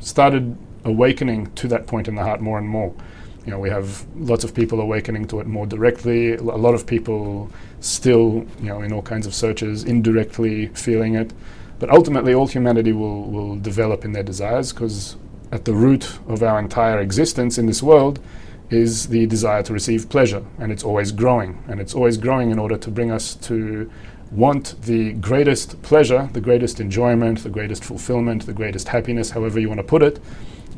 started 0.00 0.56
awakening 0.84 1.52
to 1.54 1.68
that 1.68 1.86
point 1.86 2.08
in 2.08 2.14
the 2.14 2.22
heart 2.22 2.40
more 2.40 2.58
and 2.58 2.68
more. 2.68 2.94
You 3.44 3.52
know, 3.52 3.58
we 3.58 3.70
have 3.70 4.06
lots 4.16 4.44
of 4.44 4.54
people 4.54 4.80
awakening 4.80 5.26
to 5.28 5.40
it 5.40 5.46
more 5.46 5.66
directly. 5.66 6.34
A 6.34 6.42
lot 6.42 6.74
of 6.74 6.86
people 6.86 7.50
still, 7.80 8.46
you 8.60 8.68
know, 8.68 8.82
in 8.82 8.92
all 8.92 9.02
kinds 9.02 9.26
of 9.26 9.34
searches, 9.34 9.82
indirectly 9.84 10.68
feeling 10.68 11.16
it. 11.16 11.32
But 11.80 11.90
ultimately, 11.90 12.34
all 12.34 12.46
humanity 12.46 12.92
will, 12.92 13.24
will 13.24 13.56
develop 13.56 14.04
in 14.04 14.12
their 14.12 14.22
desires 14.22 14.72
because 14.72 15.16
at 15.50 15.64
the 15.64 15.74
root 15.74 16.18
of 16.28 16.42
our 16.42 16.58
entire 16.58 17.00
existence 17.00 17.58
in 17.58 17.66
this 17.66 17.82
world 17.82 18.20
is 18.72 19.08
the 19.08 19.26
desire 19.26 19.62
to 19.62 19.72
receive 19.72 20.08
pleasure, 20.08 20.44
and 20.58 20.72
it's 20.72 20.84
always 20.84 21.12
growing. 21.12 21.62
And 21.68 21.80
it's 21.80 21.94
always 21.94 22.16
growing 22.16 22.50
in 22.50 22.58
order 22.58 22.76
to 22.76 22.90
bring 22.90 23.10
us 23.10 23.34
to 23.36 23.90
want 24.30 24.80
the 24.82 25.12
greatest 25.14 25.82
pleasure, 25.82 26.28
the 26.32 26.40
greatest 26.40 26.80
enjoyment, 26.80 27.42
the 27.42 27.50
greatest 27.50 27.84
fulfillment, 27.84 28.46
the 28.46 28.52
greatest 28.52 28.88
happiness, 28.88 29.30
however 29.30 29.60
you 29.60 29.68
want 29.68 29.78
to 29.78 29.84
put 29.84 30.02
it, 30.02 30.20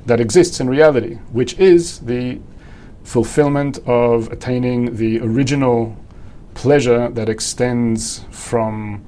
that 0.07 0.21
exists 0.21 0.61
in 0.61 0.69
reality, 0.69 1.15
which 1.33 1.59
is 1.59 2.01
the 2.01 2.41
fulfillment 3.05 3.79
of 3.87 4.31
attaining 4.33 4.97
the 4.97 5.21
original 5.21 5.97
pleasure 6.55 7.09
that 7.11 7.29
extends 7.29 8.25
from 8.31 9.05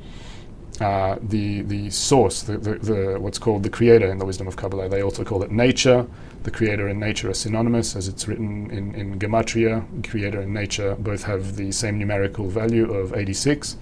uh, 0.80 1.16
the 1.22 1.62
the 1.62 1.88
source, 1.90 2.42
the, 2.42 2.58
the, 2.58 2.74
the, 2.74 3.16
what's 3.18 3.38
called 3.38 3.62
the 3.62 3.70
creator 3.70 4.10
in 4.10 4.18
the 4.18 4.26
wisdom 4.26 4.46
of 4.46 4.56
Kabbalah. 4.56 4.88
They 4.88 5.02
also 5.02 5.24
call 5.24 5.42
it 5.42 5.50
nature. 5.50 6.06
The 6.42 6.50
creator 6.50 6.86
and 6.86 7.00
nature 7.00 7.30
are 7.30 7.34
synonymous, 7.34 7.96
as 7.96 8.08
it's 8.08 8.28
written 8.28 8.70
in, 8.70 8.94
in 8.94 9.18
Gematria. 9.18 9.84
Creator 10.08 10.40
and 10.40 10.52
nature 10.52 10.94
both 10.96 11.24
have 11.24 11.56
the 11.56 11.72
same 11.72 11.98
numerical 11.98 12.48
value 12.48 12.92
of 12.92 13.14
86. 13.14 13.76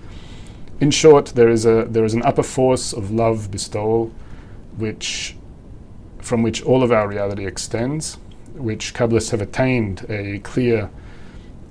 In 0.81 0.91
short, 0.91 1.27
there 1.35 1.49
is 1.49 1.67
a 1.67 1.85
there 1.89 2.05
is 2.05 2.15
an 2.15 2.23
upper 2.23 2.45
force 2.45 2.93
of 2.93 3.11
love 3.11 3.51
bestowal, 3.51 4.13
which 4.77 5.37
from 6.21 6.43
which 6.43 6.63
all 6.63 6.83
of 6.83 6.93
our 6.93 7.09
reality 7.09 7.45
extends, 7.45 8.19
which 8.55 8.95
Kabbalists 8.95 9.31
have 9.31 9.43
attained 9.43 10.07
a 10.09 10.39
clear, 10.39 10.91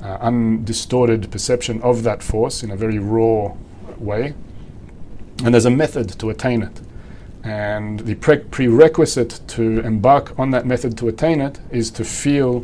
uh, 0.02 0.18
undistorted 0.20 1.32
perception 1.32 1.82
of 1.82 2.04
that 2.04 2.22
force 2.22 2.62
in 2.62 2.72
a 2.72 2.76
very 2.76 3.00
raw 3.00 3.54
way 3.98 4.36
and 5.44 5.54
there's 5.54 5.66
a 5.66 5.70
method 5.72 6.20
to 6.20 6.30
attain 6.30 6.62
it. 6.62 6.82
And 7.44 8.02
the 8.02 8.16
pre- 8.16 8.38
prerequisite 8.38 9.42
to 9.50 9.80
embark 9.82 10.38
on 10.40 10.52
that 10.52 10.66
method 10.66 10.98
to 11.00 11.08
attain 11.10 11.42
it 11.42 11.60
is 11.72 11.92
to 11.92 12.06
feel 12.06 12.64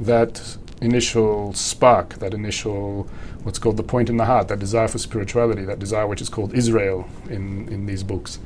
that 0.00 0.56
initial 0.80 1.52
spark, 1.52 2.14
that 2.14 2.32
initial, 2.34 3.04
what's 3.42 3.58
called 3.58 3.76
the 3.76 3.82
point 3.82 4.08
in 4.08 4.16
the 4.16 4.24
heart, 4.24 4.48
that 4.48 4.58
desire 4.58 4.88
for 4.88 4.98
spirituality, 4.98 5.64
that 5.64 5.78
desire 5.78 6.06
which 6.06 6.22
is 6.22 6.28
called 6.28 6.54
Israel 6.54 7.08
in, 7.28 7.68
in 7.68 7.86
these 7.86 8.02
books. 8.02 8.38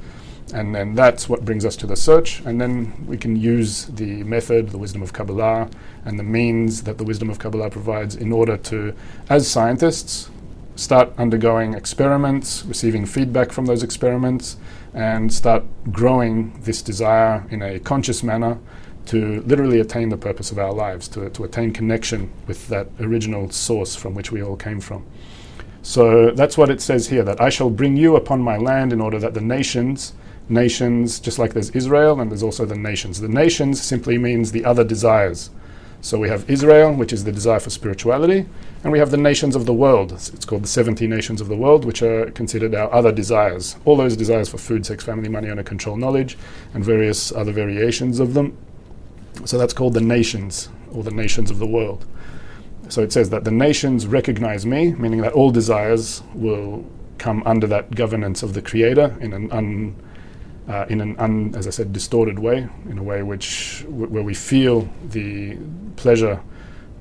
And 0.53 0.75
then 0.75 0.95
that's 0.95 1.29
what 1.29 1.45
brings 1.45 1.65
us 1.65 1.77
to 1.77 1.87
the 1.87 1.97
search. 1.97 2.41
And 2.41 2.61
then 2.61 3.05
we 3.07 3.19
can 3.19 3.37
use 3.37 3.87
the 3.87 4.25
method, 4.25 4.71
the 4.71 4.79
wisdom 4.79 5.03
of 5.03 5.13
Kabbalah, 5.13 5.69
and 6.05 6.19
the 6.19 6.23
means 6.23 6.85
that 6.85 6.99
the 6.99 7.05
wisdom 7.05 7.29
of 7.29 7.39
Kabbalah 7.39 7.71
provides 7.71 8.17
in 8.17 8.33
order 8.33 8.57
to, 8.57 8.95
as 9.29 9.47
scientists, 9.47 10.31
start 10.79 11.13
undergoing 11.19 11.75
experiments, 11.75 12.65
receiving 12.65 13.05
feedback 13.05 13.51
from 13.51 13.67
those 13.67 13.83
experiments, 13.83 14.57
and 14.95 15.33
start 15.33 15.65
growing 15.91 16.57
this 16.63 16.83
desire 16.83 17.45
in 17.51 17.63
a 17.63 17.81
conscious 17.81 18.23
manner 18.23 18.57
to 19.07 19.43
literally 19.43 19.81
attain 19.81 20.09
the 20.09 20.17
purpose 20.17 20.53
of 20.53 20.59
our 20.59 20.73
lives, 20.73 21.09
to, 21.09 21.29
to 21.31 21.43
attain 21.43 21.73
connection 21.73 22.31
with 22.47 22.69
that 22.69 22.87
original 23.01 23.51
source 23.51 23.97
from 23.97 24.15
which 24.15 24.31
we 24.31 24.41
all 24.41 24.55
came 24.55 24.81
from. 24.81 25.05
So 25.83 26.31
that's 26.31 26.57
what 26.57 26.71
it 26.71 26.81
says 26.81 27.09
here 27.09 27.25
that 27.25 27.41
I 27.41 27.49
shall 27.49 27.71
bring 27.71 27.97
you 27.97 28.15
upon 28.15 28.41
my 28.41 28.57
land 28.57 28.93
in 28.93 29.01
order 29.01 29.19
that 29.19 29.35
the 29.35 29.41
nations, 29.41 30.13
nations, 30.49 31.19
just 31.19 31.41
like 31.41 31.55
there's 31.55 31.71
Israel 31.71 32.21
and 32.21 32.31
there's 32.31 32.43
also 32.45 32.65
the 32.65 32.77
nations. 32.77 33.21
The 33.21 33.29
nations 33.29 33.83
simply 33.83 34.17
means 34.17 34.53
the 34.53 34.65
other 34.65 34.85
desires. 34.85 35.51
So 36.01 36.19
we 36.19 36.29
have 36.29 36.49
Israel, 36.49 36.95
which 36.95 37.13
is 37.13 37.25
the 37.25 37.33
desire 37.33 37.59
for 37.59 37.71
spirituality, 37.71 38.47
and 38.85 38.93
we 38.93 39.01
have 39.01 39.11
the 39.11 39.17
nations 39.17 39.57
of 39.57 39.67
the 39.67 39.73
world. 39.75 40.13
It's 40.13 40.45
called 40.45 40.63
the 40.63 40.69
70 40.69 41.07
nations 41.09 41.41
of 41.41 41.49
the 41.49 41.57
world, 41.57 41.85
which 41.85 42.03
are 42.03 42.31
considered 42.31 42.75
our 42.75 42.93
other 42.95 43.11
desires. 43.11 43.77
All 43.85 43.97
those 43.97 44.17
desires 44.17 44.49
for 44.49 44.59
food, 44.59 44.87
sex, 44.87 45.03
family, 45.03 45.29
money, 45.29 45.51
honor, 45.51 45.65
control, 45.65 45.97
knowledge, 45.97 46.39
and 46.73 46.85
various 46.85 47.33
other 47.33 47.51
variations 47.51 48.21
of 48.21 48.35
them. 48.35 48.57
So 49.45 49.59
that's 49.59 49.75
called 49.75 49.95
the 49.95 50.01
nations, 50.01 50.69
or 50.93 51.03
the 51.03 51.11
nations 51.11 51.51
of 51.51 51.59
the 51.59 51.67
world. 51.67 52.07
So 52.89 53.03
it 53.03 53.13
says 53.13 53.31
that 53.31 53.45
the 53.45 53.51
nations 53.51 54.07
recognize 54.07 54.65
me, 54.65 54.93
meaning 54.95 55.21
that 55.23 55.33
all 55.33 55.51
desires 55.51 56.23
will 56.33 56.85
come 57.19 57.43
under 57.45 57.67
that 57.67 57.95
governance 57.95 58.45
of 58.45 58.55
the 58.55 58.63
Creator 58.63 59.17
in 59.21 59.33
an 59.33 59.51
un 59.51 59.97
uh, 60.69 60.85
in 60.89 61.01
an, 61.01 61.17
un, 61.19 61.55
as 61.57 61.67
I 61.67 61.71
said, 61.71 61.93
distorted 61.93 62.39
way, 62.39 62.69
in 62.89 62.99
a 62.99 63.03
way 63.03 63.23
which 63.23 63.85
w- 63.85 64.07
where 64.09 64.23
we 64.23 64.35
feel 64.35 64.89
the 65.09 65.57
pleasure 65.97 66.41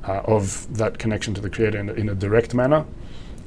uh, 0.08 0.22
of 0.26 0.74
that 0.78 0.98
connection 0.98 1.34
to 1.34 1.42
the 1.42 1.50
Creator 1.50 1.78
in 1.80 1.90
a, 1.90 1.94
in 1.94 2.10
a, 2.10 2.16
direct 2.16 2.54
manner. 2.54 2.86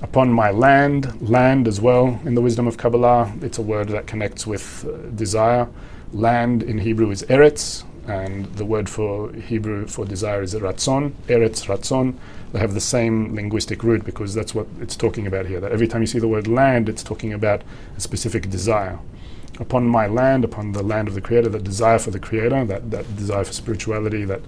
Upon 0.02 0.32
my 0.32 0.50
land, 0.50 1.20
land 1.28 1.66
as 1.66 1.80
well, 1.80 2.20
in 2.24 2.34
the 2.34 2.42
wisdom 2.42 2.66
of 2.66 2.76
Kabbalah, 2.76 3.32
it's 3.40 3.58
a 3.58 3.62
word 3.62 3.88
that 3.88 4.06
connects 4.06 4.46
with 4.46 4.86
uh, 4.86 5.08
desire. 5.14 5.68
Land 6.12 6.62
in 6.62 6.78
Hebrew 6.78 7.10
is 7.10 7.22
eretz, 7.24 7.84
and 8.06 8.46
the 8.56 8.64
word 8.64 8.88
for 8.88 9.32
Hebrew 9.32 9.86
for 9.86 10.04
desire 10.04 10.42
is 10.42 10.54
ratzon, 10.54 11.12
eretz, 11.28 11.66
ratzon. 11.66 12.14
They 12.52 12.58
have 12.58 12.74
the 12.74 12.80
same 12.80 13.34
linguistic 13.34 13.82
root 13.82 14.04
because 14.04 14.34
that's 14.34 14.54
what 14.54 14.66
it's 14.80 14.96
talking 14.96 15.26
about 15.26 15.46
here. 15.46 15.60
That 15.60 15.72
every 15.72 15.86
time 15.86 16.02
you 16.02 16.06
see 16.06 16.18
the 16.18 16.28
word 16.28 16.48
land, 16.48 16.88
it's 16.88 17.02
talking 17.02 17.32
about 17.32 17.62
a 17.96 18.00
specific 18.00 18.50
desire 18.50 18.98
upon 19.60 19.86
my 19.86 20.06
land, 20.06 20.42
upon 20.42 20.72
the 20.72 20.82
land 20.82 21.06
of 21.06 21.14
the 21.14 21.20
Creator, 21.20 21.50
that 21.50 21.62
desire 21.62 21.98
for 21.98 22.10
the 22.10 22.18
Creator, 22.18 22.64
that, 22.64 22.90
that 22.90 23.16
desire 23.16 23.44
for 23.44 23.52
spirituality 23.52 24.24
that 24.24 24.40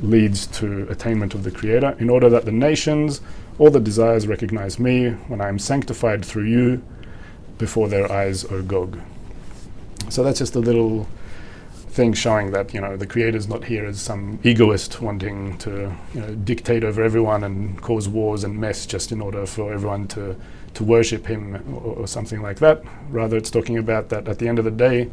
leads 0.00 0.46
to 0.46 0.86
attainment 0.90 1.34
of 1.34 1.42
the 1.42 1.50
Creator, 1.50 1.96
in 1.98 2.08
order 2.10 2.28
that 2.28 2.44
the 2.44 2.52
nations, 2.52 3.20
all 3.58 3.70
the 3.70 3.80
desires 3.80 4.26
recognize 4.26 4.78
me 4.78 5.10
when 5.28 5.40
I 5.40 5.48
am 5.48 5.58
sanctified 5.58 6.24
through 6.24 6.44
you 6.44 6.82
before 7.56 7.88
their 7.88 8.10
eyes, 8.12 8.44
O 8.44 8.62
Gog. 8.62 8.98
So 10.10 10.22
that's 10.22 10.38
just 10.38 10.54
a 10.54 10.60
little 10.60 11.08
thing 11.98 12.12
showing 12.12 12.52
that 12.52 12.72
you 12.72 12.80
know 12.80 12.96
the 12.96 13.06
creator 13.06 13.36
is 13.36 13.48
not 13.48 13.64
here 13.64 13.84
as 13.84 14.00
some 14.00 14.38
egoist 14.44 15.00
wanting 15.00 15.58
to 15.58 15.92
you 16.14 16.20
know, 16.20 16.34
dictate 16.36 16.84
over 16.84 17.02
everyone 17.02 17.42
and 17.42 17.82
cause 17.82 18.08
wars 18.08 18.44
and 18.44 18.56
mess 18.56 18.86
just 18.86 19.10
in 19.10 19.20
order 19.20 19.44
for 19.44 19.72
everyone 19.72 20.06
to 20.06 20.36
to 20.74 20.84
worship 20.84 21.26
him 21.26 21.56
or, 21.74 21.96
or, 21.96 22.06
something 22.06 22.42
like 22.42 22.58
that. 22.58 22.82
Rather, 23.10 23.36
it's 23.36 23.50
talking 23.50 23.78
about 23.78 24.08
that 24.10 24.28
at 24.28 24.38
the 24.38 24.48
end 24.48 24.58
of 24.58 24.64
the 24.64 24.70
day, 24.70 25.10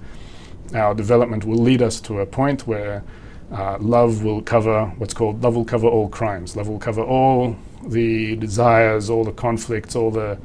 our 0.73 0.93
development 0.93 1.45
will 1.45 1.57
lead 1.57 1.81
us 1.81 1.99
to 2.01 2.19
a 2.19 2.25
point 2.25 2.67
where 2.67 3.03
uh, 3.51 3.77
love 3.79 4.23
will 4.23 4.41
cover 4.41 4.85
what's 4.97 5.13
called 5.13 5.43
love 5.43 5.55
will 5.55 5.65
cover 5.65 5.87
all 5.87 6.09
crimes. 6.09 6.55
Love 6.55 6.67
will 6.67 6.79
cover 6.79 7.03
all 7.03 7.55
the 7.87 8.35
desires, 8.37 9.09
all 9.09 9.23
the 9.23 9.31
conflicts, 9.31 9.95
all 9.95 10.11
the 10.11 10.37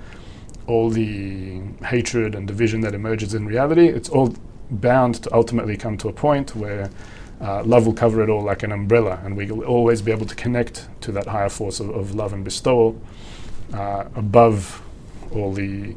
all 0.67 0.91
the 0.91 1.61
hatred 1.85 2.35
and 2.35 2.47
division 2.47 2.81
that 2.83 2.95
emerges 2.95 3.35
in 3.35 3.47
reality. 3.47 3.89
It's 3.89 4.09
all 4.09 4.35
bound 4.71 5.23
to 5.25 5.35
ultimately 5.35 5.77
come 5.77 5.97
to 5.99 6.09
a 6.09 6.13
point 6.13 6.55
where 6.55 6.91
uh, 7.41 7.65
love 7.65 7.87
will 7.87 7.95
cover 7.95 8.23
it 8.23 8.29
all 8.29 8.43
like 8.43 8.63
an 8.63 8.73
umbrella, 8.73 9.19
and 9.25 9.37
we 9.37 9.51
will 9.51 9.65
always 9.65 10.03
be 10.03 10.13
able 10.13 10.27
to 10.27 10.35
connect 10.35 10.89
to 11.01 11.13
that 11.13 11.27
higher 11.27 11.49
force 11.49 11.81
of, 11.81 11.89
of 11.91 12.15
love 12.15 12.33
and 12.33 12.45
bestowal 12.45 13.01
uh, 13.73 14.05
above 14.15 14.83
all 15.33 15.53
the 15.53 15.95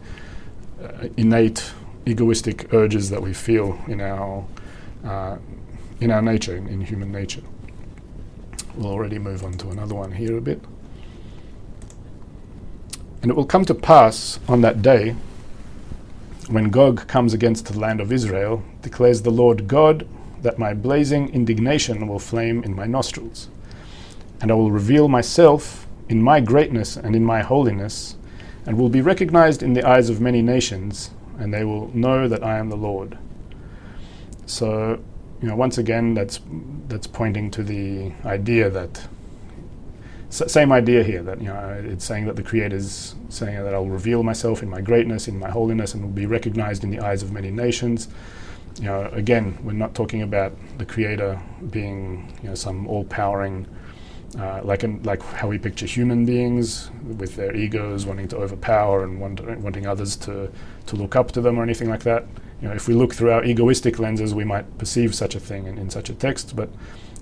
uh, 0.82 1.08
innate 1.18 1.72
egoistic 2.06 2.74
urges 2.74 3.10
that 3.10 3.22
we 3.22 3.34
feel 3.34 3.80
in 3.88 4.02
our 4.02 4.46
uh, 5.04 5.38
in 6.00 6.12
our 6.12 6.22
nature, 6.22 6.56
in, 6.56 6.68
in 6.68 6.82
human 6.82 7.12
nature. 7.12 7.42
We'll 8.76 8.92
already 8.92 9.20
move 9.20 9.44
on 9.44 9.54
to 9.54 9.70
another 9.70 9.96
one 9.96 10.12
here 10.12 10.38
a 10.38 10.42
bit. 10.42 10.62
And 13.22 13.32
it 13.32 13.36
will 13.36 13.46
come 13.46 13.64
to 13.66 13.76
pass 13.76 14.40
on 14.50 14.62
that 14.62 14.82
day 14.82 15.16
when 16.50 16.70
Gog 16.70 17.08
comes 17.08 17.34
against 17.34 17.68
the 17.68 17.80
land 17.80 18.02
of 18.02 18.12
Israel, 18.12 18.64
declares 18.82 19.22
the 19.22 19.32
Lord 19.32 19.68
God, 19.68 20.06
that 20.42 20.60
my 20.60 20.74
blazing 20.74 21.30
indignation 21.30 22.08
will 22.08 22.20
flame 22.20 22.64
in 22.64 22.76
my 22.76 22.86
nostrils. 22.86 23.50
And 24.42 24.52
I 24.52 24.56
will 24.56 24.72
reveal 24.72 25.08
myself 25.08 25.88
in 26.10 26.22
my 26.22 26.42
greatness 26.42 26.98
and 26.98 27.16
in 27.16 27.24
my 27.24 27.42
holiness, 27.42 28.18
and 28.66 28.78
will 28.78 28.90
be 28.90 29.02
recognized 29.02 29.62
in 29.62 29.74
the 29.74 29.88
eyes 29.88 30.10
of 30.10 30.22
many 30.22 30.42
nations, 30.42 31.12
and 31.38 31.54
they 31.54 31.64
will 31.64 31.90
know 31.96 32.28
that 32.28 32.44
I 32.44 32.58
am 32.58 32.70
the 32.70 32.78
Lord. 32.78 33.18
So, 34.46 35.02
you 35.42 35.48
know, 35.48 35.56
once 35.56 35.78
again, 35.78 36.14
that's 36.14 36.40
that's 36.88 37.08
pointing 37.08 37.52
to 37.52 37.64
the 37.64 38.12
idea 38.26 38.70
that 38.70 39.08
same 40.30 40.72
idea 40.72 41.04
here 41.04 41.22
that 41.22 41.40
you 41.40 41.48
know 41.48 41.84
it's 41.86 42.04
saying 42.04 42.26
that 42.26 42.36
the 42.36 42.44
Creator 42.44 42.76
is 42.76 43.16
saying 43.30 43.64
that 43.64 43.74
I'll 43.74 43.86
reveal 43.86 44.24
myself 44.24 44.64
in 44.64 44.70
my 44.70 44.82
greatness, 44.82 45.28
in 45.28 45.38
my 45.38 45.50
holiness, 45.50 45.94
and 45.94 46.04
will 46.04 46.10
be 46.10 46.26
recognized 46.26 46.84
in 46.84 46.90
the 46.90 47.00
eyes 47.00 47.22
of 47.22 47.32
many 47.32 47.52
nations. 47.52 48.08
You 48.80 48.86
know, 48.86 49.10
again, 49.12 49.58
we're 49.64 49.74
not 49.74 49.94
talking 49.94 50.24
about 50.24 50.54
the 50.80 50.86
Creator 50.86 51.40
being 51.70 52.34
you 52.42 52.50
know 52.50 52.56
some 52.56 52.88
all-powering 52.88 53.68
uh, 54.40 54.62
like 54.64 54.84
in, 54.84 55.02
like 55.04 55.22
how 55.22 55.48
we 55.48 55.58
picture 55.58 55.86
human 55.86 56.26
beings 56.26 56.90
with 57.18 57.36
their 57.36 57.56
egos 57.56 58.06
wanting 58.06 58.28
to 58.28 58.38
overpower 58.38 59.04
and 59.04 59.20
want, 59.20 59.40
wanting 59.60 59.86
others 59.86 60.16
to, 60.16 60.52
to 60.88 60.96
look 60.96 61.16
up 61.16 61.32
to 61.32 61.42
them 61.42 61.60
or 61.60 61.64
anything 61.64 61.90
like 61.90 62.04
that. 62.04 62.26
You 62.62 62.70
know, 62.70 62.74
if 62.74 62.88
we 62.88 62.94
look 62.94 63.14
through 63.14 63.32
our 63.32 63.44
egoistic 63.44 64.00
lenses, 64.00 64.34
we 64.34 64.44
might 64.44 64.78
perceive 64.78 65.14
such 65.14 65.36
a 65.36 65.40
thing 65.40 65.68
in, 65.68 65.78
in 65.78 65.90
such 65.90 66.10
a 66.10 66.14
text, 66.14 66.56
but 66.56 66.70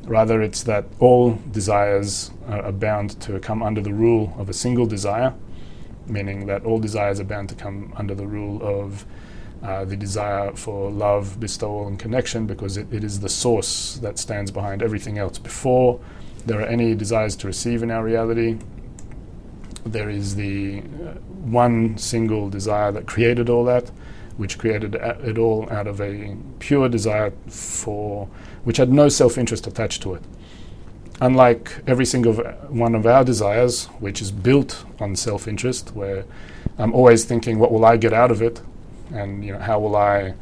rather 0.06 0.42
it's 0.42 0.64
that 0.64 0.86
all 1.00 1.40
desires 1.52 2.32
are 2.48 2.72
bound 2.72 3.20
to 3.22 3.40
come 3.40 3.62
under 3.62 3.82
the 3.82 3.94
rule 3.94 4.34
of 4.38 4.50
a 4.50 4.54
single 4.54 4.86
desire, 4.86 5.34
meaning 6.08 6.46
that 6.46 6.64
all 6.64 6.80
desires 6.80 7.20
are 7.20 7.26
bound 7.26 7.50
to 7.50 7.56
come 7.56 7.94
under 7.98 8.16
the 8.16 8.26
rule 8.26 8.62
of 8.64 9.06
uh, 9.64 9.86
the 9.86 9.96
desire 9.96 10.52
for 10.56 10.90
love, 10.90 11.40
bestowal, 11.40 11.88
and 11.88 12.00
connection, 12.00 12.48
because 12.48 12.78
it, 12.78 12.92
it 12.92 13.04
is 13.04 13.20
the 13.20 13.30
source 13.30 13.98
that 13.98 14.18
stands 14.18 14.50
behind 14.50 14.82
everything 14.82 15.18
else. 15.18 15.38
Before 15.38 16.00
there 16.46 16.60
are 16.60 16.66
any 16.68 16.96
desires 16.96 17.36
to 17.38 17.48
receive 17.48 17.84
in 17.84 17.92
our 17.92 18.04
reality. 18.04 18.58
There 19.86 20.10
is 20.10 20.36
the 20.36 20.80
uh, 20.80 21.14
one 21.44 21.98
single 21.98 22.50
desire 22.50 22.92
that 22.92 23.08
created 23.08 23.50
all 23.50 23.66
that, 23.66 23.90
which 24.38 24.58
created 24.58 24.96
it 24.96 25.38
all 25.38 25.68
out 25.72 25.88
of 25.88 26.00
a 26.00 26.36
pure 26.60 26.88
desire 26.90 27.32
for, 27.48 28.28
which 28.64 28.78
had 28.78 28.92
no 28.92 29.10
self 29.10 29.38
interest 29.38 29.68
attached 29.68 30.02
to 30.04 30.14
it. 30.14 30.24
Unlike 31.20 31.84
every 31.86 32.06
single 32.06 32.34
one 32.34 32.96
of 32.96 33.06
our 33.06 33.24
desires, 33.24 33.86
which 34.00 34.22
is 34.22 34.32
built 34.32 34.86
on 35.00 35.16
self 35.16 35.48
interest, 35.48 35.96
where 35.96 36.26
I'm 36.78 36.94
always 36.94 37.26
thinking, 37.26 37.60
what 37.60 37.72
will 37.72 37.86
I 37.86 37.98
get 37.98 38.14
out 38.14 38.32
of 38.32 38.42
it? 38.42 38.62
and 39.14 39.44
you 39.44 39.54
know 39.54 39.60
how 39.60 39.80
will 39.80 39.96
I 39.96 40.34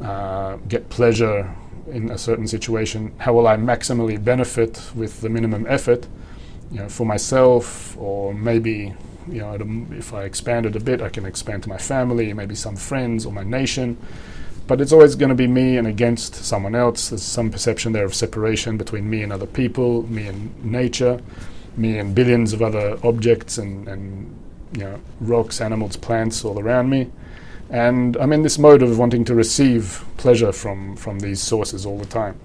uh, 0.00 0.56
get 0.68 0.88
pleasure 0.88 1.54
in 1.90 2.10
a 2.10 2.18
certain 2.18 2.46
situation? 2.46 3.12
How 3.18 3.32
will 3.32 3.46
I 3.46 3.56
maximally 3.56 4.22
benefit 4.22 4.80
with 4.94 5.20
the 5.20 5.28
minimum 5.28 5.66
effort, 5.68 6.06
you 6.70 6.80
know, 6.80 6.88
for 6.88 7.04
myself, 7.04 7.96
or 7.98 8.32
maybe 8.32 8.94
you 9.28 9.40
know, 9.40 9.56
if 9.92 10.12
I 10.12 10.24
expand 10.24 10.66
it 10.66 10.76
a 10.76 10.80
bit, 10.80 11.00
I 11.00 11.08
can 11.08 11.24
expand 11.24 11.62
to 11.64 11.68
my 11.68 11.78
family, 11.78 12.32
maybe 12.32 12.54
some 12.54 12.76
friends 12.76 13.26
or 13.26 13.32
my 13.32 13.44
nation. 13.44 13.96
But 14.66 14.80
it's 14.80 14.92
always 14.92 15.16
going 15.16 15.30
to 15.30 15.34
be 15.34 15.46
me 15.46 15.76
and 15.76 15.86
against 15.86 16.34
someone 16.34 16.74
else. 16.74 17.08
There's 17.08 17.22
some 17.22 17.50
perception 17.50 17.92
there 17.92 18.04
of 18.04 18.14
separation 18.14 18.76
between 18.76 19.10
me 19.10 19.22
and 19.22 19.32
other 19.32 19.46
people, 19.46 20.02
me 20.04 20.26
and 20.26 20.64
nature, 20.64 21.20
me 21.76 21.98
and 21.98 22.14
billions 22.14 22.52
of 22.52 22.62
other 22.62 22.98
objects 23.02 23.58
and, 23.58 23.88
and 23.88 24.36
you 24.72 24.84
know, 24.84 25.00
rocks, 25.20 25.60
animals, 25.60 25.96
plants 25.96 26.44
all 26.44 26.60
around 26.60 26.88
me. 26.88 27.10
And 27.70 28.16
I'm 28.16 28.32
in 28.32 28.42
this 28.42 28.58
mode 28.58 28.82
of 28.82 28.98
wanting 28.98 29.24
to 29.26 29.34
receive 29.34 30.04
pleasure 30.16 30.50
from, 30.50 30.96
from 30.96 31.20
these 31.20 31.40
sources 31.40 31.86
all 31.86 31.98
the 31.98 32.06
time. 32.06 32.38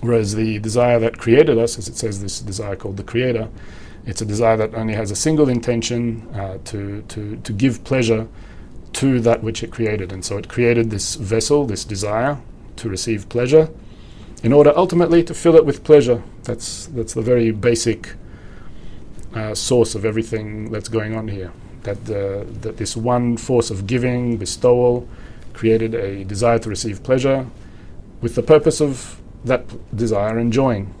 Whereas 0.00 0.34
the 0.34 0.58
desire 0.58 0.98
that 0.98 1.18
created 1.18 1.58
us, 1.58 1.78
as 1.78 1.86
it 1.86 1.96
says, 1.96 2.22
this 2.22 2.40
desire 2.40 2.76
called 2.76 2.96
the 2.96 3.04
Creator, 3.04 3.50
it's 4.06 4.22
a 4.22 4.24
desire 4.24 4.56
that 4.56 4.74
only 4.74 4.94
has 4.94 5.10
a 5.10 5.16
single 5.16 5.50
intention 5.50 6.28
uh, 6.34 6.58
to, 6.64 7.02
to, 7.08 7.36
to 7.36 7.52
give 7.52 7.84
pleasure 7.84 8.26
to 8.94 9.20
that 9.20 9.42
which 9.42 9.62
it 9.62 9.70
created. 9.70 10.12
And 10.12 10.24
so 10.24 10.38
it 10.38 10.48
created 10.48 10.90
this 10.90 11.16
vessel, 11.16 11.66
this 11.66 11.84
desire 11.84 12.38
to 12.76 12.88
receive 12.88 13.28
pleasure, 13.28 13.68
in 14.42 14.52
order 14.52 14.72
ultimately 14.76 15.22
to 15.24 15.34
fill 15.34 15.56
it 15.56 15.66
with 15.66 15.84
pleasure. 15.84 16.22
That's, 16.44 16.86
that's 16.86 17.12
the 17.12 17.22
very 17.22 17.50
basic 17.50 18.14
uh, 19.34 19.54
source 19.54 19.94
of 19.94 20.06
everything 20.06 20.70
that's 20.70 20.88
going 20.88 21.14
on 21.14 21.28
here 21.28 21.52
that, 21.86 22.62
that 22.62 22.76
this 22.76 22.96
one 22.96 23.36
force 23.36 23.70
of 23.70 23.86
giving, 23.86 24.36
bestowal, 24.36 25.08
created 25.52 25.94
a 25.94 26.24
desire 26.24 26.58
to 26.58 26.68
receive 26.68 27.02
pleasure 27.02 27.46
with 28.20 28.34
the 28.34 28.42
purpose 28.42 28.80
of 28.80 29.20
that 29.44 29.64
desire 29.96 30.38
enjoying. 30.38 30.92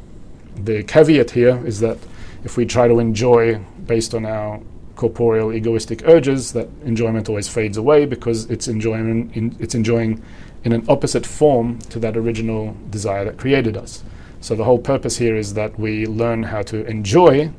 The 0.56 0.82
caveat 0.84 1.32
here 1.32 1.64
is 1.66 1.80
that 1.80 1.98
if 2.44 2.56
we 2.56 2.64
try 2.64 2.88
to 2.88 2.98
enjoy 2.98 3.58
based 3.86 4.14
on 4.14 4.24
our 4.24 4.60
corporeal 4.94 5.52
egoistic 5.52 6.02
urges, 6.06 6.52
that 6.52 6.68
enjoyment 6.84 7.28
always 7.28 7.48
fades 7.48 7.76
away 7.76 8.06
because 8.06 8.50
it's 8.50 8.66
enjoying 8.66 9.30
in, 9.34 9.56
it's 9.60 9.74
enjoying 9.74 10.22
in 10.64 10.72
an 10.72 10.84
opposite 10.88 11.26
form 11.26 11.78
to 11.90 11.98
that 11.98 12.16
original 12.16 12.74
desire 12.90 13.24
that 13.24 13.36
created 13.36 13.76
us. 13.76 14.02
So 14.40 14.54
the 14.54 14.64
whole 14.64 14.78
purpose 14.78 15.18
here 15.18 15.36
is 15.36 15.54
that 15.54 15.78
we 15.78 16.06
learn 16.06 16.44
how 16.44 16.62
to 16.62 16.86
enjoy 16.86 17.52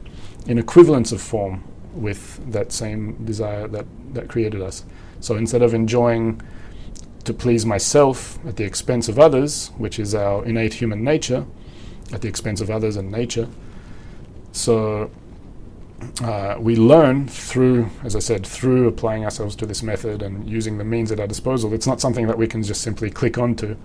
in 0.48 0.58
equivalence 0.58 1.12
of 1.12 1.22
form 1.22 1.64
with 1.98 2.52
that 2.52 2.72
same 2.72 3.26
desire 3.26 3.68
that, 3.68 3.86
that 4.14 4.28
created 4.28 4.62
us. 4.62 4.86
So 5.20 5.36
instead 5.36 5.62
of 5.62 5.74
enjoying 5.74 6.42
to 7.24 7.34
please 7.34 7.66
myself 7.66 8.40
at 8.46 8.56
the 8.56 8.64
expense 8.64 9.10
of 9.10 9.20
others, 9.20 9.72
which 9.78 10.00
is 10.00 10.16
our 10.16 10.46
innate 10.46 10.76
human 10.76 11.04
nature, 11.04 11.46
at 12.14 12.22
the 12.22 12.28
expense 12.28 12.62
of 12.62 12.70
others 12.70 12.96
and 12.96 13.12
nature, 13.12 13.50
so 14.52 15.12
uh, 16.24 16.56
we 16.60 16.76
learn 16.76 17.28
through, 17.28 17.90
as 18.04 18.16
I 18.16 18.20
said, 18.20 18.46
through 18.46 18.88
applying 18.88 19.26
ourselves 19.26 19.56
to 19.58 19.66
this 19.66 19.84
method 19.84 20.22
and 20.22 20.48
using 20.48 20.78
the 20.78 20.84
means 20.84 21.12
at 21.12 21.20
our 21.20 21.28
disposal. 21.28 21.74
It's 21.74 21.88
not 21.88 22.00
something 22.00 22.28
that 22.28 22.38
we 22.38 22.48
can 22.48 22.64
just 22.64 22.82
simply 22.82 23.10
click 23.10 23.38
onto, 23.38 23.76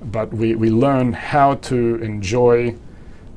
but 0.00 0.32
we, 0.32 0.54
we 0.54 0.70
learn 0.70 1.12
how 1.12 1.56
to 1.56 1.96
enjoy 1.96 2.76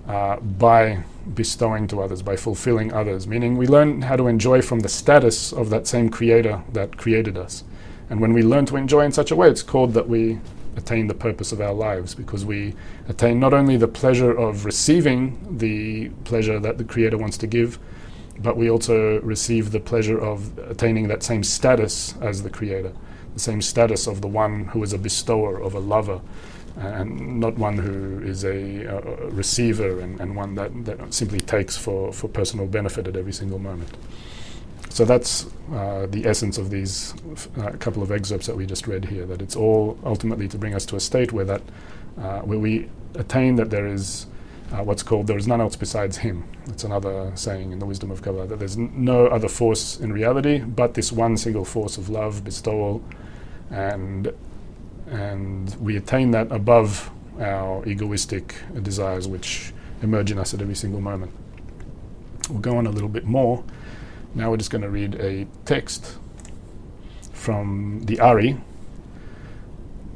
uh, 0.08 0.38
by 0.38 1.04
bestowing 1.34 1.88
to 1.88 2.02
others, 2.02 2.22
by 2.22 2.36
fulfilling 2.36 2.94
others, 2.94 3.28
meaning 3.28 3.58
we 3.58 3.68
learn 3.68 4.04
how 4.04 4.16
to 4.16 4.28
enjoy 4.28 4.62
from 4.62 4.82
the 4.82 4.90
status 4.90 5.52
of 5.52 5.70
that 5.70 5.88
same 5.88 6.10
creator 6.10 6.64
that 6.74 6.98
created 6.98 7.38
us. 7.38 7.64
And 8.10 8.20
when 8.20 8.34
we 8.34 8.44
learn 8.44 8.66
to 8.68 8.76
enjoy 8.76 9.02
in 9.02 9.12
such 9.12 9.32
a 9.32 9.36
way, 9.36 9.50
it's 9.50 9.64
called 9.64 9.94
that 9.94 10.08
we 10.08 10.40
attain 10.78 11.08
the 11.08 11.14
purpose 11.14 11.52
of 11.52 11.62
our 11.62 11.74
lives 11.74 12.14
because 12.14 12.46
we 12.46 12.76
attain 13.08 13.40
not 13.40 13.54
only 13.54 13.78
the 13.78 13.88
pleasure 13.88 14.32
of 14.32 14.66
receiving 14.66 15.58
the 15.58 16.10
pleasure 16.26 16.60
that 16.60 16.78
the 16.78 16.84
creator 16.84 17.18
wants 17.18 17.38
to 17.38 17.48
give, 17.48 17.80
but 18.40 18.58
we 18.58 18.70
also 18.70 19.20
receive 19.22 19.72
the 19.72 19.80
pleasure 19.80 20.20
of 20.20 20.58
attaining 20.60 21.08
that 21.08 21.24
same 21.24 21.44
status 21.44 22.14
as 22.22 22.44
the 22.44 22.50
creator, 22.50 22.94
the 23.34 23.40
same 23.40 23.62
status 23.62 24.08
of 24.08 24.22
the 24.22 24.28
one 24.28 24.66
who 24.66 24.84
is 24.84 24.94
a 24.94 24.98
bestower, 24.98 25.60
of 25.60 25.74
a 25.74 25.80
lover, 25.80 26.22
and 26.76 27.40
not 27.40 27.58
one 27.58 27.78
who 27.78 28.22
is 28.24 28.44
a, 28.44 28.84
a 28.84 29.30
receiver 29.30 30.00
and, 30.00 30.20
and 30.20 30.36
one 30.36 30.56
that, 30.56 30.86
that 30.86 31.14
simply 31.14 31.40
takes 31.40 31.78
for, 31.78 32.12
for 32.12 32.28
personal 32.28 32.68
benefit 32.68 33.08
at 33.08 33.16
every 33.16 33.32
single 33.32 33.60
moment. 33.60 33.90
So 34.90 35.04
that's 35.04 35.46
uh, 35.74 36.08
the 36.10 36.26
essence 36.26 36.58
of 36.58 36.70
these 36.70 37.14
uh, 37.58 37.72
couple 37.80 38.02
of 38.02 38.12
excerpts 38.12 38.48
that 38.48 38.56
we 38.56 38.66
just 38.66 38.88
read 38.88 39.06
here. 39.06 39.26
That 39.26 39.42
it's 39.42 39.56
all 39.56 39.98
ultimately 40.06 40.48
to 40.48 40.58
bring 40.58 40.74
us 40.74 40.86
to 40.86 40.96
a 40.96 41.02
state 41.02 41.34
where 41.34 41.44
that 41.44 41.62
uh, 42.18 42.40
where 42.42 42.60
we 42.60 42.90
attain 43.16 43.58
that 43.58 43.72
there 43.72 43.88
is 43.88 44.26
uh, 44.72 44.84
what's 44.84 45.04
called 45.04 45.28
there 45.28 45.38
is 45.38 45.48
none 45.48 45.60
else 45.60 45.76
besides 45.76 46.18
Him. 46.18 46.46
That's 46.66 46.86
another 46.86 47.32
saying 47.36 47.74
in 47.74 47.80
the 47.80 47.86
wisdom 47.86 48.10
of 48.10 48.22
Kabbalah 48.22 48.48
that 48.48 48.60
there's 48.60 48.78
no 48.78 49.28
other 49.28 49.50
force 49.50 50.00
in 50.00 50.14
reality 50.14 50.60
but 50.60 50.94
this 50.94 51.12
one 51.12 51.36
single 51.36 51.66
force 51.66 51.98
of 51.98 52.08
love, 52.08 52.46
bestowal, 52.46 53.04
and 53.70 54.34
and 55.16 55.74
we 55.80 55.96
attain 55.96 56.32
that 56.32 56.52
above 56.52 57.10
our 57.40 57.86
egoistic 57.88 58.56
desires 58.82 59.28
which 59.28 59.74
emerge 60.02 60.30
in 60.32 60.38
us 60.38 60.54
at 60.54 60.62
every 60.62 60.76
single 60.76 61.00
moment. 61.00 61.32
We'll 62.50 62.60
go 62.60 62.78
on 62.78 62.86
a 62.86 62.90
little 62.90 63.10
bit 63.10 63.24
more. 63.24 63.64
Now 64.34 64.52
we're 64.52 64.58
just 64.58 64.72
going 64.72 64.82
to 64.82 64.90
read 64.90 65.16
a 65.16 65.48
text 65.64 66.18
from 67.32 68.02
the 68.04 68.20
Ari. 68.20 68.58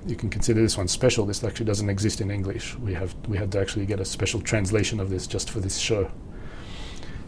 You 0.06 0.16
can 0.16 0.30
consider 0.30 0.62
this 0.62 0.78
one 0.78 0.90
special. 0.90 1.26
This 1.26 1.44
actually 1.44 1.66
doesn't 1.66 1.90
exist 1.90 2.20
in 2.20 2.30
English. 2.30 2.76
We 2.76 2.94
have 2.94 3.16
we 3.28 3.38
had 3.38 3.52
to 3.54 3.60
actually 3.60 3.86
get 3.86 4.00
a 4.00 4.06
special 4.06 4.42
translation 4.42 5.00
of 5.00 5.10
this 5.10 5.28
just 5.28 5.50
for 5.50 5.62
this 5.62 5.78
show. 5.78 6.12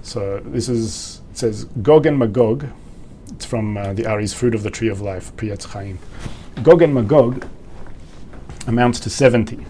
So 0.02 0.42
this 0.44 0.68
is 0.68 1.22
it 1.32 1.38
says 1.38 1.66
Gog 1.82 2.06
and 2.06 2.18
Magog. 2.18 2.66
It's 3.30 3.46
from 3.46 3.78
uh, 3.78 3.94
the 3.94 4.08
Ari's 4.08 4.34
Fruit 4.34 4.56
of 4.56 4.64
the 4.64 4.70
Tree 4.70 4.90
of 4.90 5.00
Life, 5.00 5.36
Pri 5.38 5.50
Etz 5.50 5.66
Chaim. 5.66 6.00
Gog 6.64 6.82
and 6.82 6.94
Magog 6.94 7.48
amounts 8.68 9.00
to 9.02 9.10
70, 9.10 9.66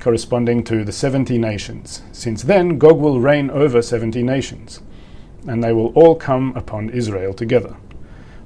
corresponding 0.00 0.64
to 0.64 0.84
the 0.84 0.92
70 0.92 1.38
nations. 1.38 2.02
Since 2.12 2.42
then, 2.42 2.78
Gog 2.78 2.98
will 2.98 3.20
reign 3.20 3.50
over 3.50 3.82
70 3.82 4.22
nations, 4.22 4.80
and 5.46 5.62
they 5.62 5.72
will 5.72 5.88
all 5.94 6.14
come 6.14 6.56
upon 6.56 6.90
Israel 6.90 7.34
together. 7.34 7.76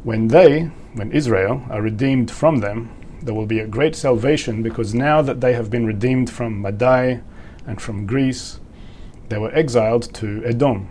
When 0.03 0.29
they, 0.29 0.65
when 0.95 1.13
Israel, 1.13 1.63
are 1.71 1.81
redeemed 1.81 2.31
from 2.31 2.59
them, 2.59 2.91
there 3.23 3.35
will 3.35 3.47
be 3.47 3.61
a 3.61 3.67
great 3.67 3.95
salvation 3.95 4.63
because 4.63 4.95
now 4.95 5.23
that 5.23 5.41
they 5.41 5.53
have 5.53 5.71
been 5.71 5.87
redeemed 5.87 6.29
from 6.29 6.61
Madai 6.61 7.21
and 7.67 7.81
from 7.81 8.07
Greece, 8.07 8.59
they 9.29 9.39
were 9.39 9.55
exiled 9.55 10.13
to 10.15 10.43
Edom. 10.45 10.89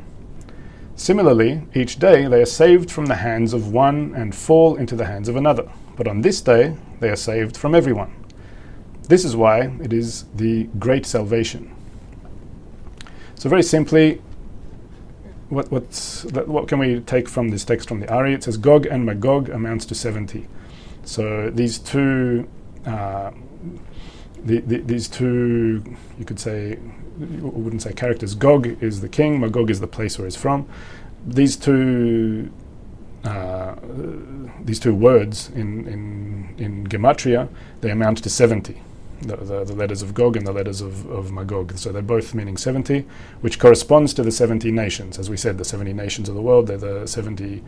Similarly, 0.95 1.63
each 1.75 1.99
day 1.99 2.27
they 2.27 2.41
are 2.41 2.45
saved 2.45 2.89
from 2.89 3.07
the 3.07 3.15
hands 3.15 3.53
of 3.53 3.73
one 3.73 4.13
and 4.15 4.33
fall 4.33 4.77
into 4.77 4.95
the 4.95 5.05
hands 5.05 5.27
of 5.27 5.35
another. 5.35 5.69
But 5.97 6.07
on 6.07 6.21
this 6.21 6.41
day 6.41 6.77
they 6.99 7.09
are 7.09 7.15
saved 7.15 7.57
from 7.57 7.75
everyone. 7.75 8.13
This 9.11 9.25
is 9.25 9.35
why 9.35 9.63
it 9.83 9.91
is 9.91 10.23
the 10.35 10.69
great 10.79 11.05
salvation. 11.05 11.75
So, 13.35 13.49
very 13.49 13.61
simply, 13.61 14.21
what, 15.49 15.65
what 16.47 16.69
can 16.69 16.79
we 16.79 17.01
take 17.01 17.27
from 17.27 17.49
this 17.49 17.65
text 17.65 17.89
from 17.89 17.99
the 17.99 18.09
Ari? 18.09 18.33
It 18.33 18.45
says 18.45 18.55
Gog 18.55 18.85
and 18.85 19.05
Magog 19.05 19.49
amounts 19.49 19.85
to 19.87 19.95
70. 19.95 20.47
So, 21.03 21.49
these 21.49 21.77
two. 21.77 22.47
Uh, 22.85 23.31
the, 24.45 24.61
the, 24.61 24.77
these 24.77 25.09
two, 25.09 25.83
you 26.17 26.23
could 26.23 26.39
say, 26.39 26.79
you 27.19 27.51
wouldn't 27.53 27.81
say 27.81 27.91
characters. 27.91 28.33
Gog 28.33 28.81
is 28.81 29.01
the 29.01 29.09
king, 29.09 29.41
Magog 29.41 29.69
is 29.69 29.81
the 29.81 29.87
place 29.87 30.17
where 30.17 30.25
he's 30.25 30.37
from. 30.37 30.69
These 31.27 31.57
two, 31.57 32.49
uh, 33.25 33.75
these 34.63 34.79
two 34.79 34.95
words 34.95 35.49
in, 35.49 35.85
in, 35.85 36.55
in 36.57 36.87
Gematria, 36.87 37.49
they 37.81 37.91
amount 37.91 38.23
to 38.23 38.29
70. 38.29 38.81
The, 39.21 39.35
the, 39.35 39.63
the, 39.63 39.75
letters 39.75 40.01
of 40.01 40.15
Gog 40.15 40.35
and 40.35 40.47
the 40.47 40.51
letters 40.51 40.81
of, 40.81 41.05
of 41.11 41.31
Magog. 41.31 41.77
So 41.77 41.91
they're 41.91 42.01
both 42.01 42.33
meaning 42.33 42.57
70, 42.57 43.05
which 43.41 43.59
corresponds 43.59 44.15
to 44.15 44.23
the 44.23 44.31
70 44.31 44.71
nations. 44.71 45.19
As 45.19 45.29
we 45.29 45.37
said, 45.37 45.59
the 45.59 45.65
70 45.65 45.93
nations 45.93 46.27
of 46.27 46.33
the 46.33 46.41
world, 46.41 46.65
they're 46.65 46.77
the 46.77 47.05
70 47.05 47.63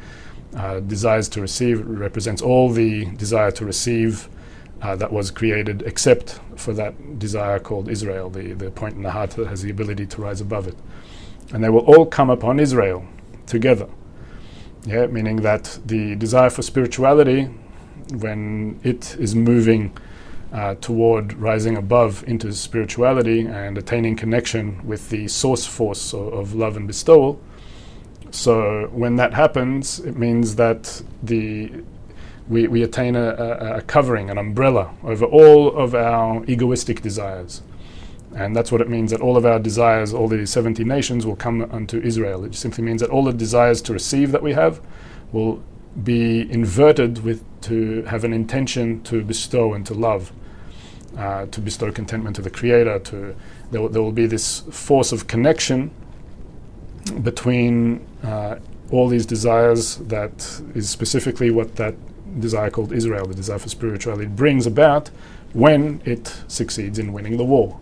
uh, 0.56 0.80
desires 0.80 1.30
to 1.30 1.42
receive, 1.42 1.86
represents 1.86 2.42
all 2.42 2.72
the 2.72 3.06
desire 3.18 3.52
to 3.52 3.66
receive 3.66 4.30
uh, 4.82 4.96
that 4.96 5.12
was 5.12 5.32
created 5.32 5.82
except 5.84 6.40
for 6.58 6.74
that 6.74 7.18
desire 7.18 7.58
called 7.58 7.90
Israel, 7.90 8.30
the, 8.30 8.54
the 8.54 8.70
point 8.70 8.96
in 8.96 9.02
the 9.02 9.12
heart 9.12 9.32
that 9.32 9.48
has 9.48 9.62
the 9.62 9.70
ability 9.70 10.06
to 10.06 10.22
rise 10.22 10.42
above 10.42 10.68
it. 10.68 10.76
And 11.54 11.64
they 11.64 11.70
will 11.70 11.86
all 11.86 12.06
come 12.06 12.30
upon 12.30 12.60
Israel 12.60 13.06
together. 13.46 13.88
Yeah, 14.86 15.08
meaning 15.08 15.38
that 15.38 15.80
the 15.86 16.16
desire 16.16 16.50
for 16.50 16.62
spirituality, 16.62 17.44
when 18.12 18.80
it 18.84 19.16
is 19.18 19.34
moving 19.34 19.98
uh, 20.54 20.76
toward 20.76 21.34
rising 21.34 21.76
above 21.76 22.24
into 22.28 22.54
spirituality 22.54 23.42
and 23.42 23.78
attaining 23.78 24.16
connection 24.16 24.86
with 24.86 25.10
the 25.10 25.28
source 25.28 25.66
force 25.66 26.14
of, 26.14 26.32
of 26.34 26.56
love 26.56 26.78
and 26.78 26.88
bestowal, 26.88 27.42
so 28.34 28.90
when 28.92 29.16
that 29.18 29.36
happens, 29.36 30.00
it 30.00 30.18
means 30.18 30.56
that 30.56 31.04
the 31.22 31.72
we, 32.50 32.68
we 32.68 32.84
attain 32.84 33.16
a, 33.16 33.30
a, 33.30 33.78
a 33.78 33.82
covering, 33.84 34.30
an 34.30 34.38
umbrella 34.38 34.94
over 35.04 35.24
all 35.24 35.74
of 35.78 35.96
our 35.96 36.44
egoistic 36.46 37.02
desires. 37.02 37.62
And 38.36 38.56
that's 38.56 38.72
what 38.72 38.82
it 38.82 38.90
means 38.90 39.12
that 39.12 39.22
all 39.22 39.38
of 39.38 39.46
our 39.46 39.60
desires, 39.60 40.14
all 40.14 40.28
the 40.28 40.46
70 40.46 40.84
nations, 40.84 41.26
will 41.26 41.36
come 41.36 41.62
unto 41.72 42.00
Israel. 42.00 42.44
It 42.44 42.56
simply 42.56 42.84
means 42.84 43.02
that 43.02 43.12
all 43.12 43.24
the 43.24 43.32
desires 43.32 43.82
to 43.84 43.94
receive 43.94 44.32
that 44.32 44.42
we 44.42 44.54
have 44.54 44.82
will 45.32 45.64
be 46.04 46.52
inverted 46.52 47.24
with 47.24 47.44
to 47.62 48.02
have 48.04 48.24
an 48.24 48.34
intention 48.34 49.04
to 49.04 49.24
bestow 49.24 49.74
and 49.74 49.86
to 49.86 49.94
love, 49.94 50.34
uh, 51.18 51.46
to 51.48 51.62
bestow 51.62 51.92
contentment 51.92 52.36
to 52.36 52.42
the 52.42 52.50
Creator. 52.50 53.00
To 53.00 53.36
there, 53.72 53.82
will, 53.82 53.90
there 53.90 54.02
will 54.02 54.12
be 54.12 54.26
this 54.26 54.62
force 54.72 55.12
of 55.12 55.28
connection 55.28 55.92
between 57.22 58.06
uh, 58.24 58.58
all 58.92 59.08
these 59.08 59.26
desires 59.26 59.98
that 59.98 60.62
is 60.76 60.90
specifically 60.90 61.52
what 61.52 61.76
that 61.76 61.96
desire 62.40 62.70
called 62.70 62.92
Israel, 62.94 63.26
the 63.26 63.36
desire 63.36 63.60
for 63.60 63.70
spirituality, 63.70 64.26
brings 64.28 64.66
about 64.66 65.10
when 65.54 66.02
it 66.06 66.36
succeeds 66.48 66.98
in 66.98 67.14
winning 67.14 67.38
the 67.38 67.44
war. 67.44 67.80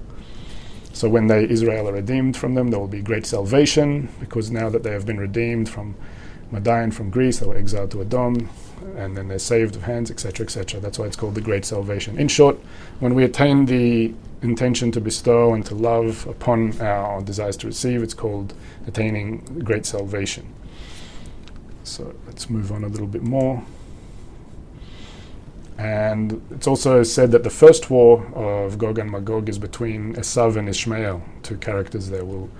So 0.94 1.08
when 1.08 1.28
they 1.28 1.50
Israel 1.50 1.88
are 1.88 1.94
redeemed 1.94 2.36
from 2.36 2.56
them, 2.56 2.70
there 2.70 2.80
will 2.80 2.88
be 2.88 3.02
great 3.02 3.26
salvation 3.26 4.10
because 4.20 4.52
now 4.52 4.70
that 4.70 4.84
they 4.84 4.92
have 4.92 5.06
been 5.06 5.20
redeemed 5.20 5.70
from 5.70 5.96
Madian, 6.52 6.94
from 6.94 7.10
Greece, 7.10 7.40
they 7.40 7.46
were 7.46 7.56
exiled 7.56 7.92
to 7.92 8.02
Edom, 8.02 8.50
and 8.96 9.16
then 9.16 9.28
they're 9.28 9.40
saved 9.40 9.76
of 9.76 9.84
hands, 9.84 10.12
etc., 10.12 10.46
etc. 10.46 10.80
That's 10.80 11.00
why 11.00 11.06
it's 11.06 11.16
called 11.16 11.36
the 11.36 11.42
great 11.42 11.66
salvation. 11.66 12.18
In 12.18 12.28
short, 12.28 12.58
when 13.00 13.14
we 13.14 13.24
attain 13.24 13.66
the 13.66 14.14
intention 14.42 14.92
to 14.92 15.02
bestow 15.02 15.54
and 15.54 15.66
to 15.66 15.76
love 15.76 16.26
upon 16.28 16.80
our 16.82 17.22
desires 17.22 17.58
to 17.58 17.68
receive, 17.68 18.02
it's 18.04 18.14
called 18.14 18.54
attaining 18.88 19.62
great 19.64 19.86
salvation. 19.86 20.54
So 21.84 22.14
let's 22.26 22.50
move 22.50 22.72
on 22.72 22.84
a 22.84 22.88
little 22.88 23.08
bit 23.08 23.24
more. 23.24 23.64
And 25.78 26.42
it's 26.52 26.68
also 26.68 27.02
said 27.02 27.32
that 27.32 27.44
the 27.44 27.50
first 27.50 27.90
war 27.90 28.26
of 28.36 28.78
Gog 28.78 29.00
and 29.00 29.10
Magog 29.10 29.50
is 29.50 29.58
between 29.58 30.14
Esav 30.16 30.56
and 30.56 30.70
Ishmael, 30.70 31.24
two 31.42 31.58
characters 31.58 32.10
there. 32.10 32.24
We'll 32.24 32.52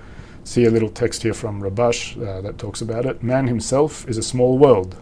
see 0.44 0.66
a 0.66 0.72
little 0.72 0.90
text 0.90 1.22
here 1.22 1.34
from 1.34 1.62
Rabash 1.62 2.18
uh, 2.18 2.42
that 2.42 2.58
talks 2.58 2.82
about 2.82 3.06
it. 3.06 3.22
Man 3.22 3.48
himself 3.48 4.08
is 4.08 4.18
a 4.18 4.24
small 4.24 4.58
world, 4.58 4.96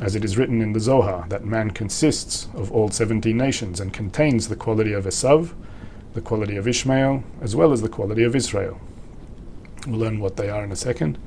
as 0.00 0.14
it 0.14 0.24
is 0.24 0.36
written 0.36 0.60
in 0.60 0.72
the 0.72 0.80
Zohar, 0.80 1.26
that 1.28 1.44
man 1.44 1.70
consists 1.70 2.48
of 2.54 2.70
all 2.70 2.90
17 2.90 3.36
nations 3.36 3.80
and 3.80 3.92
contains 3.92 4.48
the 4.48 4.56
quality 4.56 4.92
of 4.92 5.04
Esav, 5.04 5.52
the 6.12 6.20
quality 6.20 6.56
of 6.56 6.68
Ishmael, 6.68 7.24
as 7.40 7.56
well 7.56 7.72
as 7.72 7.82
the 7.82 7.88
quality 7.88 8.22
of 8.22 8.36
Israel. 8.36 8.80
We'll 9.86 10.00
learn 10.00 10.20
what 10.20 10.36
they 10.36 10.50
are 10.50 10.64
in 10.64 10.72
a 10.72 10.76
second. 10.76 11.18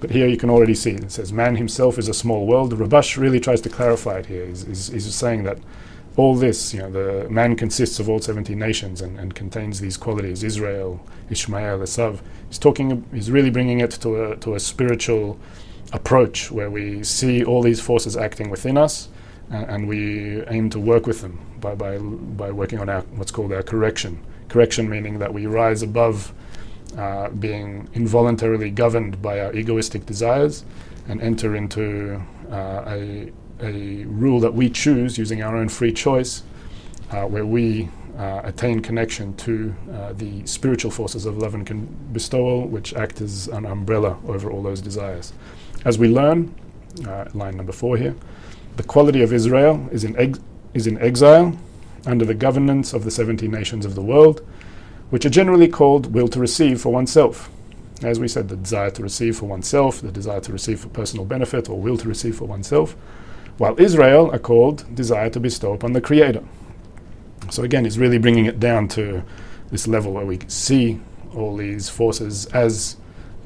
But 0.00 0.10
here 0.10 0.26
you 0.26 0.38
can 0.38 0.48
already 0.48 0.74
see 0.74 0.92
it 0.92 1.12
says, 1.12 1.32
Man 1.32 1.56
himself 1.56 1.98
is 1.98 2.08
a 2.08 2.14
small 2.14 2.46
world. 2.46 2.72
Rabash 2.72 3.18
really 3.18 3.40
tries 3.40 3.60
to 3.62 3.68
clarify 3.68 4.18
it 4.18 4.26
here. 4.26 4.46
He's, 4.46 4.64
he's, 4.64 4.86
he's 4.88 5.14
saying 5.14 5.42
that 5.42 5.58
all 6.16 6.34
this, 6.34 6.72
you 6.72 6.80
know, 6.80 6.90
the 6.90 7.28
man 7.28 7.54
consists 7.54 8.00
of 8.00 8.08
all 8.08 8.20
17 8.20 8.58
nations 8.58 9.02
and, 9.02 9.18
and 9.18 9.34
contains 9.34 9.80
these 9.80 9.96
qualities 9.96 10.42
Israel, 10.42 11.04
Ishmael, 11.28 11.78
Esav. 11.80 12.20
He's 12.48 12.58
talking, 12.58 13.04
he's 13.12 13.30
really 13.30 13.50
bringing 13.50 13.80
it 13.80 13.90
to 13.92 14.32
a, 14.32 14.36
to 14.38 14.54
a 14.54 14.60
spiritual 14.60 15.38
approach 15.92 16.50
where 16.50 16.70
we 16.70 17.02
see 17.02 17.44
all 17.44 17.62
these 17.62 17.80
forces 17.80 18.16
acting 18.16 18.50
within 18.50 18.76
us 18.78 19.08
and, 19.50 19.66
and 19.66 19.88
we 19.88 20.42
aim 20.46 20.70
to 20.70 20.78
work 20.78 21.06
with 21.06 21.20
them 21.20 21.40
by, 21.60 21.74
by, 21.74 21.98
by 21.98 22.50
working 22.50 22.78
on 22.78 22.88
our, 22.88 23.02
what's 23.16 23.30
called 23.30 23.52
our 23.52 23.62
correction. 23.62 24.20
Correction 24.48 24.88
meaning 24.88 25.18
that 25.18 25.32
we 25.32 25.46
rise 25.46 25.82
above 25.82 26.32
uh, 26.96 27.28
being 27.30 27.88
involuntarily 27.94 28.70
governed 28.70 29.20
by 29.22 29.40
our 29.40 29.54
egoistic 29.54 30.06
desires 30.06 30.64
and 31.08 31.20
enter 31.20 31.56
into 31.56 32.20
uh, 32.50 32.82
a, 32.86 33.32
a 33.60 34.04
rule 34.04 34.40
that 34.40 34.52
we 34.52 34.68
choose 34.68 35.18
using 35.18 35.42
our 35.42 35.56
own 35.56 35.68
free 35.68 35.92
choice, 35.92 36.42
uh, 37.10 37.24
where 37.24 37.46
we 37.46 37.88
uh, 38.18 38.42
attain 38.44 38.80
connection 38.80 39.34
to 39.36 39.74
uh, 39.92 40.12
the 40.14 40.44
spiritual 40.46 40.90
forces 40.90 41.26
of 41.26 41.38
love 41.38 41.54
and 41.54 42.12
bestowal, 42.12 42.66
which 42.66 42.92
act 42.94 43.20
as 43.20 43.48
an 43.48 43.64
umbrella 43.64 44.18
over 44.26 44.50
all 44.50 44.62
those 44.62 44.80
desires. 44.80 45.32
As 45.84 45.98
we 45.98 46.08
learn, 46.08 46.54
uh, 47.06 47.26
line 47.34 47.56
number 47.56 47.72
four 47.72 47.96
here, 47.96 48.14
the 48.76 48.82
quality 48.82 49.22
of 49.22 49.32
Israel 49.32 49.88
is 49.90 50.04
in, 50.04 50.16
ex- 50.16 50.40
is 50.74 50.86
in 50.86 50.98
exile 50.98 51.56
under 52.06 52.24
the 52.24 52.34
governance 52.34 52.92
of 52.92 53.04
the 53.04 53.10
70 53.10 53.48
nations 53.48 53.84
of 53.84 53.94
the 53.94 54.02
world 54.02 54.46
which 55.10 55.26
are 55.26 55.30
generally 55.30 55.68
called 55.68 56.14
will 56.14 56.28
to 56.28 56.40
receive 56.40 56.80
for 56.80 56.92
oneself. 56.92 57.50
As 58.02 58.18
we 58.18 58.28
said, 58.28 58.48
the 58.48 58.56
desire 58.56 58.90
to 58.90 59.02
receive 59.02 59.36
for 59.36 59.46
oneself, 59.46 60.00
the 60.00 60.10
desire 60.10 60.40
to 60.40 60.52
receive 60.52 60.80
for 60.80 60.88
personal 60.88 61.26
benefit, 61.26 61.68
or 61.68 61.78
will 61.78 61.98
to 61.98 62.08
receive 62.08 62.36
for 62.36 62.46
oneself, 62.46 62.96
while 63.58 63.78
Israel 63.78 64.30
are 64.30 64.38
called 64.38 64.94
desire 64.94 65.28
to 65.30 65.40
bestow 65.40 65.74
upon 65.74 65.92
the 65.92 66.00
Creator. 66.00 66.42
So 67.50 67.62
again, 67.62 67.84
it's 67.84 67.98
really 67.98 68.18
bringing 68.18 68.46
it 68.46 68.58
down 68.58 68.88
to 68.88 69.22
this 69.70 69.86
level 69.86 70.12
where 70.12 70.24
we 70.24 70.38
see 70.46 71.00
all 71.34 71.56
these 71.56 71.88
forces 71.88 72.46
as 72.46 72.96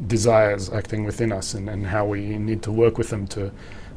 desires 0.07 0.71
acting 0.71 1.05
within 1.05 1.33
us 1.33 1.55
and, 1.55 1.69
and 1.69 1.87
how 1.87 2.05
we 2.07 2.39
need 2.39 2.63
to 2.63 2.73
work 2.73 2.99
with 2.99 3.11
them 3.11 3.27
to 3.29 3.53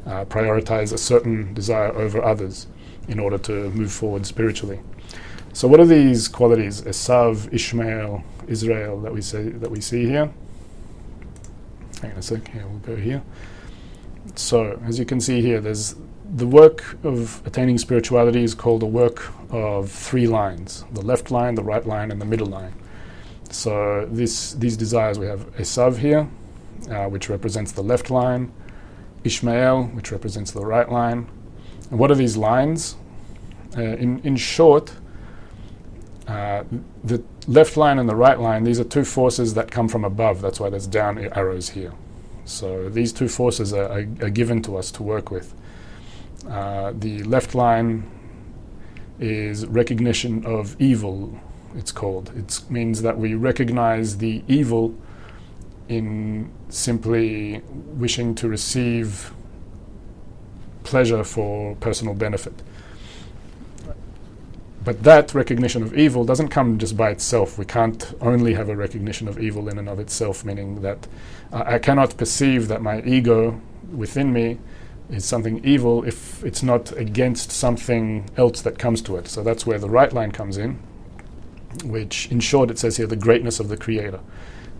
uh, 0.06 0.24
prioritize 0.24 0.92
a 0.92 0.98
certain 0.98 1.52
desire 1.54 1.92
over 1.94 2.22
others 2.22 2.66
in 3.08 3.18
order 3.18 3.38
to 3.38 3.70
move 3.70 3.92
forward 3.92 4.26
spiritually. 4.26 4.80
So 5.52 5.66
what 5.66 5.80
are 5.80 5.86
these 5.86 6.28
qualities, 6.28 6.82
Esav, 6.82 7.52
Ishmael, 7.52 8.22
Israel, 8.46 9.00
that 9.00 9.12
we 9.12 9.22
say 9.22 9.48
that 9.48 9.70
we 9.70 9.80
see 9.80 10.06
here? 10.06 10.32
Hang 12.00 12.12
on 12.12 12.18
a 12.18 12.22
sec. 12.22 12.46
Here 12.48 12.64
we'll 12.66 12.78
go 12.78 12.96
here. 12.96 13.22
So 14.36 14.80
as 14.84 14.98
you 14.98 15.04
can 15.04 15.20
see 15.20 15.40
here, 15.40 15.60
there's 15.60 15.96
the 16.36 16.46
work 16.46 16.98
of 17.02 17.42
attaining 17.46 17.78
spirituality 17.78 18.44
is 18.44 18.54
called 18.54 18.82
a 18.82 18.86
work 18.86 19.32
of 19.50 19.90
three 19.90 20.26
lines: 20.26 20.84
the 20.92 21.00
left 21.00 21.30
line, 21.30 21.54
the 21.54 21.64
right 21.64 21.86
line, 21.86 22.10
and 22.12 22.20
the 22.20 22.26
middle 22.26 22.46
line. 22.46 22.74
So 23.50 24.06
this 24.10 24.52
these 24.54 24.76
desires 24.76 25.18
we 25.18 25.26
have 25.26 25.50
Esav 25.56 25.98
here, 25.98 26.28
uh, 26.90 27.06
which 27.06 27.28
represents 27.28 27.72
the 27.72 27.82
left 27.82 28.10
line, 28.10 28.52
Ishmael, 29.24 29.84
which 29.84 30.12
represents 30.12 30.50
the 30.50 30.64
right 30.64 30.90
line. 30.90 31.28
And 31.90 31.98
what 31.98 32.10
are 32.10 32.14
these 32.14 32.36
lines? 32.36 32.96
Uh, 33.76 33.82
in 33.82 34.20
in 34.20 34.36
short 34.36 34.92
uh, 36.28 36.62
the 37.02 37.22
left 37.46 37.76
line 37.78 37.98
and 37.98 38.06
the 38.08 38.14
right 38.14 38.38
line, 38.38 38.64
these 38.64 38.78
are 38.78 38.84
two 38.84 39.04
forces 39.04 39.54
that 39.54 39.70
come 39.70 39.88
from 39.88 40.04
above. 40.04 40.42
That's 40.42 40.60
why 40.60 40.68
there's 40.68 40.86
down 40.86 41.18
arrows 41.18 41.70
here. 41.70 41.92
So 42.44 42.90
these 42.90 43.12
two 43.12 43.28
forces 43.28 43.72
are, 43.72 43.88
are, 43.88 44.06
are 44.20 44.30
given 44.30 44.62
to 44.62 44.76
us 44.76 44.90
to 44.92 45.02
work 45.02 45.30
with. 45.30 45.54
Uh, 46.48 46.92
the 46.94 47.22
left 47.24 47.54
line 47.54 48.10
is 49.18 49.66
recognition 49.66 50.44
of 50.44 50.80
evil, 50.80 51.40
it's 51.76 51.92
called. 51.92 52.32
It 52.36 52.60
means 52.70 53.02
that 53.02 53.18
we 53.18 53.34
recognize 53.34 54.18
the 54.18 54.42
evil 54.48 54.94
in 55.88 56.50
simply 56.68 57.62
wishing 57.68 58.34
to 58.36 58.48
receive 58.48 59.32
pleasure 60.84 61.24
for 61.24 61.74
personal 61.76 62.14
benefit. 62.14 62.62
But 64.84 65.02
that 65.02 65.34
recognition 65.34 65.82
of 65.82 65.92
evil 65.94 66.24
doesn't 66.24 66.48
come 66.48 66.78
just 66.78 66.96
by 66.96 67.10
itself. 67.10 67.58
We 67.58 67.66
can't 67.66 68.14
only 68.20 68.54
have 68.54 68.68
a 68.70 68.76
recognition 68.76 69.28
of 69.28 69.38
evil 69.38 69.68
in 69.68 69.78
and 69.78 69.88
of 69.88 69.98
itself, 69.98 70.44
meaning 70.44 70.80
that 70.82 71.06
uh, 71.52 71.64
I 71.66 71.78
cannot 71.78 72.16
perceive 72.16 72.68
that 72.68 72.80
my 72.80 73.02
ego 73.02 73.60
within 73.92 74.32
me 74.32 74.58
is 75.10 75.24
something 75.24 75.62
evil 75.64 76.04
if 76.04 76.42
it's 76.44 76.62
not 76.62 76.92
against 76.92 77.50
something 77.50 78.30
else 78.36 78.62
that 78.62 78.78
comes 78.78 79.02
to 79.02 79.16
it. 79.16 79.28
So 79.28 79.42
that's 79.42 79.66
where 79.66 79.78
the 79.78 79.90
right 79.90 80.12
line 80.12 80.32
comes 80.32 80.56
in, 80.56 80.78
which 81.84 82.30
in 82.30 82.40
short 82.40 82.70
it 82.70 82.78
says 82.78 82.96
here 82.96 83.06
the 83.06 83.16
greatness 83.16 83.60
of 83.60 83.68
the 83.68 83.76
Creator. 83.76 84.20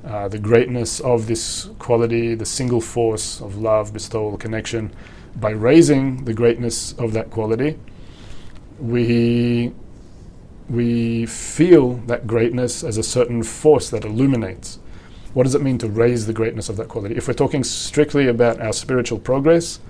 Uh, 0.05 0.29
the 0.29 0.39
greatness 0.39 1.01
of 1.01 1.27
this 1.27 1.69
quality, 1.79 2.35
the 2.35 2.47
single 2.47 2.81
force 2.81 3.41
of 3.41 3.59
love, 3.59 3.93
bestowal, 3.93 4.37
connection, 4.39 4.93
by 5.37 5.51
raising 5.51 6.25
the 6.25 6.33
greatness 6.33 6.93
of 6.99 7.13
that 7.13 7.31
quality, 7.31 7.79
we 8.79 9.73
we 10.69 11.25
feel 11.27 11.95
that 12.07 12.27
greatness 12.27 12.85
as 12.85 12.99
a 12.99 13.03
certain 13.03 13.43
force 13.43 13.89
that 13.91 14.05
illuminates. 14.05 14.79
What 15.33 15.45
does 15.45 15.55
it 15.55 15.63
mean 15.63 15.79
to 15.79 15.89
raise 15.89 16.27
the 16.27 16.33
greatness 16.33 16.69
of 16.69 16.77
that 16.77 16.89
quality? 16.89 17.17
If 17.17 17.27
we're 17.27 17.35
talking 17.35 17.65
strictly 17.65 18.29
about 18.29 18.61
our 18.61 18.73
spiritual 18.73 19.19
progress, 19.19 19.81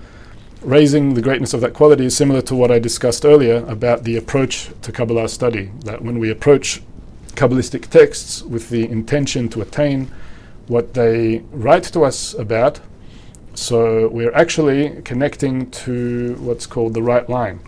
raising 0.61 1.13
the 1.13 1.21
greatness 1.21 1.53
of 1.53 1.61
that 1.61 1.73
quality 1.73 2.05
is 2.05 2.15
similar 2.15 2.41
to 2.43 2.55
what 2.55 2.71
I 2.71 2.79
discussed 2.79 3.25
earlier 3.25 3.65
about 3.67 4.03
the 4.03 4.17
approach 4.17 4.69
to 4.81 4.91
Kabbalah 4.91 5.29
study. 5.29 5.71
That 5.85 6.01
when 6.01 6.19
we 6.19 6.29
approach 6.29 6.81
Kabbalistic 7.35 7.87
texts 7.89 8.41
with 8.43 8.69
the 8.69 8.89
intention 8.89 9.49
to 9.49 9.61
attain 9.61 10.11
what 10.67 10.93
they 10.93 11.39
write 11.51 11.83
to 11.83 12.03
us 12.03 12.33
about, 12.33 12.79
so 13.53 14.07
we're 14.09 14.33
actually 14.33 15.01
connecting 15.03 15.69
to 15.71 16.35
what's 16.39 16.65
called 16.65 16.93
the 16.93 17.03
right 17.03 17.27
line 17.29 17.59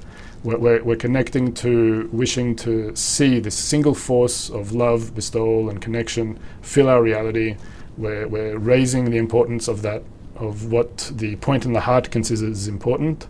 we're, 0.43 0.57
we're, 0.57 0.84
we're, 0.84 0.95
connecting 0.95 1.53
to 1.53 2.09
wishing 2.12 2.55
to 2.57 2.95
see 2.95 3.39
this 3.39 3.55
single 3.55 3.93
force 3.93 4.49
of 4.49 4.72
love, 4.72 5.14
bestowal, 5.14 5.70
and 5.70 5.82
connection 5.82 6.39
fill 6.62 6.89
our 6.89 7.01
reality. 7.01 7.57
We're, 7.97 8.28
we're 8.28 8.57
raising 8.57 9.12
the 9.12 9.18
importance 9.18 9.68
of 9.68 9.84
that, 9.84 10.03
of 10.36 10.72
what 10.72 11.12
the 11.14 11.36
point 11.38 11.66
in 11.66 11.74
the 11.74 11.82
heart 11.82 12.09
considers 12.09 12.68
important, 12.68 13.28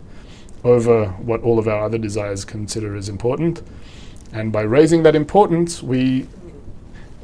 over 0.64 1.08
what 1.08 1.42
all 1.42 1.58
of 1.58 1.68
our 1.68 1.84
other 1.84 1.98
desires 1.98 2.44
consider 2.44 2.96
as 2.96 3.08
important. 3.08 3.62
And 4.32 4.50
by 4.50 4.62
raising 4.62 5.02
that 5.02 5.14
importance, 5.14 5.82
we 5.82 6.26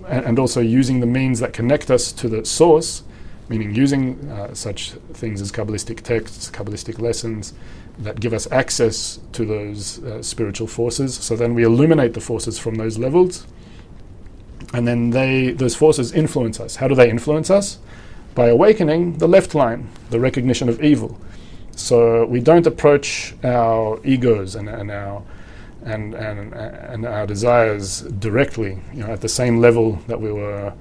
and 0.08 0.38
also 0.38 0.60
using 0.60 1.00
the 1.00 1.06
means 1.06 1.38
that 1.40 1.52
connect 1.52 1.90
us 1.90 2.12
to 2.12 2.28
the 2.28 2.44
source, 2.44 3.02
meaning 3.48 3.74
using 3.74 4.18
uh, 4.30 4.54
such 4.54 4.92
things 5.12 5.40
as 5.40 5.52
Kabbalistic 5.52 6.00
texts, 6.00 6.50
Kabbalistic 6.50 6.98
lessons 6.98 7.52
that 7.98 8.20
give 8.20 8.32
us 8.32 8.50
access 8.50 9.18
to 9.32 9.44
those 9.44 10.02
uh, 10.04 10.22
spiritual 10.22 10.66
forces. 10.66 11.14
So 11.14 11.36
then 11.36 11.54
we 11.54 11.62
illuminate 11.64 12.14
the 12.14 12.20
forces 12.20 12.58
from 12.58 12.76
those 12.76 12.98
levels, 12.98 13.46
and 14.72 14.86
then 14.86 15.10
they 15.10 15.50
those 15.50 15.74
forces 15.74 16.12
influence 16.12 16.60
us. 16.60 16.76
How 16.76 16.88
do 16.88 16.94
they 16.94 17.10
influence 17.10 17.50
us? 17.50 17.78
By 18.34 18.48
awakening 18.48 19.18
the 19.18 19.28
left 19.28 19.54
line, 19.54 19.88
the 20.10 20.20
recognition 20.20 20.68
of 20.68 20.82
evil. 20.82 21.18
So 21.72 22.24
we 22.26 22.40
don't 22.40 22.66
approach 22.66 23.34
our 23.44 24.00
egos 24.04 24.54
and, 24.54 24.68
and 24.68 24.90
our 24.90 25.22
and, 25.84 26.14
and, 26.14 26.52
and 26.54 27.06
our 27.06 27.26
desires 27.26 28.02
directly, 28.02 28.78
you 28.92 29.02
know, 29.04 29.12
at 29.12 29.20
the 29.20 29.28
same 29.28 29.58
level 29.58 29.92
that 30.06 30.20
we 30.20 30.32
were 30.32 30.72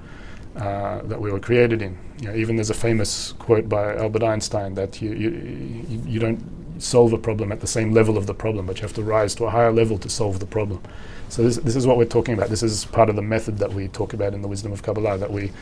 uh, 0.56 1.02
that 1.02 1.20
we 1.20 1.30
were 1.30 1.38
created 1.38 1.82
in. 1.82 1.96
You 2.20 2.28
know, 2.28 2.34
even 2.34 2.56
there's 2.56 2.70
a 2.70 2.74
famous 2.74 3.32
quote 3.32 3.68
by 3.68 3.94
Albert 3.94 4.24
Einstein 4.24 4.74
that 4.74 5.00
you, 5.00 5.12
you, 5.12 6.02
you 6.04 6.18
don't 6.18 6.42
solve 6.78 7.12
a 7.12 7.18
problem 7.18 7.52
at 7.52 7.60
the 7.60 7.66
same 7.66 7.92
level 7.92 8.18
of 8.18 8.26
the 8.26 8.34
problem, 8.34 8.66
but 8.66 8.78
you 8.78 8.82
have 8.82 8.94
to 8.94 9.02
rise 9.02 9.34
to 9.36 9.44
a 9.44 9.50
higher 9.50 9.70
level 9.70 9.98
to 9.98 10.08
solve 10.08 10.40
the 10.40 10.46
problem. 10.46 10.82
So 11.28 11.42
this, 11.42 11.58
this 11.58 11.76
is 11.76 11.86
what 11.86 11.96
we're 11.96 12.06
talking 12.06 12.34
about. 12.34 12.48
This 12.48 12.62
is 12.62 12.86
part 12.86 13.08
of 13.08 13.16
the 13.16 13.22
method 13.22 13.58
that 13.58 13.72
we 13.72 13.88
talk 13.88 14.14
about 14.14 14.34
in 14.34 14.42
the 14.42 14.48
wisdom 14.48 14.72
of 14.72 14.82
Kabbalah 14.82 15.18
that 15.18 15.30
we 15.30 15.52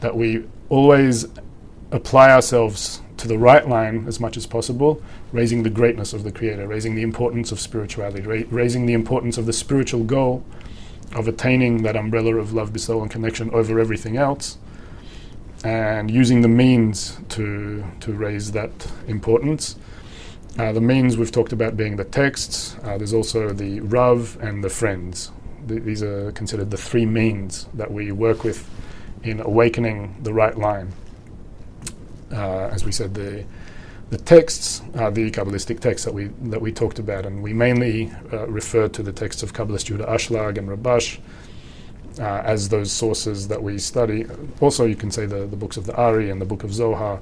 that 0.00 0.14
we 0.14 0.44
always 0.68 1.26
apply 1.92 2.30
ourselves 2.30 3.00
to 3.24 3.28
the 3.28 3.38
right 3.38 3.66
line 3.66 4.04
as 4.06 4.20
much 4.20 4.36
as 4.36 4.44
possible, 4.44 5.02
raising 5.32 5.62
the 5.62 5.70
greatness 5.70 6.12
of 6.12 6.24
the 6.24 6.30
Creator, 6.30 6.68
raising 6.68 6.94
the 6.94 7.00
importance 7.00 7.52
of 7.52 7.58
spirituality, 7.58 8.20
ra- 8.20 8.46
raising 8.50 8.84
the 8.84 8.92
importance 8.92 9.38
of 9.38 9.46
the 9.46 9.52
spiritual 9.52 10.04
goal 10.04 10.44
of 11.14 11.26
attaining 11.26 11.84
that 11.84 11.96
umbrella 11.96 12.36
of 12.36 12.52
love, 12.52 12.70
bestowal, 12.70 13.00
and 13.00 13.10
connection 13.10 13.48
over 13.54 13.80
everything 13.80 14.18
else, 14.18 14.58
and 15.64 16.10
using 16.10 16.42
the 16.42 16.48
means 16.48 17.18
to 17.30 17.82
to 18.00 18.12
raise 18.12 18.52
that 18.52 18.92
importance. 19.08 19.76
Uh, 20.58 20.72
the 20.72 20.82
means 20.82 21.16
we've 21.16 21.32
talked 21.32 21.54
about 21.54 21.78
being 21.78 21.96
the 21.96 22.04
texts. 22.04 22.76
Uh, 22.82 22.98
there's 22.98 23.14
also 23.14 23.54
the 23.54 23.80
Rav 23.80 24.36
and 24.42 24.62
the 24.62 24.68
friends. 24.68 25.32
Th- 25.66 25.82
these 25.82 26.02
are 26.02 26.30
considered 26.32 26.70
the 26.70 26.76
three 26.76 27.06
means 27.06 27.68
that 27.72 27.90
we 27.90 28.12
work 28.12 28.44
with 28.44 28.68
in 29.22 29.40
awakening 29.40 30.14
the 30.22 30.34
right 30.34 30.58
line 30.58 30.92
as 32.30 32.84
we 32.84 32.92
said, 32.92 33.14
the 33.14 33.44
the 34.10 34.18
texts 34.18 34.80
the 34.92 35.30
Kabbalistic 35.30 35.80
texts 35.80 36.04
that 36.04 36.12
we 36.14 36.26
that 36.44 36.60
we 36.60 36.72
talked 36.72 36.98
about, 36.98 37.26
and 37.26 37.42
we 37.42 37.52
mainly 37.52 38.12
uh, 38.32 38.46
refer 38.46 38.88
to 38.88 39.02
the 39.02 39.12
texts 39.12 39.42
of 39.42 39.52
Kabbalist 39.52 39.90
Yehuda 39.90 40.08
Ashlag 40.08 40.58
and 40.58 40.68
Rabash 40.68 41.18
uh, 42.18 42.42
as 42.44 42.68
those 42.68 42.92
sources 42.92 43.48
that 43.48 43.62
we 43.62 43.78
study. 43.78 44.26
Also, 44.60 44.84
you 44.84 44.96
can 44.96 45.10
say 45.10 45.26
the, 45.26 45.46
the 45.46 45.56
books 45.56 45.76
of 45.76 45.86
the 45.86 45.94
Ari 45.96 46.30
and 46.30 46.40
the 46.40 46.44
book 46.44 46.64
of 46.64 46.72
Zohar, 46.72 47.20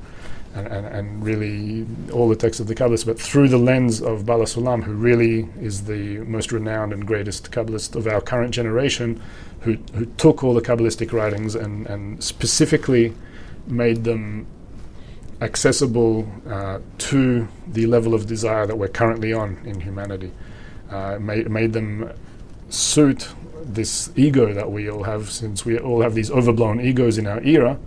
and, 0.55 0.67
and, 0.67 0.87
and 0.87 1.25
really 1.25 1.87
all 2.13 2.29
the 2.29 2.37
texts 2.37 2.61
of 2.61 2.67
the 2.67 2.75
Kabbalists, 2.75 3.07
but 3.07 3.19
through 3.19 3.49
the 3.49 3.59
lens 3.59 4.03
of 4.03 4.27
Baal 4.27 4.41
HaSulam, 4.41 4.83
who 4.83 4.93
really 4.93 5.49
is 5.61 5.85
the 5.85 6.19
most 6.19 6.53
renowned 6.53 6.93
and 6.93 7.07
greatest 7.07 7.51
Kabbalist 7.51 7.97
of 7.97 8.07
our 8.07 8.21
current 8.21 8.53
generation, 8.53 9.21
who, 9.61 9.75
who 9.95 10.05
took 10.17 10.45
all 10.45 10.53
the 10.53 10.61
Kabbalistic 10.61 11.13
writings 11.13 11.55
and, 11.55 11.87
and 11.87 12.23
specifically 12.23 13.15
made 13.67 14.05
them 14.05 14.47
accessible 15.43 16.31
uh, 16.49 16.79
to 16.99 17.49
the 17.67 17.87
level 17.87 18.15
of 18.15 18.27
desire 18.27 18.67
that 18.67 18.77
we're 18.77 18.89
currently 18.89 19.33
on 19.33 19.59
in 19.65 19.81
humanity. 19.81 20.33
Uh, 20.91 21.19
made, 21.19 21.51
made 21.51 21.73
them 21.73 22.11
suit 22.69 23.29
this 23.65 24.11
ego 24.17 24.53
that 24.53 24.71
we 24.71 24.91
all 24.91 25.03
have, 25.03 25.31
since 25.31 25.65
we 25.65 25.79
all 25.79 26.03
have 26.03 26.15
these 26.15 26.31
overblown 26.31 26.81
egos 26.81 27.19
in 27.19 27.27
our 27.27 27.43
era, 27.43 27.79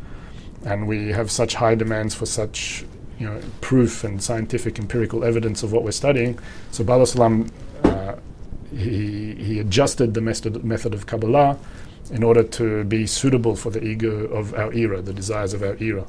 and 0.65 0.87
we 0.87 1.09
have 1.09 1.31
such 1.31 1.55
high 1.55 1.75
demands 1.75 2.13
for 2.15 2.25
such 2.25 2.85
you 3.19 3.27
know, 3.27 3.39
proof 3.61 4.03
and 4.03 4.21
scientific 4.21 4.77
empirical 4.79 5.23
evidence 5.23 5.63
of 5.63 5.71
what 5.71 5.83
we're 5.83 5.91
studying. 5.91 6.37
So 6.71 6.83
Baal 6.83 6.99
HaSulam, 6.99 7.51
uh, 7.83 8.15
he, 8.71 9.35
he 9.35 9.59
adjusted 9.59 10.13
the 10.13 10.21
method, 10.21 10.63
method 10.63 10.93
of 10.93 11.05
Kabbalah 11.05 11.57
in 12.11 12.23
order 12.23 12.43
to 12.43 12.83
be 12.83 13.07
suitable 13.07 13.55
for 13.55 13.69
the 13.69 13.83
ego 13.83 14.25
of 14.25 14.53
our 14.53 14.73
era, 14.73 15.01
the 15.01 15.13
desires 15.13 15.53
of 15.53 15.63
our 15.63 15.77
era. 15.79 16.05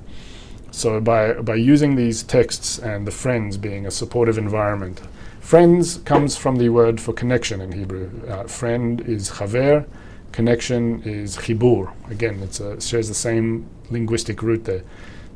So 0.76 1.00
by, 1.00 1.32
by 1.32 1.54
using 1.54 1.96
these 1.96 2.22
texts 2.22 2.78
and 2.78 3.06
the 3.06 3.10
friends 3.10 3.56
being 3.56 3.86
a 3.86 3.90
supportive 3.90 4.36
environment, 4.36 5.00
friends 5.40 5.96
comes 6.04 6.36
from 6.36 6.56
the 6.56 6.68
word 6.68 7.00
for 7.00 7.14
connection 7.14 7.62
in 7.62 7.72
Hebrew. 7.72 8.10
Uh, 8.28 8.42
friend 8.42 9.00
is 9.00 9.30
chaver, 9.30 9.86
connection 10.32 11.02
is 11.02 11.38
chibur. 11.38 11.94
Again, 12.10 12.42
it 12.42 12.82
shares 12.82 13.08
the 13.08 13.14
same 13.14 13.66
linguistic 13.88 14.42
root 14.42 14.66
there. 14.66 14.82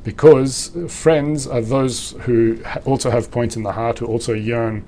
Because 0.05 0.77
friends 0.89 1.47
are 1.47 1.63
those 1.63 2.11
who 2.25 2.63
ha- 2.63 2.81
also 2.85 3.11
have 3.11 3.31
points 3.31 3.57
in 3.57 3.63
the 3.63 3.73
heart, 3.73 4.01
who 4.01 4.07
also 4.07 4.35
yearn 4.35 4.85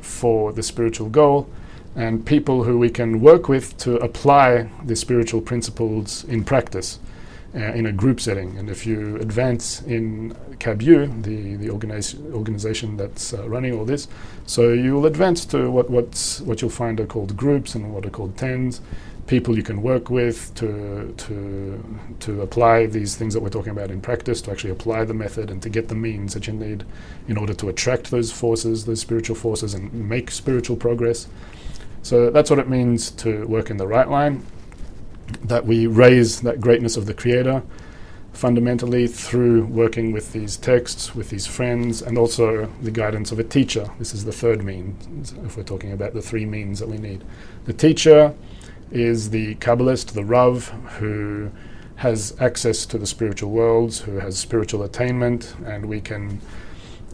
for 0.00 0.52
the 0.52 0.64
spiritual 0.64 1.08
goal, 1.08 1.48
and 1.94 2.26
people 2.26 2.64
who 2.64 2.76
we 2.76 2.90
can 2.90 3.20
work 3.20 3.48
with 3.48 3.78
to 3.78 3.98
apply 3.98 4.68
the 4.84 4.96
spiritual 4.96 5.40
principles 5.40 6.24
in 6.24 6.42
practice 6.42 6.98
in 7.54 7.86
a 7.86 7.92
group 7.92 8.20
setting. 8.20 8.56
And 8.58 8.70
if 8.70 8.86
you 8.86 9.16
advance 9.16 9.82
in 9.82 10.36
Kabu, 10.58 11.22
the, 11.22 11.56
the 11.56 11.68
organiz- 11.68 12.32
organization 12.32 12.96
that's 12.96 13.34
uh, 13.34 13.48
running 13.48 13.76
all 13.76 13.84
this, 13.84 14.08
so 14.46 14.72
you'll 14.72 15.06
advance 15.06 15.44
to 15.46 15.70
what, 15.70 15.90
what's, 15.90 16.40
what 16.42 16.62
you'll 16.62 16.70
find 16.70 17.00
are 17.00 17.06
called 17.06 17.36
groups 17.36 17.74
and 17.74 17.92
what 17.92 18.06
are 18.06 18.10
called 18.10 18.36
tens, 18.36 18.80
people 19.26 19.56
you 19.56 19.62
can 19.62 19.82
work 19.82 20.10
with 20.10 20.52
to, 20.56 21.12
to, 21.16 21.84
to 22.20 22.42
apply 22.42 22.86
these 22.86 23.16
things 23.16 23.34
that 23.34 23.40
we're 23.40 23.48
talking 23.48 23.72
about 23.72 23.90
in 23.90 24.00
practice, 24.00 24.40
to 24.42 24.50
actually 24.50 24.70
apply 24.70 25.04
the 25.04 25.14
method 25.14 25.50
and 25.50 25.62
to 25.62 25.68
get 25.68 25.88
the 25.88 25.94
means 25.94 26.34
that 26.34 26.46
you 26.46 26.52
need 26.52 26.84
in 27.28 27.36
order 27.36 27.54
to 27.54 27.68
attract 27.68 28.10
those 28.10 28.30
forces, 28.30 28.84
those 28.86 29.00
spiritual 29.00 29.36
forces, 29.36 29.74
and 29.74 29.92
make 29.92 30.30
spiritual 30.30 30.76
progress. 30.76 31.28
So 32.02 32.30
that's 32.30 32.48
what 32.48 32.58
it 32.58 32.68
means 32.68 33.10
to 33.12 33.46
work 33.46 33.70
in 33.70 33.76
the 33.76 33.86
right 33.86 34.08
line 34.08 34.44
that 35.46 35.66
we 35.66 35.86
raise 35.86 36.40
that 36.40 36.60
greatness 36.60 36.96
of 36.96 37.06
the 37.06 37.14
Creator 37.14 37.62
fundamentally 38.32 39.06
through 39.06 39.64
working 39.66 40.12
with 40.12 40.32
these 40.32 40.56
texts, 40.56 41.14
with 41.14 41.30
these 41.30 41.46
friends, 41.46 42.00
and 42.00 42.16
also 42.16 42.66
the 42.80 42.90
guidance 42.90 43.32
of 43.32 43.38
a 43.38 43.44
teacher. 43.44 43.90
This 43.98 44.14
is 44.14 44.24
the 44.24 44.32
third 44.32 44.62
means, 44.64 45.34
if 45.44 45.56
we're 45.56 45.62
talking 45.62 45.92
about 45.92 46.14
the 46.14 46.22
three 46.22 46.46
means 46.46 46.78
that 46.78 46.88
we 46.88 46.98
need. 46.98 47.24
The 47.64 47.72
teacher 47.72 48.34
is 48.90 49.30
the 49.30 49.56
Kabbalist, 49.56 50.12
the 50.12 50.24
Rav, 50.24 50.68
who 50.98 51.50
has 51.96 52.34
access 52.40 52.86
to 52.86 52.98
the 52.98 53.06
spiritual 53.06 53.50
worlds, 53.50 54.00
who 54.00 54.18
has 54.20 54.38
spiritual 54.38 54.82
attainment, 54.82 55.54
and 55.66 55.86
we 55.86 56.00
can. 56.00 56.40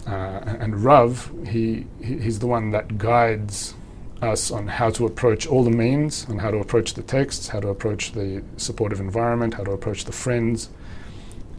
Uh, 0.06 0.56
and 0.60 0.84
Rav, 0.84 1.32
he, 1.48 1.86
he's 2.00 2.38
the 2.38 2.46
one 2.46 2.70
that 2.70 2.96
guides 2.96 3.74
us 4.22 4.50
on 4.50 4.66
how 4.66 4.90
to 4.90 5.06
approach 5.06 5.46
all 5.46 5.62
the 5.62 5.70
means, 5.70 6.26
on 6.28 6.38
how 6.38 6.50
to 6.50 6.58
approach 6.58 6.94
the 6.94 7.02
texts, 7.02 7.48
how 7.48 7.60
to 7.60 7.68
approach 7.68 8.12
the 8.12 8.42
supportive 8.56 9.00
environment, 9.00 9.54
how 9.54 9.64
to 9.64 9.72
approach 9.72 10.04
the 10.04 10.12
friends, 10.12 10.70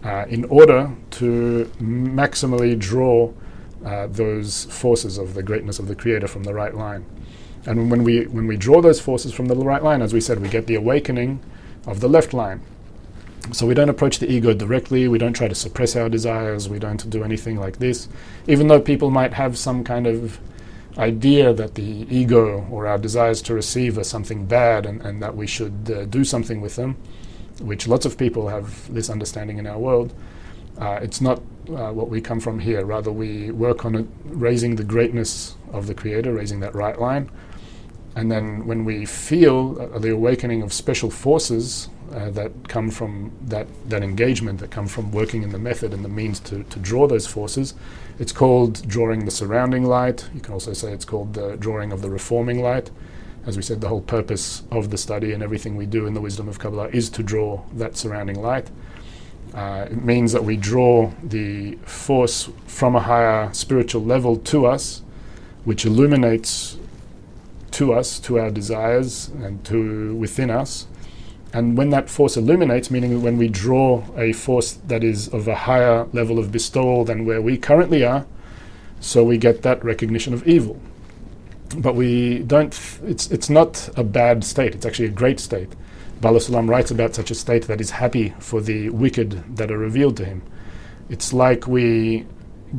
uh, 0.03 0.26
in 0.30 0.45
order 0.45 0.91
to 1.12 1.72
maximally 1.80 2.78
draw 2.78 3.32
uh, 3.86 4.08
those 4.08 4.66
forces 4.66 5.18
of 5.18 5.34
the 5.34 5.43
greatness 5.43 5.80
of 5.80 5.88
the 5.88 5.95
Creator 5.95 6.28
from 6.28 6.43
the 6.43 6.53
right 6.53 6.74
line. 6.76 7.05
And 7.66 7.91
when 7.91 8.03
we 8.03 8.26
when 8.28 8.47
we 8.47 8.58
draw 8.58 8.82
those 8.82 8.99
forces 8.99 9.34
from 9.34 9.47
the 9.47 9.55
right 9.55 9.84
line, 9.84 10.01
as 10.01 10.14
we 10.14 10.22
said, 10.22 10.39
we 10.39 10.47
get 10.47 10.68
the 10.68 10.76
awakening 10.76 11.41
of 11.86 11.99
the 11.99 12.08
left 12.08 12.34
line. 12.34 12.62
So 13.51 13.66
we 13.66 13.74
don't 13.74 13.89
approach 13.89 14.20
the 14.20 14.30
ego 14.30 14.53
directly. 14.53 15.08
We 15.08 15.18
don't 15.18 15.34
try 15.34 15.47
to 15.47 15.55
suppress 15.55 15.95
our 15.95 16.10
desires. 16.10 16.68
We 16.68 16.80
don't 16.80 17.10
do 17.10 17.24
anything 17.24 17.58
like 17.58 17.80
this, 17.80 18.08
even 18.47 18.68
though 18.68 18.82
people 18.82 19.10
might 19.10 19.34
have 19.34 19.58
some 19.58 19.84
kind 19.84 20.08
of 20.08 20.39
idea 20.98 21.54
that 21.54 21.76
the 21.76 22.08
ego 22.10 22.68
or 22.72 22.88
our 22.88 22.98
desires 22.98 23.41
to 23.43 23.54
receive 23.54 23.98
are 23.98 24.04
something 24.04 24.45
bad 24.45 24.86
and, 24.86 25.02
and 25.02 25.22
that 25.22 25.36
we 25.36 25.48
should 25.48 25.91
uh, 25.91 26.06
do 26.06 26.24
something 26.24 26.62
with 26.62 26.76
them, 26.76 26.98
which 27.62 27.88
lots 27.88 28.06
of 28.06 28.18
people 28.18 28.48
have 28.48 28.93
this 28.93 29.10
understanding 29.10 29.58
in 29.58 29.68
our 29.68 29.78
world. 29.78 30.14
Uh, 30.80 31.00
it's 31.02 31.22
not 31.22 31.39
uh, 31.70 31.91
what 31.91 32.10
we 32.10 32.22
come 32.22 32.39
from 32.39 32.60
here. 32.60 32.86
Rather, 32.86 33.12
we 33.12 33.52
work 33.52 33.86
on 33.86 33.95
it, 33.95 34.06
raising 34.26 34.76
the 34.76 34.84
greatness 34.84 35.56
of 35.72 35.88
the 35.88 35.93
Creator, 35.93 36.34
raising 36.34 36.60
that 36.60 36.74
right 36.76 37.00
line. 37.00 37.30
And 38.16 38.32
then 38.32 38.66
when 38.66 38.86
we 38.86 39.06
feel 39.06 39.80
uh, 39.80 40.00
the 40.00 40.12
awakening 40.12 40.62
of 40.62 40.74
special 40.74 41.12
forces 41.12 41.89
uh, 42.14 42.30
that 42.32 42.68
come 42.68 42.89
from 42.89 43.32
that, 43.41 43.68
that 43.89 44.03
engagement, 44.03 44.60
that 44.60 44.72
come 44.72 44.88
from 44.88 45.12
working 45.12 45.43
in 45.43 45.51
the 45.51 45.60
method 45.60 45.93
and 45.93 46.03
the 46.03 46.10
means 46.10 46.39
to, 46.41 46.64
to 46.64 46.80
draw 46.80 47.08
those 47.08 47.28
forces, 47.28 47.74
it's 48.20 48.32
called 48.32 48.88
drawing 48.88 49.26
the 49.26 49.32
surrounding 49.32 49.84
light. 49.84 50.30
You 50.34 50.41
can 50.41 50.53
also 50.53 50.74
say 50.74 50.91
it's 50.91 51.05
called 51.05 51.34
the 51.34 51.55
drawing 51.58 51.91
of 51.91 52.01
the 52.01 52.10
reforming 52.10 52.62
light. 52.62 52.89
As 53.45 53.55
we 53.55 53.64
said, 53.64 53.80
the 53.82 53.88
whole 53.88 54.01
purpose 54.01 54.64
of 54.72 54.89
the 54.89 54.97
study 54.97 55.32
and 55.32 55.41
everything 55.41 55.78
we 55.78 55.86
do 55.86 56.05
in 56.05 56.14
the 56.14 56.22
wisdom 56.22 56.49
of 56.49 56.60
Kabbalah 56.60 56.89
is 56.89 57.10
to 57.12 57.24
draw 57.24 57.64
that 57.74 57.95
surrounding 57.95 58.41
light. 58.41 58.70
Uh, 59.53 59.88
it 59.89 60.03
means 60.03 60.34
that 60.34 60.43
we 60.43 60.58
draw 60.58 61.12
the 61.24 61.76
force 61.86 62.49
from 62.66 62.95
a 62.95 62.99
higher 62.99 63.53
spiritual 63.53 64.03
level 64.03 64.36
to 64.36 64.66
us 64.66 65.01
which 65.64 65.86
illuminates 65.86 66.78
to 67.72 67.93
us, 67.93 68.20
to 68.20 68.39
our 68.39 68.49
desires, 68.49 69.28
and 69.28 69.64
to 69.66 70.16
within 70.16 70.49
us. 70.49 70.88
And 71.54 71.78
when 71.78 71.89
that 71.91 72.10
force 72.10 72.36
illuminates, 72.36 72.91
meaning 72.91 73.22
when 73.22 73.38
we 73.38 73.48
draw 73.48 74.04
a 74.18 74.34
force 74.34 74.74
that 74.88 75.04
is 75.04 75.28
of 75.30 75.48
a 75.48 75.56
higher 75.56 76.06
level 76.12 76.39
of 76.39 76.52
bestowal 76.52 77.06
than 77.06 77.26
where 77.26 77.41
we 77.41 77.58
currently 77.58 78.04
are, 78.04 78.26
so 79.00 79.24
we 79.24 79.38
get 79.38 79.62
that 79.62 79.84
recognition 79.84 80.34
of 80.34 80.45
evil. 80.48 80.80
But 81.78 81.95
we 81.95 82.39
don't, 82.39 82.78
it's, 83.04 83.30
it's 83.32 83.50
not 83.50 83.89
a 83.95 84.04
bad 84.04 84.43
state, 84.43 84.76
it's 84.76 84.86
actually 84.86 85.08
a 85.08 85.12
great 85.12 85.39
state. 85.39 85.70
Baal 86.20 86.34
HaSulam 86.34 86.68
writes 86.68 86.89
about 86.89 87.14
such 87.14 87.30
a 87.30 87.36
state 87.36 87.68
that 87.68 87.80
is 87.80 87.91
happy 87.91 88.34
for 88.39 88.60
the 88.60 88.89
wicked 88.89 89.56
that 89.56 89.72
are 89.72 89.78
revealed 89.78 90.18
to 90.18 90.26
him. 90.26 90.41
It's 91.10 91.32
like 91.32 91.68
we 91.68 92.26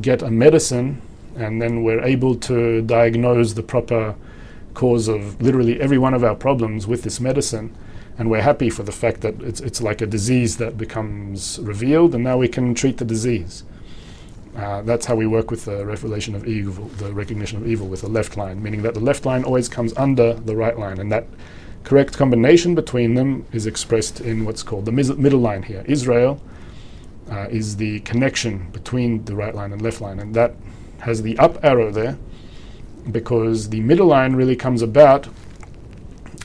get 0.01 0.21
a 0.21 0.29
medicine 0.29 1.01
and 1.35 1.61
then 1.61 1.83
we're 1.83 2.03
able 2.03 2.35
to 2.35 2.81
diagnose 2.81 3.53
the 3.53 3.63
proper 3.63 4.15
cause 4.73 5.07
of 5.07 5.41
literally 5.41 5.79
every 5.79 5.97
one 5.97 6.13
of 6.13 6.23
our 6.23 6.35
problems 6.35 6.85
with 6.85 7.03
this 7.03 7.19
medicine. 7.19 7.73
And 8.19 8.29
we're 8.29 8.41
happy 8.41 8.69
for 8.69 8.83
the 8.83 8.91
fact 8.91 9.21
that 9.21 9.41
it's, 9.41 9.61
it's 9.61 9.81
like 9.81 10.01
a 10.01 10.05
disease 10.05 10.57
that 10.57 10.77
becomes 10.77 11.57
revealed, 11.59 12.13
and 12.13 12.23
now 12.23 12.37
we 12.37 12.49
can 12.49 12.75
treat 12.75 12.97
the 12.97 13.05
disease. 13.05 13.63
Uh, 14.57 14.81
that's 14.81 15.05
how 15.05 15.15
we 15.15 15.25
work 15.25 15.49
with 15.49 15.63
the 15.63 15.85
revelation 15.85 16.35
of 16.35 16.45
evil, 16.45 16.85
the 16.97 17.13
recognition 17.13 17.57
of 17.57 17.65
evil 17.65 17.87
with 17.87 18.01
the 18.01 18.09
left 18.09 18.35
line, 18.35 18.61
meaning 18.61 18.81
that 18.81 18.93
the 18.93 18.99
left 18.99 19.25
line 19.25 19.45
always 19.45 19.69
comes 19.69 19.95
under 19.95 20.33
the 20.33 20.53
right 20.53 20.77
line, 20.77 20.99
and 20.99 21.09
that 21.09 21.27
correct 21.85 22.17
combination 22.17 22.75
between 22.75 23.13
them 23.13 23.45
is 23.53 23.65
expressed 23.65 24.19
in 24.19 24.43
what's 24.43 24.63
called 24.63 24.83
the 24.83 24.91
mis- 24.91 25.15
middle 25.15 25.39
line 25.39 25.63
here. 25.63 25.85
Israel 25.87 26.41
uh, 27.31 27.47
is 27.49 27.77
the 27.77 28.01
connection 28.01 28.69
between 28.71 29.23
the 29.23 29.35
right 29.35 29.55
line 29.55 29.71
and 29.71 29.81
left 29.81 30.01
line, 30.01 30.19
and 30.19 30.35
that 30.35 30.55
has 30.99 31.21
the 31.21 31.39
up 31.39 31.63
arrow 31.63 31.89
there 31.89 32.17
because 33.11 33.69
the 33.69 33.79
middle 33.79 34.07
line 34.07 34.35
really 34.35 34.57
comes 34.57 34.81
about 34.81 35.29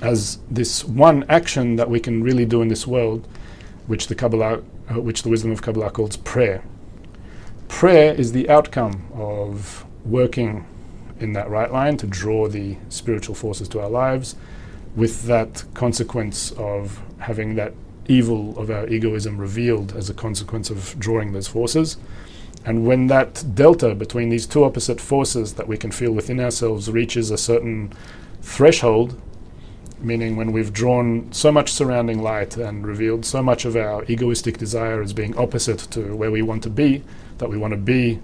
as 0.03 0.39
this 0.51 0.85
one 0.85 1.25
action 1.29 1.77
that 1.77 1.89
we 1.89 2.01
can 2.01 2.23
really 2.23 2.45
do 2.45 2.63
in 2.63 2.69
this 2.69 2.87
world, 2.87 3.27
which 3.87 4.09
the 4.09 4.15
Kabbalah, 4.15 4.63
uh, 4.91 5.01
which 5.01 5.23
the 5.23 5.29
wisdom 5.29 5.51
of 5.51 5.63
Kabbalah 5.63 5.91
calls 5.91 6.17
prayer. 6.17 6.65
Prayer 7.69 8.15
is 8.15 8.33
the 8.33 8.49
outcome 8.49 9.07
of 9.15 9.85
working 10.05 10.67
in 11.21 11.33
that 11.33 11.49
right 11.49 11.73
line 11.73 11.97
to 11.99 12.07
draw 12.07 12.49
the 12.49 12.77
spiritual 12.89 13.35
forces 13.35 13.69
to 13.69 13.81
our 13.81 13.89
lives, 13.89 14.37
with 14.97 15.25
that 15.25 15.65
consequence 15.75 16.53
of 16.53 17.01
having 17.19 17.55
that 17.55 17.73
evil 18.07 18.57
of 18.59 18.71
our 18.71 18.87
egoism 18.89 19.39
revealed 19.39 19.97
as 19.97 20.11
a 20.11 20.15
consequence 20.15 20.71
of 20.71 20.99
drawing 20.99 21.33
those 21.33 21.49
forces. 21.49 21.97
And 22.65 22.87
when 22.87 23.09
that 23.09 23.45
delta 23.55 23.95
between 23.95 24.31
these 24.31 24.47
two 24.47 24.65
opposite 24.65 25.01
forces 25.01 25.55
that 25.55 25.69
we 25.69 25.77
can 25.77 25.91
feel 25.91 26.13
within 26.13 26.41
ourselves 26.41 26.91
reaches 26.91 27.31
a 27.31 27.39
certain 27.39 27.93
threshold, 28.41 29.21
meaning 30.05 30.37
when 30.37 30.53
we've 30.53 30.73
drawn 30.73 31.33
so 31.33 31.51
much 31.51 31.73
surrounding 31.73 32.23
light 32.23 32.57
and 32.57 32.87
revealed 32.87 33.25
so 33.25 33.43
much 33.43 33.65
of 33.65 33.77
our 33.77 34.05
egoistic 34.05 34.59
desire 34.59 35.03
as 35.03 35.13
being 35.13 35.37
opposite 35.37 35.79
to 35.91 36.15
where 36.15 36.31
we 36.31 36.43
want 36.43 36.63
to 36.63 36.71
be, 36.71 37.03
that 37.39 37.49
we 37.49 37.57
want 37.57 37.73
to 37.73 37.79
be 37.79 38.21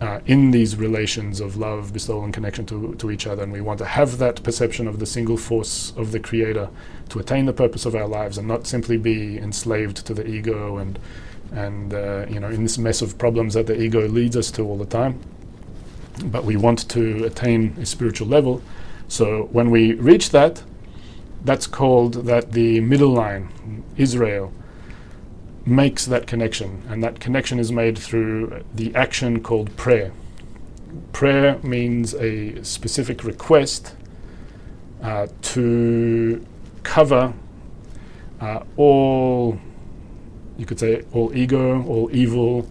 uh, 0.00 0.20
in 0.26 0.50
these 0.50 0.76
relations 0.76 1.40
of 1.40 1.56
love, 1.56 1.92
bestowal, 1.92 2.24
and 2.24 2.34
connection 2.34 2.66
to, 2.66 2.94
to 2.96 3.10
each 3.10 3.26
other. 3.26 3.42
And 3.42 3.52
we 3.52 3.60
want 3.60 3.78
to 3.78 3.84
have 3.84 4.18
that 4.18 4.42
perception 4.42 4.86
of 4.86 4.98
the 4.98 5.06
single 5.06 5.36
force 5.36 5.92
of 5.96 6.12
the 6.12 6.20
Creator 6.20 6.68
to 7.10 7.18
attain 7.18 7.46
the 7.46 7.52
purpose 7.52 7.86
of 7.86 7.94
our 7.94 8.08
lives 8.08 8.36
and 8.36 8.46
not 8.46 8.66
simply 8.66 8.96
be 8.96 9.38
enslaved 9.38 10.04
to 10.06 10.14
the 10.14 10.26
ego 10.26 10.76
and, 10.78 10.98
and 11.52 11.94
uh, 11.94 12.26
you 12.28 12.40
know, 12.40 12.48
in 12.50 12.62
this 12.62 12.78
mess 12.78 13.02
of 13.02 13.16
problems 13.18 13.54
that 13.54 13.66
the 13.66 13.80
ego 13.80 14.06
leads 14.08 14.36
us 14.36 14.50
to 14.52 14.62
all 14.62 14.76
the 14.76 14.86
time. 14.86 15.20
But 16.24 16.44
we 16.44 16.56
want 16.56 16.88
to 16.90 17.24
attain 17.24 17.76
a 17.80 17.86
spiritual 17.86 18.28
level. 18.28 18.62
So 19.08 19.48
when 19.52 19.70
we 19.70 19.94
reach 19.94 20.30
that, 20.30 20.62
that's 21.44 21.66
called 21.66 22.26
that 22.26 22.52
the 22.52 22.80
middle 22.80 23.10
line, 23.10 23.84
Israel 23.96 24.52
makes 25.66 26.06
that 26.06 26.26
connection, 26.26 26.82
and 26.88 27.02
that 27.02 27.20
connection 27.20 27.58
is 27.58 27.70
made 27.70 27.98
through 27.98 28.64
the 28.74 28.94
action 28.94 29.42
called 29.42 29.74
prayer. 29.76 30.12
Prayer 31.12 31.58
means 31.62 32.14
a 32.14 32.62
specific 32.64 33.24
request 33.24 33.94
uh, 35.02 35.26
to 35.42 36.44
cover 36.82 37.34
uh, 38.40 38.62
all, 38.76 39.58
you 40.58 40.66
could 40.66 40.78
say, 40.78 41.02
all 41.12 41.34
ego, 41.36 41.82
all 41.84 42.10
evil, 42.14 42.68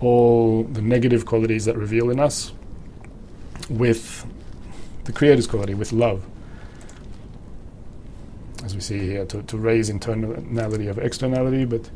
all 0.00 0.64
the 0.64 0.82
negative 0.82 1.24
qualities 1.24 1.64
that 1.64 1.76
reveal 1.76 2.10
in 2.10 2.20
us 2.20 2.52
with 3.70 4.26
the 5.04 5.12
Creator's 5.12 5.46
quality, 5.46 5.74
with 5.74 5.92
love. 5.92 6.24
As 8.64 8.74
we 8.74 8.80
see 8.80 8.98
here, 8.98 9.26
to, 9.26 9.42
to 9.42 9.58
raise 9.58 9.90
internality 9.90 10.88
of 10.88 10.98
externality, 10.98 11.66
but 11.66 11.90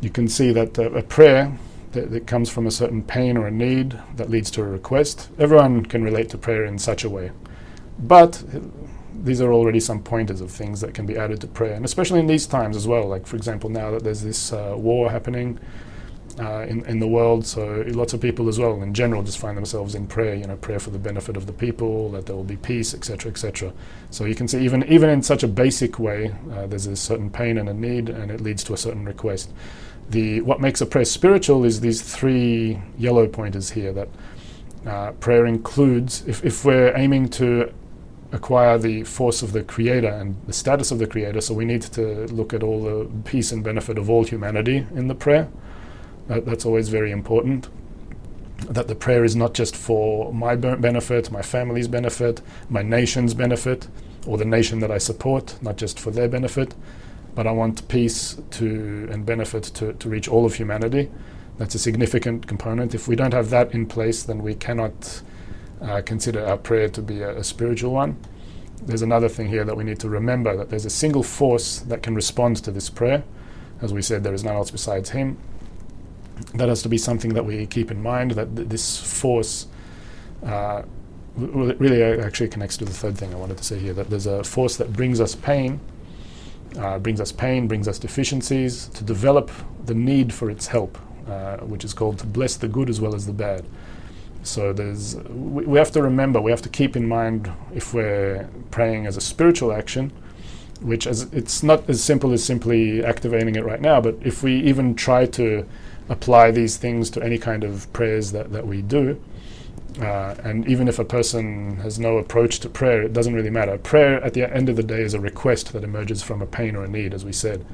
you 0.00 0.08
can 0.08 0.26
see 0.26 0.50
that 0.52 0.78
uh, 0.78 0.90
a 0.92 1.02
prayer 1.02 1.56
that, 1.92 2.10
that, 2.10 2.26
comes 2.26 2.48
from 2.48 2.66
a 2.66 2.70
certain 2.70 3.02
pain 3.02 3.36
or 3.36 3.46
a 3.46 3.50
need 3.50 3.98
that 4.16 4.30
leads 4.30 4.50
to 4.52 4.62
a 4.62 4.64
request, 4.64 5.28
everyone 5.38 5.84
can 5.84 6.02
relate 6.02 6.30
to 6.30 6.38
prayer 6.38 6.64
in 6.64 6.78
such 6.78 7.04
a 7.04 7.10
way. 7.10 7.32
But 7.98 8.42
these 9.14 9.40
are 9.40 9.52
already 9.52 9.80
some 9.80 10.02
pointers 10.02 10.40
of 10.40 10.50
things 10.50 10.80
that 10.80 10.94
can 10.94 11.04
be 11.04 11.18
added 11.18 11.40
to 11.42 11.46
prayer, 11.46 11.74
and 11.74 11.84
especially 11.84 12.20
in 12.20 12.26
these 12.26 12.46
times 12.46 12.76
as 12.76 12.86
well. 12.86 13.06
Like, 13.06 13.26
for 13.26 13.36
example, 13.36 13.68
now 13.68 13.90
that 13.90 14.04
there's 14.04 14.22
this 14.22 14.52
uh, 14.52 14.74
war 14.76 15.10
happening 15.10 15.58
uh, 16.38 16.66
in, 16.68 16.84
in 16.86 16.98
the 17.00 17.08
world, 17.08 17.46
so 17.46 17.84
lots 17.88 18.12
of 18.12 18.20
people 18.20 18.48
as 18.48 18.58
well, 18.58 18.80
in 18.82 18.94
general, 18.94 19.22
just 19.22 19.38
find 19.38 19.56
themselves 19.56 19.94
in 19.94 20.06
prayer, 20.06 20.34
you 20.34 20.46
know, 20.46 20.56
prayer 20.56 20.78
for 20.78 20.90
the 20.90 20.98
benefit 20.98 21.36
of 21.36 21.46
the 21.46 21.52
people, 21.52 22.10
that 22.12 22.26
there 22.26 22.36
will 22.36 22.44
be 22.44 22.56
peace, 22.56 22.94
etc., 22.94 23.30
etc. 23.30 23.72
So 24.10 24.24
you 24.24 24.34
can 24.34 24.46
see, 24.46 24.64
even, 24.64 24.84
even 24.84 25.10
in 25.10 25.22
such 25.22 25.42
a 25.42 25.48
basic 25.48 25.98
way, 25.98 26.32
uh, 26.52 26.66
there's 26.66 26.86
a 26.86 26.96
certain 26.96 27.30
pain 27.30 27.58
and 27.58 27.68
a 27.68 27.74
need, 27.74 28.08
and 28.08 28.30
it 28.30 28.40
leads 28.40 28.62
to 28.64 28.74
a 28.74 28.76
certain 28.76 29.04
request 29.04 29.50
the 30.10 30.40
what 30.42 30.60
makes 30.60 30.80
a 30.80 30.86
prayer 30.86 31.04
spiritual 31.04 31.64
is 31.64 31.80
these 31.80 32.00
three 32.00 32.80
yellow 32.96 33.26
pointers 33.26 33.70
here 33.70 33.92
that 33.92 34.08
uh, 34.86 35.12
prayer 35.12 35.46
includes 35.46 36.26
if, 36.26 36.44
if 36.44 36.64
we're 36.64 36.96
aiming 36.96 37.28
to 37.28 37.72
acquire 38.32 38.78
the 38.78 39.02
force 39.04 39.42
of 39.42 39.52
the 39.52 39.62
creator 39.62 40.08
and 40.08 40.36
the 40.46 40.52
status 40.52 40.90
of 40.90 40.98
the 40.98 41.06
creator 41.06 41.40
so 41.40 41.52
we 41.52 41.64
need 41.64 41.82
to 41.82 42.26
look 42.28 42.52
at 42.52 42.62
all 42.62 42.82
the 42.82 43.10
peace 43.24 43.52
and 43.52 43.64
benefit 43.64 43.98
of 43.98 44.08
all 44.08 44.24
humanity 44.24 44.86
in 44.94 45.08
the 45.08 45.14
prayer 45.14 45.48
that, 46.28 46.46
that's 46.46 46.64
always 46.64 46.88
very 46.88 47.10
important 47.10 47.68
that 48.68 48.88
the 48.88 48.94
prayer 48.94 49.24
is 49.24 49.36
not 49.36 49.54
just 49.54 49.76
for 49.76 50.32
my 50.32 50.56
benefit 50.56 51.30
my 51.30 51.42
family's 51.42 51.88
benefit 51.88 52.40
my 52.68 52.82
nation's 52.82 53.34
benefit 53.34 53.88
or 54.26 54.36
the 54.36 54.44
nation 54.44 54.80
that 54.80 54.90
i 54.90 54.98
support 54.98 55.56
not 55.62 55.76
just 55.76 55.98
for 55.98 56.10
their 56.10 56.28
benefit 56.28 56.74
but 57.38 57.46
I 57.46 57.52
want 57.52 57.86
peace 57.86 58.36
to 58.50 59.08
and 59.12 59.24
benefit 59.24 59.62
to, 59.62 59.92
to 59.92 60.08
reach 60.08 60.26
all 60.26 60.44
of 60.44 60.56
humanity. 60.56 61.08
That's 61.56 61.76
a 61.76 61.78
significant 61.78 62.48
component. 62.48 62.96
If 62.96 63.06
we 63.06 63.14
don't 63.14 63.32
have 63.32 63.50
that 63.50 63.70
in 63.72 63.86
place, 63.86 64.24
then 64.24 64.42
we 64.42 64.56
cannot 64.56 65.22
uh, 65.80 66.02
consider 66.04 66.44
our 66.44 66.56
prayer 66.56 66.88
to 66.88 67.00
be 67.00 67.20
a, 67.22 67.38
a 67.38 67.44
spiritual 67.44 67.92
one. 67.92 68.16
There's 68.82 69.02
another 69.02 69.28
thing 69.28 69.46
here 69.46 69.64
that 69.64 69.76
we 69.76 69.84
need 69.84 70.00
to 70.00 70.08
remember 70.08 70.56
that 70.56 70.70
there's 70.70 70.84
a 70.84 70.90
single 70.90 71.22
force 71.22 71.78
that 71.78 72.02
can 72.02 72.16
respond 72.16 72.56
to 72.64 72.72
this 72.72 72.90
prayer. 72.90 73.22
As 73.80 73.92
we 73.92 74.02
said, 74.02 74.24
there 74.24 74.34
is 74.34 74.42
none 74.42 74.56
else 74.56 74.72
besides 74.72 75.10
Him. 75.10 75.38
That 76.54 76.68
has 76.68 76.82
to 76.82 76.88
be 76.88 76.98
something 76.98 77.34
that 77.34 77.44
we 77.44 77.66
keep 77.66 77.90
in 77.90 78.02
mind 78.02 78.32
that 78.32 78.54
th- 78.56 78.68
this 78.68 78.98
force 78.98 79.66
uh, 80.44 80.82
really 81.36 82.02
actually 82.02 82.48
connects 82.48 82.76
to 82.78 82.84
the 82.84 82.92
third 82.92 83.16
thing 83.16 83.32
I 83.32 83.36
wanted 83.36 83.58
to 83.58 83.64
say 83.64 83.78
here 83.78 83.92
that 83.94 84.10
there's 84.10 84.26
a 84.26 84.42
force 84.42 84.76
that 84.76 84.92
brings 84.92 85.20
us 85.20 85.34
pain 85.34 85.80
uh, 86.76 86.98
brings 86.98 87.20
us 87.20 87.32
pain, 87.32 87.66
brings 87.66 87.88
us 87.88 87.98
deficiencies, 87.98 88.88
to 88.88 89.04
develop 89.04 89.50
the 89.84 89.94
need 89.94 90.32
for 90.32 90.50
its 90.50 90.66
help, 90.66 90.98
uh, 91.26 91.58
which 91.58 91.84
is 91.84 91.94
called 91.94 92.18
to 92.18 92.26
bless 92.26 92.56
the 92.56 92.68
good 92.68 92.90
as 92.90 93.00
well 93.00 93.14
as 93.14 93.26
the 93.26 93.32
bad. 93.32 93.64
So 94.42 94.72
there's, 94.72 95.16
we, 95.16 95.64
we, 95.64 95.78
have 95.78 95.90
to 95.92 96.02
remember, 96.02 96.40
we 96.40 96.50
have 96.50 96.62
to 96.62 96.68
keep 96.68 96.96
in 96.96 97.08
mind 97.08 97.50
if 97.74 97.94
we're 97.94 98.48
praying 98.70 99.06
as 99.06 99.16
a 99.16 99.20
spiritual 99.20 99.72
action, 99.72 100.12
which 100.80 101.06
as 101.06 101.22
it's 101.32 101.62
not 101.62 101.88
as 101.90 102.02
simple 102.02 102.32
as 102.32 102.44
simply 102.44 103.04
activating 103.04 103.56
it 103.56 103.64
right 103.64 103.80
now, 103.80 104.00
but 104.00 104.16
if 104.22 104.42
we 104.42 104.56
even 104.60 104.94
try 104.94 105.26
to 105.26 105.66
apply 106.08 106.50
these 106.50 106.76
things 106.76 107.10
to 107.10 107.22
any 107.22 107.38
kind 107.38 107.64
of 107.64 107.92
prayers 107.92 108.32
that, 108.32 108.52
that 108.52 108.66
we 108.66 108.82
do, 108.82 109.20
uh, 110.00 110.34
and 110.44 110.68
even 110.68 110.86
if 110.86 110.98
a 110.98 111.04
person 111.04 111.76
has 111.78 111.98
no 111.98 112.18
approach 112.18 112.60
to 112.60 112.68
prayer, 112.68 113.02
it 113.02 113.12
doesn't 113.12 113.34
really 113.34 113.50
matter. 113.50 113.76
Prayer, 113.78 114.22
at 114.22 114.32
the 114.32 114.54
end 114.54 114.68
of 114.68 114.76
the 114.76 114.82
day, 114.82 115.00
is 115.00 115.14
a 115.14 115.20
request 115.20 115.72
that 115.72 115.82
emerges 115.82 116.22
from 116.22 116.40
a 116.40 116.46
pain 116.46 116.76
or 116.76 116.84
a 116.84 116.88
need, 116.88 117.12
as 117.12 117.24
we 117.24 117.32
said. 117.32 117.64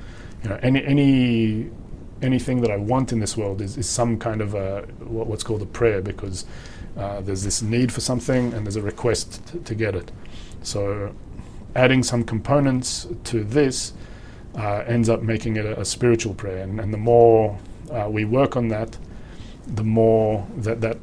You 0.42 0.50
know, 0.50 0.58
any 0.62 0.84
any 0.84 1.70
anything 2.22 2.62
that 2.62 2.70
I 2.70 2.76
want 2.76 3.12
in 3.12 3.20
this 3.20 3.36
world 3.36 3.60
is, 3.60 3.76
is 3.76 3.88
some 3.88 4.18
kind 4.18 4.40
of 4.40 4.54
a 4.54 4.82
what, 5.00 5.26
what's 5.26 5.42
called 5.42 5.60
a 5.60 5.66
prayer 5.66 6.00
because 6.00 6.46
uh, 6.96 7.20
there's 7.20 7.42
this 7.42 7.60
need 7.60 7.92
for 7.92 8.00
something 8.00 8.54
and 8.54 8.64
there's 8.64 8.76
a 8.76 8.82
request 8.82 9.46
t- 9.46 9.58
to 9.58 9.74
get 9.74 9.94
it. 9.94 10.10
So, 10.62 11.14
adding 11.74 12.02
some 12.02 12.24
components 12.24 13.06
to 13.24 13.44
this 13.44 13.92
uh, 14.54 14.84
ends 14.86 15.10
up 15.10 15.20
making 15.20 15.56
it 15.56 15.66
a, 15.66 15.80
a 15.80 15.84
spiritual 15.84 16.32
prayer, 16.32 16.62
and, 16.62 16.80
and 16.80 16.94
the 16.94 16.98
more 16.98 17.58
uh, 17.94 18.08
we 18.08 18.24
work 18.24 18.56
on 18.56 18.68
that, 18.68 18.98
the 19.66 19.84
more 19.84 20.46
that 20.56 20.80
that 20.80 20.98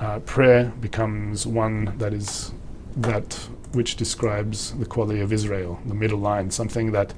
uh, 0.00 0.18
prayer 0.20 0.72
becomes 0.80 1.46
one 1.46 1.94
that 1.98 2.12
is 2.12 2.52
that 2.96 3.34
which 3.72 3.96
describes 3.96 4.72
the 4.72 4.86
quality 4.86 5.20
of 5.20 5.32
Israel, 5.32 5.80
the 5.86 5.94
middle 5.94 6.18
line, 6.18 6.50
something 6.50 6.92
that 6.92 7.12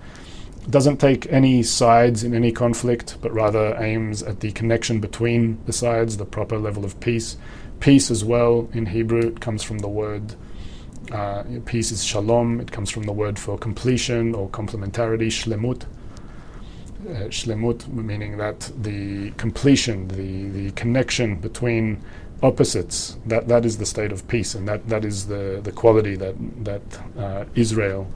doesn't 0.70 0.96
take 0.96 1.30
any 1.30 1.62
sides 1.62 2.24
in 2.24 2.34
any 2.34 2.50
conflict, 2.50 3.18
but 3.20 3.32
rather 3.32 3.76
aims 3.78 4.22
at 4.22 4.40
the 4.40 4.52
connection 4.52 5.00
between 5.00 5.58
the 5.66 5.72
sides, 5.72 6.16
the 6.16 6.24
proper 6.24 6.58
level 6.58 6.84
of 6.84 6.98
peace. 7.00 7.36
Peace 7.78 8.10
as 8.10 8.24
well 8.24 8.68
in 8.72 8.86
Hebrew 8.86 9.20
it 9.20 9.40
comes 9.40 9.62
from 9.62 9.78
the 9.78 9.88
word 9.88 10.34
uh, 11.12 11.44
peace 11.64 11.92
is 11.92 12.04
shalom. 12.04 12.60
It 12.60 12.72
comes 12.72 12.90
from 12.90 13.04
the 13.04 13.12
word 13.12 13.38
for 13.38 13.56
completion 13.58 14.34
or 14.34 14.48
complementarity, 14.48 15.28
shlemut. 15.28 15.84
Uh, 17.06 17.28
shlemut 17.28 17.86
meaning 17.86 18.36
that 18.36 18.68
the 18.82 19.30
completion, 19.36 20.08
the, 20.08 20.48
the 20.48 20.72
connection 20.72 21.36
between 21.36 22.02
opposites, 22.42 23.16
that, 23.26 23.46
that 23.46 23.64
is 23.64 23.78
the 23.78 23.86
state 23.86 24.10
of 24.10 24.26
peace, 24.26 24.56
and 24.56 24.66
that, 24.66 24.88
that 24.88 25.04
is 25.04 25.28
the, 25.28 25.60
the 25.62 25.70
quality 25.70 26.16
that, 26.16 26.34
that 26.64 26.82
uh, 27.16 27.44
Israel, 27.54 28.10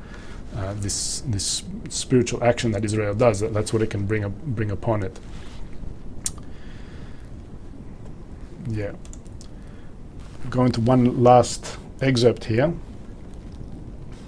uh, 0.57 0.75
this, 0.79 1.23
this 1.29 1.63
spiritual 1.89 2.43
action 2.43 2.73
that 2.73 2.85
Israel 2.85 3.15
does, 3.15 3.39
that, 3.39 3.55
that's 3.55 3.73
what 3.73 3.81
it 3.81 3.91
can 3.91 4.07
bring, 4.07 4.25
a, 4.25 4.29
bring 4.29 4.73
upon 4.73 5.05
it. 5.05 5.21
Yeah. 8.71 8.93
Going 10.49 10.73
to 10.73 10.81
one 10.81 11.23
last 11.23 11.79
excerpt 12.01 12.45
here, 12.45 12.75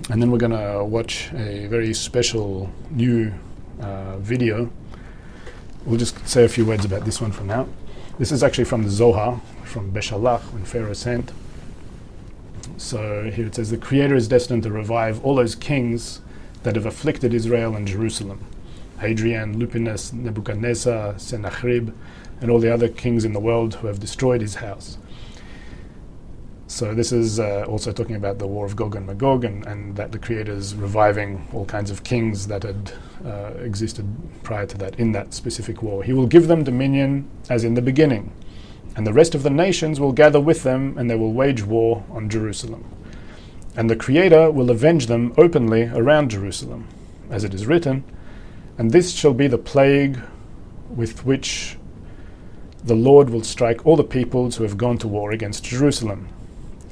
and 0.08 0.22
then 0.22 0.30
we're 0.30 0.38
going 0.38 0.52
to 0.52 0.84
watch 0.84 1.32
a 1.32 1.66
very 1.66 1.92
special 1.92 2.70
new 2.92 3.32
uh, 3.80 4.18
video. 4.18 4.70
We'll 5.84 5.98
just 5.98 6.26
say 6.28 6.44
a 6.44 6.48
few 6.48 6.64
words 6.64 6.84
about 6.84 7.04
this 7.04 7.20
one 7.20 7.32
for 7.32 7.44
now. 7.44 7.68
This 8.18 8.30
is 8.30 8.42
actually 8.42 8.64
from 8.64 8.84
the 8.84 8.90
Zohar, 8.90 9.40
from 9.64 9.92
Beshalach, 9.92 10.42
when 10.52 10.64
Pharaoh 10.64 10.92
sent. 10.92 11.32
So 12.76 13.30
here 13.30 13.46
it 13.46 13.54
says, 13.54 13.70
The 13.70 13.78
Creator 13.78 14.14
is 14.14 14.28
destined 14.28 14.62
to 14.64 14.70
revive 14.70 15.24
all 15.24 15.34
those 15.34 15.54
kings 15.54 16.20
that 16.62 16.76
have 16.76 16.86
afflicted 16.86 17.34
Israel 17.34 17.74
and 17.74 17.86
Jerusalem 17.86 18.44
Hadrian, 19.02 19.58
Lupinus, 19.58 20.12
Nebuchadnezzar, 20.12 21.18
Sennacherib, 21.18 21.92
and 22.40 22.50
all 22.50 22.60
the 22.60 22.72
other 22.72 22.88
kings 22.88 23.24
in 23.24 23.32
the 23.32 23.40
world 23.40 23.74
who 23.74 23.88
have 23.88 23.98
destroyed 23.98 24.40
his 24.40 24.56
house. 24.56 24.96
So 26.72 26.94
this 26.94 27.12
is 27.12 27.38
uh, 27.38 27.66
also 27.68 27.92
talking 27.92 28.16
about 28.16 28.38
the 28.38 28.46
war 28.46 28.64
of 28.64 28.76
Gog 28.76 28.96
and 28.96 29.06
Magog, 29.06 29.44
and, 29.44 29.66
and, 29.66 29.94
that 29.96 30.10
the 30.10 30.18
Creator 30.18 30.52
is 30.52 30.74
reviving 30.74 31.46
all 31.52 31.66
kinds 31.66 31.90
of 31.90 32.02
kings 32.02 32.46
that 32.46 32.62
had 32.62 32.92
uh, 33.26 33.50
existed 33.62 34.06
prior 34.42 34.64
to 34.64 34.78
that 34.78 34.98
in 34.98 35.12
that 35.12 35.34
specific 35.34 35.82
war. 35.82 36.02
He 36.02 36.14
will 36.14 36.26
give 36.26 36.48
them 36.48 36.64
dominion 36.64 37.28
as 37.50 37.62
in 37.62 37.74
the 37.74 37.82
beginning, 37.82 38.32
and 38.96 39.06
the 39.06 39.12
rest 39.12 39.34
of 39.34 39.42
the 39.42 39.50
nations 39.50 40.00
will 40.00 40.12
gather 40.12 40.40
with 40.40 40.62
them, 40.62 40.96
and 40.96 41.10
they 41.10 41.14
will 41.14 41.34
wage 41.34 41.62
war 41.62 42.06
on 42.10 42.30
Jerusalem. 42.30 42.86
And 43.76 43.90
the 43.90 43.94
Creator 43.94 44.50
will 44.50 44.70
avenge 44.70 45.08
them 45.08 45.34
openly 45.36 45.90
around 45.92 46.30
Jerusalem, 46.30 46.88
as 47.28 47.44
it 47.44 47.52
is 47.52 47.66
written, 47.66 48.02
and 48.78 48.92
this 48.92 49.12
shall 49.12 49.34
be 49.34 49.46
the 49.46 49.58
plague 49.58 50.18
with 50.88 51.26
which 51.26 51.76
the 52.82 52.96
Lord 52.96 53.28
will 53.28 53.44
strike 53.44 53.84
all 53.84 53.96
the 53.96 54.04
peoples 54.04 54.56
who 54.56 54.64
have 54.64 54.78
gone 54.78 54.96
to 54.98 55.06
war 55.06 55.32
against 55.32 55.64
Jerusalem. 55.64 56.30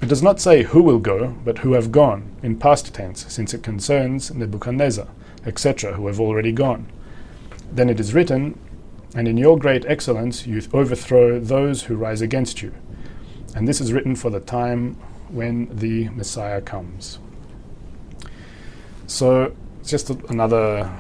It 0.03 0.09
does 0.09 0.23
not 0.23 0.41
say 0.41 0.63
who 0.63 0.83
will 0.83 0.99
go, 0.99 1.37
but 1.45 1.59
who 1.59 1.75
have 1.75 1.93
gone, 1.93 2.35
in 2.43 2.59
past 2.59 2.95
tense, 2.95 3.27
since 3.29 3.53
it 3.53 3.63
concerns 3.63 4.35
Nebuchadnezzar, 4.35 5.09
etc., 5.45 5.93
who 5.93 6.07
have 6.07 6.19
already 6.19 6.53
gone. 6.53 6.87
Then 7.71 7.91
it 7.91 8.01
is 8.01 8.15
written, 8.15 8.59
And 9.15 9.29
in 9.29 9.37
your 9.37 9.59
great 9.59 9.85
excellence 9.85 10.47
you 10.47 10.63
overthrow 10.73 11.39
those 11.39 11.83
who 11.83 11.97
rise 11.97 12.23
against 12.23 12.63
you. 12.63 12.73
And 13.55 13.69
this 13.69 13.81
is 13.81 13.93
written 13.93 14.17
for 14.17 14.31
the 14.31 14.41
time 14.41 14.95
when 15.29 15.69
the 15.77 16.09
Messiah 16.11 16.63
comes. 16.63 17.19
So, 19.07 19.53
it's 19.81 19.91
just 19.91 20.09
another 20.31 20.91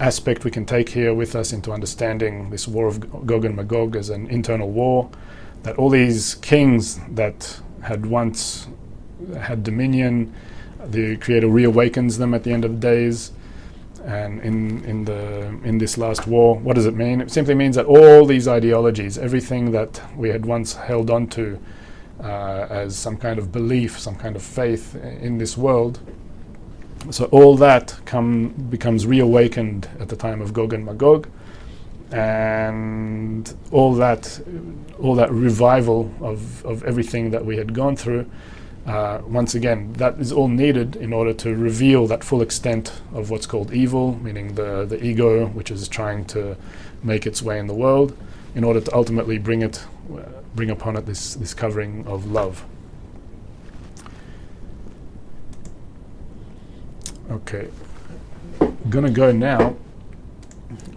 aspect 0.00 0.44
we 0.44 0.50
can 0.50 0.66
take 0.66 0.90
here 0.90 1.14
with 1.14 1.34
us 1.34 1.52
into 1.52 1.72
understanding 1.72 2.50
this 2.50 2.68
war 2.68 2.88
of 2.88 3.26
Gog 3.26 3.44
and 3.44 3.56
Magog 3.56 3.96
as 3.96 4.10
an 4.10 4.26
internal 4.26 4.70
war. 4.70 5.10
That 5.62 5.76
all 5.76 5.88
these 5.88 6.34
kings 6.36 7.00
that 7.08 7.60
had 7.84 8.06
once 8.06 8.68
had 9.40 9.62
dominion. 9.62 10.34
The 10.84 11.16
Creator 11.16 11.46
reawakens 11.46 12.18
them 12.18 12.34
at 12.34 12.42
the 12.44 12.52
end 12.52 12.64
of 12.64 12.80
days. 12.80 13.32
And 14.04 14.40
in, 14.42 14.84
in, 14.84 15.04
the, 15.06 15.46
in 15.64 15.78
this 15.78 15.96
last 15.96 16.26
war, 16.26 16.56
what 16.58 16.74
does 16.74 16.84
it 16.84 16.94
mean? 16.94 17.22
It 17.22 17.30
simply 17.30 17.54
means 17.54 17.76
that 17.76 17.86
all 17.86 18.26
these 18.26 18.46
ideologies, 18.46 19.16
everything 19.16 19.72
that 19.72 20.02
we 20.14 20.28
had 20.28 20.44
once 20.44 20.74
held 20.74 21.08
on 21.10 21.26
to 21.28 21.58
uh, 22.22 22.66
as 22.68 22.96
some 22.96 23.16
kind 23.16 23.38
of 23.38 23.50
belief, 23.50 23.98
some 23.98 24.14
kind 24.16 24.36
of 24.36 24.42
faith 24.42 24.94
in 24.94 25.38
this 25.38 25.56
world, 25.56 26.00
so 27.10 27.26
all 27.26 27.56
that 27.56 27.98
come, 28.04 28.48
becomes 28.70 29.06
reawakened 29.06 29.88
at 30.00 30.08
the 30.08 30.16
time 30.16 30.40
of 30.40 30.52
Gog 30.52 30.72
and 30.72 30.84
Magog 30.84 31.28
and 32.14 33.56
all 33.72 33.92
that, 33.94 34.40
all 35.00 35.16
that 35.16 35.32
revival 35.32 36.14
of, 36.20 36.64
of 36.64 36.84
everything 36.84 37.32
that 37.32 37.44
we 37.44 37.56
had 37.56 37.74
gone 37.74 37.96
through. 37.96 38.30
Uh, 38.86 39.20
once 39.26 39.54
again, 39.56 39.92
that 39.94 40.16
is 40.20 40.30
all 40.30 40.46
needed 40.46 40.94
in 40.94 41.12
order 41.12 41.32
to 41.32 41.56
reveal 41.56 42.06
that 42.06 42.22
full 42.22 42.40
extent 42.40 42.92
of 43.14 43.30
what's 43.30 43.46
called 43.46 43.72
evil, 43.72 44.16
meaning 44.22 44.54
the, 44.54 44.84
the 44.84 45.02
ego, 45.04 45.46
which 45.48 45.72
is 45.72 45.88
trying 45.88 46.24
to 46.24 46.56
make 47.02 47.26
its 47.26 47.42
way 47.42 47.58
in 47.58 47.66
the 47.66 47.74
world, 47.74 48.16
in 48.54 48.62
order 48.62 48.80
to 48.80 48.94
ultimately 48.94 49.36
bring 49.36 49.62
it, 49.62 49.84
uh, 50.12 50.20
bring 50.54 50.70
upon 50.70 50.96
it 50.96 51.06
this, 51.06 51.34
this 51.34 51.52
covering 51.52 52.06
of 52.06 52.30
love. 52.30 52.64
Okay, 57.30 57.68
I'm 58.60 58.76
gonna 58.90 59.10
go 59.10 59.32
now 59.32 59.74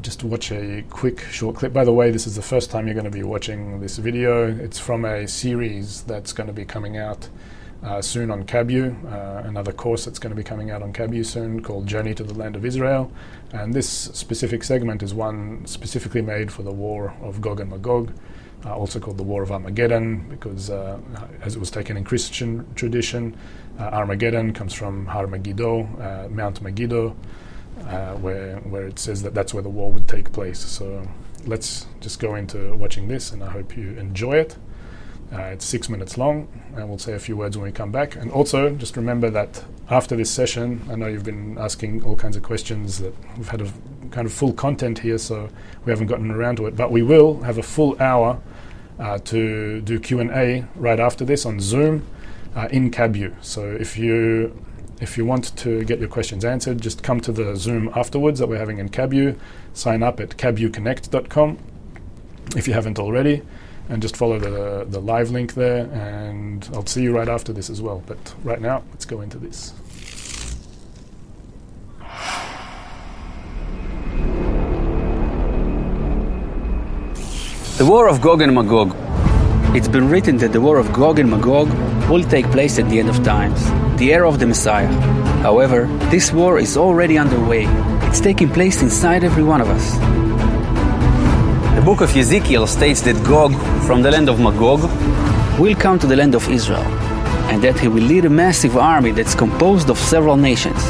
just 0.07 0.23
watch 0.23 0.53
a 0.53 0.85
quick 0.89 1.19
short 1.19 1.57
clip. 1.57 1.73
By 1.73 1.83
the 1.83 1.91
way, 1.91 2.11
this 2.11 2.27
is 2.27 2.37
the 2.37 2.41
first 2.41 2.71
time 2.71 2.87
you're 2.87 2.93
going 2.93 3.11
to 3.11 3.11
be 3.11 3.23
watching 3.23 3.81
this 3.81 3.97
video. 3.97 4.47
It's 4.47 4.79
from 4.79 5.03
a 5.03 5.27
series 5.27 6.03
that's 6.03 6.31
going 6.31 6.47
to 6.47 6.53
be 6.53 6.63
coming 6.63 6.95
out 6.95 7.27
uh, 7.83 8.01
soon 8.01 8.31
on 8.31 8.45
Kabu, 8.45 8.95
uh, 9.11 9.45
another 9.45 9.73
course 9.73 10.05
that's 10.05 10.17
going 10.17 10.29
to 10.29 10.35
be 10.37 10.45
coming 10.45 10.71
out 10.71 10.81
on 10.81 10.93
Kabu 10.93 11.25
soon 11.25 11.61
called 11.61 11.87
Journey 11.87 12.13
to 12.13 12.23
the 12.23 12.33
Land 12.33 12.55
of 12.55 12.63
Israel. 12.63 13.11
And 13.51 13.73
this 13.73 13.89
specific 13.89 14.63
segment 14.63 15.03
is 15.03 15.13
one 15.13 15.65
specifically 15.65 16.21
made 16.21 16.53
for 16.53 16.63
the 16.63 16.71
War 16.71 17.13
of 17.21 17.41
Gog 17.41 17.59
and 17.59 17.69
Magog. 17.69 18.13
Uh, 18.65 18.73
also 18.73 19.01
called 19.01 19.17
the 19.17 19.23
War 19.23 19.43
of 19.43 19.51
Armageddon, 19.51 20.25
because 20.29 20.69
uh, 20.69 20.99
as 21.41 21.57
it 21.57 21.59
was 21.59 21.69
taken 21.69 21.97
in 21.97 22.05
Christian 22.05 22.65
tradition, 22.75 23.35
uh, 23.77 23.83
Armageddon 23.91 24.53
comes 24.53 24.73
from 24.73 25.05
Har 25.07 25.27
Megiddo, 25.27 25.81
uh, 25.99 26.29
Mount 26.29 26.61
Megiddo, 26.61 27.13
uh, 27.85 28.13
where 28.15 28.57
where 28.57 28.87
it 28.87 28.99
says 28.99 29.23
that 29.23 29.33
that's 29.33 29.53
where 29.53 29.63
the 29.63 29.69
war 29.69 29.91
would 29.91 30.07
take 30.07 30.31
place. 30.31 30.59
So 30.59 31.07
let's 31.45 31.87
just 31.99 32.19
go 32.19 32.35
into 32.35 32.75
watching 32.75 33.07
this, 33.07 33.31
and 33.31 33.43
I 33.43 33.49
hope 33.49 33.77
you 33.77 33.91
enjoy 33.91 34.37
it. 34.37 34.57
Uh, 35.31 35.41
it's 35.41 35.65
six 35.65 35.89
minutes 35.89 36.17
long, 36.17 36.47
and 36.75 36.87
we'll 36.87 36.97
say 36.97 37.13
a 37.13 37.19
few 37.19 37.35
words 37.35 37.57
when 37.57 37.65
we 37.65 37.71
come 37.71 37.91
back. 37.91 38.15
And 38.15 38.31
also, 38.31 38.69
just 38.75 38.95
remember 38.95 39.29
that 39.31 39.63
after 39.89 40.15
this 40.15 40.31
session, 40.31 40.81
I 40.89 40.95
know 40.95 41.07
you've 41.07 41.25
been 41.25 41.57
asking 41.57 42.03
all 42.03 42.15
kinds 42.15 42.37
of 42.37 42.43
questions. 42.43 42.99
That 42.99 43.13
we've 43.35 43.49
had 43.49 43.61
a 43.61 43.71
kind 44.11 44.25
of 44.25 44.31
full 44.31 44.53
content 44.53 44.99
here, 44.99 45.17
so 45.17 45.49
we 45.83 45.91
haven't 45.91 46.07
gotten 46.07 46.31
around 46.31 46.57
to 46.57 46.65
it. 46.67 46.77
But 46.77 46.91
we 46.91 47.01
will 47.01 47.41
have 47.43 47.57
a 47.57 47.63
full 47.63 48.01
hour 48.01 48.41
uh, 48.99 49.17
to 49.19 49.81
do 49.81 49.99
Q 49.99 50.21
and 50.21 50.31
A 50.31 50.65
right 50.75 50.99
after 50.99 51.25
this 51.25 51.45
on 51.45 51.59
Zoom 51.59 52.07
uh, 52.55 52.69
in 52.71 52.89
Kabu. 52.89 53.35
So 53.41 53.69
if 53.69 53.97
you 53.97 54.57
if 54.99 55.17
you 55.17 55.25
want 55.25 55.55
to 55.57 55.83
get 55.83 55.99
your 55.99 56.09
questions 56.09 56.43
answered, 56.43 56.81
just 56.81 57.03
come 57.03 57.21
to 57.21 57.31
the 57.31 57.55
Zoom 57.55 57.91
afterwards 57.95 58.39
that 58.39 58.47
we're 58.47 58.57
having 58.57 58.79
in 58.79 58.89
Kabu. 58.89 59.37
Sign 59.73 60.01
up 60.01 60.19
at 60.19 60.29
kabuconnect.com 60.29 61.59
if 62.55 62.67
you 62.67 62.73
haven't 62.73 62.97
already, 62.97 63.43
and 63.89 64.01
just 64.01 64.17
follow 64.17 64.39
the, 64.39 64.85
the 64.89 64.99
live 64.99 65.29
link 65.29 65.53
there. 65.53 65.85
And 65.91 66.67
I'll 66.73 66.85
see 66.85 67.03
you 67.03 67.15
right 67.15 67.29
after 67.29 67.53
this 67.53 67.69
as 67.69 67.81
well. 67.81 68.03
But 68.07 68.33
right 68.43 68.59
now, 68.59 68.83
let's 68.91 69.05
go 69.05 69.21
into 69.21 69.37
this. 69.37 69.73
The 77.77 77.85
War 77.85 78.07
of 78.09 78.21
Gog 78.21 78.41
and 78.41 78.55
Magog. 78.55 78.95
It's 79.75 79.87
been 79.87 80.09
written 80.09 80.37
that 80.37 80.53
the 80.53 80.61
War 80.61 80.79
of 80.79 80.91
Gog 80.91 81.19
and 81.19 81.29
Magog 81.29 81.69
will 82.09 82.23
take 82.23 82.47
place 82.47 82.79
at 82.79 82.89
the 82.89 82.97
end 82.97 83.09
of 83.09 83.23
times 83.23 83.86
the 83.97 84.13
era 84.13 84.27
of 84.29 84.39
the 84.39 84.45
Messiah. 84.45 84.87
However, 85.41 85.87
this 86.09 86.31
war 86.31 86.59
is 86.59 86.77
already 86.77 87.17
underway. 87.17 87.65
It's 88.07 88.19
taking 88.19 88.49
place 88.49 88.81
inside 88.81 89.23
every 89.23 89.43
one 89.43 89.61
of 89.61 89.69
us. 89.69 89.97
The 91.75 91.81
book 91.83 92.01
of 92.01 92.15
Ezekiel 92.15 92.67
states 92.67 93.01
that 93.01 93.23
Gog, 93.25 93.53
from 93.85 94.01
the 94.01 94.11
land 94.11 94.29
of 94.29 94.39
Magog, 94.39 94.81
will 95.59 95.75
come 95.75 95.97
to 95.99 96.07
the 96.07 96.15
land 96.15 96.35
of 96.35 96.47
Israel, 96.49 96.85
and 97.49 97.63
that 97.63 97.79
he 97.79 97.87
will 97.87 98.03
lead 98.03 98.25
a 98.25 98.29
massive 98.29 98.77
army 98.77 99.11
that's 99.11 99.35
composed 99.35 99.89
of 99.89 99.97
several 99.97 100.37
nations. 100.37 100.81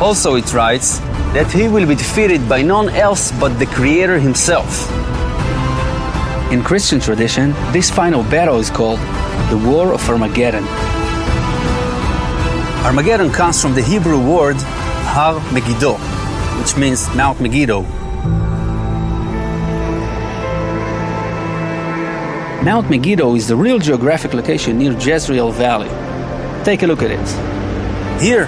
Also, 0.00 0.34
it 0.34 0.52
writes 0.52 0.98
that 1.34 1.50
he 1.52 1.68
will 1.68 1.86
be 1.86 1.94
defeated 1.94 2.48
by 2.48 2.62
none 2.62 2.88
else 2.88 3.30
but 3.38 3.58
the 3.58 3.66
Creator 3.66 4.18
himself. 4.18 4.90
In 6.50 6.64
Christian 6.64 6.98
tradition, 6.98 7.52
this 7.70 7.90
final 7.90 8.24
battle 8.24 8.58
is 8.58 8.70
called 8.70 8.98
the 9.50 9.62
War 9.64 9.92
of 9.92 10.08
Armageddon. 10.08 10.64
Armageddon 12.82 13.30
comes 13.30 13.60
from 13.60 13.74
the 13.74 13.82
Hebrew 13.82 14.18
word 14.18 14.56
Har 14.56 15.34
Megiddo, 15.52 15.98
which 16.58 16.78
means 16.78 17.14
Mount 17.14 17.38
Megiddo. 17.38 17.82
Mount 22.62 22.88
Megiddo 22.88 23.34
is 23.34 23.48
the 23.48 23.54
real 23.54 23.78
geographic 23.78 24.32
location 24.32 24.78
near 24.78 24.92
Jezreel 24.92 25.52
Valley. 25.52 25.90
Take 26.64 26.82
a 26.82 26.86
look 26.86 27.02
at 27.02 27.10
it. 27.10 28.20
Here, 28.20 28.46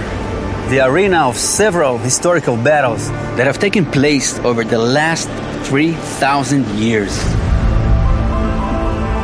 the 0.70 0.80
arena 0.82 1.28
of 1.28 1.36
several 1.36 1.98
historical 1.98 2.56
battles 2.56 3.10
that 3.36 3.46
have 3.46 3.58
taken 3.58 3.84
place 3.84 4.38
over 4.38 4.64
the 4.64 4.78
last 4.78 5.28
3,000 5.68 6.66
years. 6.78 7.14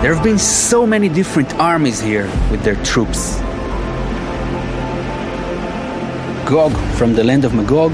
There 0.02 0.14
have 0.14 0.22
been 0.22 0.38
so 0.38 0.86
many 0.86 1.09
different 1.09 1.54
armies 1.54 1.98
here 1.98 2.26
with 2.50 2.62
their 2.62 2.76
troops. 2.84 3.40
Gog 6.49 6.72
from 6.96 7.12
the 7.12 7.22
land 7.22 7.44
of 7.44 7.53
Magog 7.53 7.92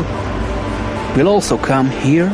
will 1.17 1.27
also 1.27 1.59
come 1.59 1.91
here 1.91 2.31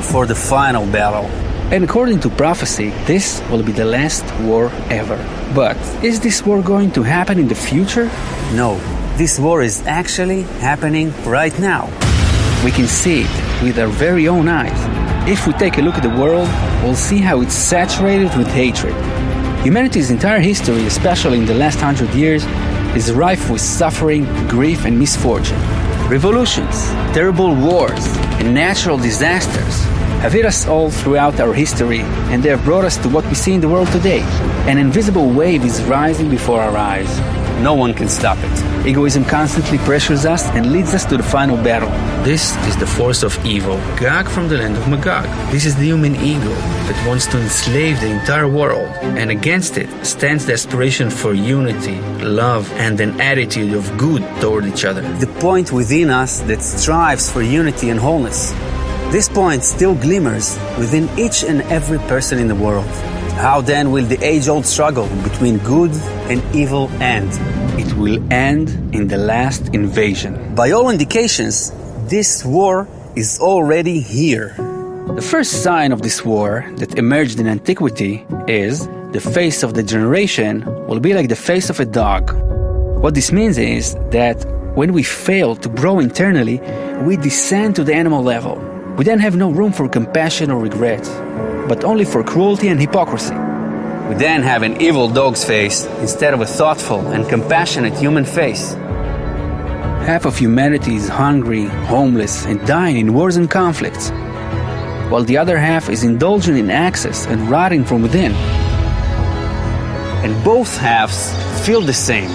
for 0.00 0.24
the 0.24 0.34
final 0.34 0.86
battle. 0.86 1.26
And 1.70 1.84
according 1.84 2.20
to 2.20 2.30
prophecy, 2.30 2.88
this 3.04 3.42
will 3.50 3.62
be 3.62 3.72
the 3.72 3.84
last 3.84 4.24
war 4.40 4.70
ever. 4.88 5.18
But 5.54 5.76
is 6.02 6.20
this 6.20 6.46
war 6.46 6.62
going 6.62 6.90
to 6.92 7.02
happen 7.02 7.38
in 7.38 7.48
the 7.48 7.54
future? 7.54 8.06
No, 8.54 8.80
this 9.18 9.38
war 9.38 9.60
is 9.60 9.82
actually 9.86 10.44
happening 10.60 11.12
right 11.24 11.56
now. 11.58 11.84
We 12.64 12.70
can 12.70 12.86
see 12.86 13.26
it 13.26 13.62
with 13.62 13.78
our 13.78 13.88
very 13.88 14.28
own 14.28 14.48
eyes. 14.48 14.80
If 15.28 15.46
we 15.46 15.52
take 15.52 15.76
a 15.76 15.82
look 15.82 15.96
at 15.96 16.02
the 16.02 16.16
world, 16.22 16.48
we'll 16.82 16.96
see 16.96 17.18
how 17.18 17.42
it's 17.42 17.54
saturated 17.54 18.34
with 18.38 18.48
hatred. 18.48 18.94
Humanity's 19.66 20.10
entire 20.10 20.40
history, 20.40 20.86
especially 20.86 21.40
in 21.40 21.44
the 21.44 21.54
last 21.54 21.78
hundred 21.78 22.14
years, 22.14 22.42
is 22.96 23.10
rife 23.10 23.48
with 23.50 23.60
suffering, 23.60 24.24
grief, 24.48 24.84
and 24.84 24.98
misfortune. 24.98 25.58
Revolutions, 26.08 26.84
terrible 27.14 27.54
wars, 27.54 28.06
and 28.38 28.54
natural 28.54 28.98
disasters 28.98 29.82
have 30.20 30.32
hit 30.32 30.44
us 30.44 30.66
all 30.66 30.90
throughout 30.90 31.40
our 31.40 31.54
history, 31.54 32.00
and 32.30 32.42
they 32.42 32.50
have 32.50 32.62
brought 32.64 32.84
us 32.84 32.96
to 32.98 33.08
what 33.08 33.26
we 33.26 33.34
see 33.34 33.54
in 33.54 33.60
the 33.60 33.68
world 33.68 33.88
today. 33.88 34.20
An 34.68 34.78
invisible 34.78 35.30
wave 35.30 35.64
is 35.64 35.82
rising 35.84 36.28
before 36.28 36.60
our 36.60 36.76
eyes. 36.76 37.41
No 37.60 37.74
one 37.74 37.94
can 37.94 38.08
stop 38.08 38.38
it. 38.40 38.86
Egoism 38.86 39.24
constantly 39.24 39.78
pressures 39.78 40.24
us 40.24 40.44
and 40.50 40.72
leads 40.72 40.94
us 40.94 41.04
to 41.06 41.16
the 41.16 41.22
final 41.22 41.56
battle. 41.56 41.90
This 42.24 42.56
is 42.66 42.76
the 42.76 42.86
force 42.86 43.22
of 43.22 43.32
evil, 43.44 43.76
Gog 43.96 44.28
from 44.28 44.48
the 44.48 44.58
land 44.58 44.76
of 44.76 44.88
Magog. 44.88 45.26
This 45.50 45.66
is 45.66 45.76
the 45.76 45.84
human 45.84 46.16
ego 46.16 46.54
that 46.88 47.06
wants 47.06 47.26
to 47.26 47.40
enslave 47.40 48.00
the 48.00 48.10
entire 48.10 48.48
world, 48.48 48.88
and 49.02 49.30
against 49.30 49.76
it 49.76 49.88
stands 50.04 50.46
the 50.46 50.54
aspiration 50.54 51.10
for 51.10 51.34
unity, 51.34 52.00
love, 52.20 52.70
and 52.72 53.00
an 53.00 53.20
attitude 53.20 53.74
of 53.74 53.96
good 53.96 54.22
toward 54.40 54.64
each 54.66 54.84
other. 54.84 55.02
The 55.18 55.32
point 55.40 55.72
within 55.72 56.10
us 56.10 56.40
that 56.42 56.62
strives 56.62 57.30
for 57.30 57.42
unity 57.42 57.90
and 57.90 58.00
wholeness. 58.00 58.52
This 59.12 59.28
point 59.28 59.62
still 59.62 59.94
glimmers 59.94 60.58
within 60.78 61.08
each 61.18 61.44
and 61.44 61.60
every 61.62 61.98
person 62.08 62.38
in 62.38 62.48
the 62.48 62.54
world. 62.54 62.88
How 63.36 63.60
then 63.60 63.90
will 63.90 64.04
the 64.04 64.22
age 64.22 64.48
old 64.48 64.66
struggle 64.66 65.08
between 65.22 65.58
good 65.58 65.90
and 66.30 66.42
evil 66.54 66.88
end? 67.02 67.30
It 67.78 67.92
will 67.94 68.22
end 68.32 68.68
in 68.94 69.08
the 69.08 69.18
last 69.18 69.74
invasion. 69.74 70.54
By 70.54 70.70
all 70.70 70.90
indications, 70.90 71.72
this 72.08 72.44
war 72.44 72.86
is 73.16 73.40
already 73.40 74.00
here. 74.00 74.54
The 75.16 75.22
first 75.22 75.62
sign 75.62 75.92
of 75.92 76.02
this 76.02 76.24
war 76.24 76.70
that 76.76 76.96
emerged 76.98 77.40
in 77.40 77.48
antiquity 77.48 78.24
is 78.46 78.86
the 79.12 79.20
face 79.20 79.62
of 79.62 79.74
the 79.74 79.82
generation 79.82 80.64
will 80.86 81.00
be 81.00 81.12
like 81.12 81.28
the 81.28 81.36
face 81.36 81.68
of 81.68 81.80
a 81.80 81.84
dog. 81.84 82.32
What 83.02 83.14
this 83.14 83.32
means 83.32 83.58
is 83.58 83.94
that 84.10 84.44
when 84.76 84.92
we 84.92 85.02
fail 85.02 85.56
to 85.56 85.68
grow 85.68 85.98
internally, 85.98 86.60
we 87.02 87.16
descend 87.16 87.76
to 87.76 87.84
the 87.84 87.94
animal 87.94 88.22
level. 88.22 88.71
We 88.96 89.04
then 89.04 89.20
have 89.20 89.36
no 89.36 89.50
room 89.50 89.72
for 89.72 89.88
compassion 89.88 90.50
or 90.50 90.60
regret, 90.60 91.02
but 91.66 91.82
only 91.82 92.04
for 92.04 92.22
cruelty 92.22 92.68
and 92.68 92.78
hypocrisy. 92.78 93.34
We 94.08 94.14
then 94.16 94.42
have 94.42 94.62
an 94.62 94.82
evil 94.82 95.08
dog's 95.08 95.42
face 95.42 95.86
instead 96.00 96.34
of 96.34 96.42
a 96.42 96.46
thoughtful 96.46 97.00
and 97.08 97.26
compassionate 97.26 97.94
human 97.94 98.26
face. 98.26 98.74
Half 100.04 100.26
of 100.26 100.36
humanity 100.36 100.96
is 100.96 101.08
hungry, 101.08 101.64
homeless, 101.88 102.44
and 102.44 102.64
dying 102.66 102.98
in 102.98 103.14
wars 103.14 103.36
and 103.36 103.50
conflicts, 103.50 104.10
while 105.10 105.24
the 105.24 105.38
other 105.38 105.58
half 105.58 105.88
is 105.88 106.04
indulging 106.04 106.58
in 106.58 106.70
excess 106.70 107.26
and 107.26 107.48
rotting 107.48 107.84
from 107.84 108.02
within. 108.02 108.32
And 110.22 110.44
both 110.44 110.76
halves 110.76 111.32
feel 111.64 111.80
the 111.80 111.94
same 111.94 112.30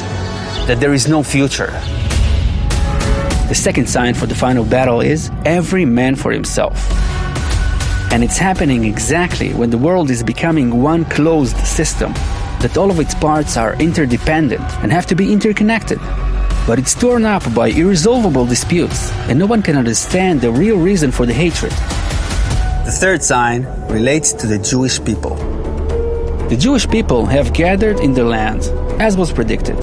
that 0.66 0.80
there 0.80 0.94
is 0.94 1.08
no 1.08 1.22
future. 1.22 1.72
The 3.48 3.56
second 3.56 3.88
sign 3.88 4.14
for 4.14 4.26
the 4.26 4.36
final 4.36 4.66
battle 4.66 5.00
is 5.00 5.32
every 5.46 5.86
man 5.86 6.18
for 6.18 6.34
himself. 6.34 6.76
And 8.12 8.22
it's 8.22 8.38
happening 8.38 8.84
exactly 8.84 9.54
when 9.54 9.70
the 9.70 9.78
world 9.78 10.12
is 10.12 10.22
becoming 10.22 10.82
one 10.82 11.06
closed 11.06 11.56
system, 11.58 12.14
that 12.60 12.76
all 12.78 12.92
of 12.92 13.00
its 13.00 13.16
parts 13.16 13.56
are 13.56 13.74
interdependent 13.76 14.62
and 14.84 14.92
have 14.92 15.06
to 15.06 15.16
be 15.16 15.32
interconnected. 15.32 15.98
But 16.68 16.78
it's 16.78 16.94
torn 16.94 17.24
up 17.24 17.42
by 17.56 17.70
irresolvable 17.70 18.46
disputes, 18.46 19.10
and 19.30 19.40
no 19.40 19.46
one 19.46 19.62
can 19.62 19.78
understand 19.78 20.42
the 20.42 20.52
real 20.52 20.78
reason 20.78 21.10
for 21.10 21.26
the 21.26 21.34
hatred. 21.34 21.72
The 21.72 22.98
third 23.00 23.24
sign 23.24 23.64
relates 23.88 24.34
to 24.34 24.48
the 24.48 24.60
Jewish 24.60 25.02
people. 25.02 25.36
The 26.50 26.58
Jewish 26.60 26.86
people 26.90 27.26
have 27.28 27.54
gathered 27.54 28.02
in 28.02 28.14
their 28.14 28.26
land, 28.26 28.64
as 29.02 29.16
was 29.16 29.32
predicted. 29.32 29.78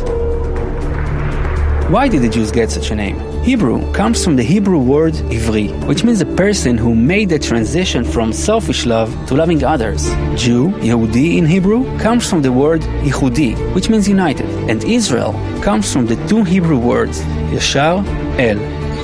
Why 1.90 2.08
did 2.08 2.20
the 2.20 2.28
Jews 2.28 2.52
get 2.52 2.70
such 2.70 2.90
a 2.90 2.94
name? 2.94 3.34
Hebrew 3.45 3.92
comes 3.92 4.24
from 4.24 4.36
the 4.36 4.42
Hebrew 4.42 4.78
word 4.78 5.12
ivri, 5.28 5.68
which 5.86 6.03
means 6.03 6.22
a 6.22 6.26
person 6.34 6.78
who 6.78 6.95
made 6.95 7.28
the 7.28 7.38
transition 7.38 8.03
from 8.03 8.32
selfish 8.32 8.86
love 8.86 9.11
to 9.26 9.34
loving 9.34 9.62
others. 9.62 10.07
Jew, 10.34 10.68
Yehudi 10.80 11.36
in 11.36 11.45
Hebrew, 11.45 11.84
comes 11.99 12.26
from 12.26 12.40
the 12.40 12.51
word 12.51 12.80
Yichudi, 13.05 13.55
which 13.74 13.90
means 13.90 14.09
united. 14.09 14.49
And 14.70 14.82
Israel 14.84 15.32
comes 15.61 15.92
from 15.92 16.07
the 16.07 16.16
two 16.26 16.42
Hebrew 16.42 16.78
words, 16.78 17.20
Yashar, 17.53 18.03
El, 18.38 18.57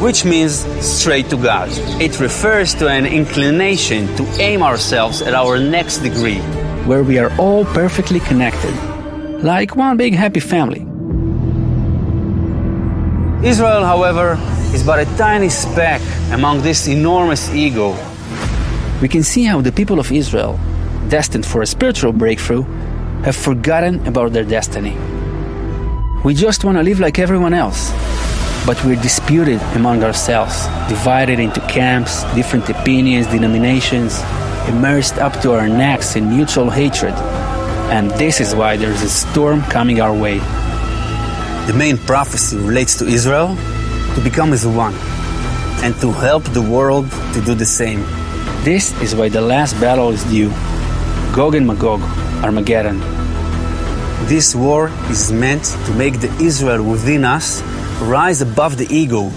which 0.03 0.24
means 0.24 0.64
straight 0.82 1.28
to 1.28 1.36
God. 1.36 1.68
It 2.01 2.18
refers 2.18 2.72
to 2.76 2.88
an 2.88 3.05
inclination 3.05 4.07
to 4.16 4.24
aim 4.41 4.62
ourselves 4.62 5.20
at 5.20 5.34
our 5.34 5.59
next 5.59 5.99
degree, 5.99 6.41
where 6.88 7.03
we 7.03 7.18
are 7.18 7.30
all 7.36 7.66
perfectly 7.66 8.20
connected, 8.20 8.74
like 9.45 9.76
one 9.76 9.99
big 9.99 10.14
happy 10.14 10.41
family. 10.41 10.89
Israel, 13.43 13.82
however, 13.84 14.38
is 14.74 14.84
but 14.84 14.99
a 14.99 15.07
tiny 15.16 15.49
speck 15.49 16.03
among 16.30 16.61
this 16.61 16.86
enormous 16.88 17.49
ego. 17.55 17.97
We 19.01 19.09
can 19.09 19.22
see 19.22 19.45
how 19.45 19.62
the 19.62 19.72
people 19.72 19.99
of 19.99 20.12
Israel, 20.12 20.61
destined 21.09 21.47
for 21.47 21.62
a 21.62 21.66
spiritual 21.66 22.12
breakthrough, 22.12 22.64
have 23.22 23.34
forgotten 23.34 24.07
about 24.07 24.34
their 24.34 24.45
destiny. 24.45 24.95
We 26.22 26.34
just 26.34 26.64
want 26.64 26.76
to 26.76 26.82
live 26.82 27.01
like 27.01 27.18
everyone 27.18 27.55
else, 27.55 27.91
but 28.66 28.76
we're 28.84 29.01
disputed 29.01 29.62
among 29.74 30.05
ourselves, 30.05 30.66
divided 30.91 31.41
into 31.41 31.61
camps, 31.62 32.24
different 32.34 32.68
opinions, 32.68 33.26
denominations, 33.28 34.20
immersed 34.68 35.16
up 35.16 35.41
to 35.41 35.53
our 35.53 35.66
necks 35.66 36.14
in 36.14 36.28
mutual 36.28 36.68
hatred. 36.68 37.14
And 37.91 38.11
this 38.12 38.38
is 38.38 38.55
why 38.55 38.76
there's 38.76 39.01
a 39.01 39.09
storm 39.09 39.62
coming 39.62 40.03
our 40.03 40.14
way. 40.14 40.41
The 41.71 41.79
main 41.79 41.99
prophecy 41.99 42.57
relates 42.57 42.99
to 42.99 43.07
Israel 43.07 43.55
to 44.16 44.21
become 44.25 44.53
as 44.53 44.66
one 44.66 44.93
and 45.85 45.95
to 46.01 46.11
help 46.11 46.43
the 46.47 46.61
world 46.61 47.09
to 47.33 47.41
do 47.43 47.55
the 47.55 47.64
same. 47.64 48.01
This 48.64 48.91
is 49.01 49.14
why 49.14 49.29
the 49.29 49.41
last 49.41 49.81
battle 49.81 50.11
is 50.11 50.25
due 50.25 50.51
Gog 51.33 51.55
and 51.55 51.68
Magog, 51.68 52.03
Armageddon. 52.43 52.99
This 54.27 54.53
war 54.53 54.91
is 55.11 55.31
meant 55.31 55.62
to 55.87 55.95
make 55.95 56.18
the 56.18 56.33
Israel 56.43 56.83
within 56.83 57.25
us 57.25 57.62
rise 58.03 58.43
above 58.43 58.77
the 58.77 58.93
ego. 58.93 59.31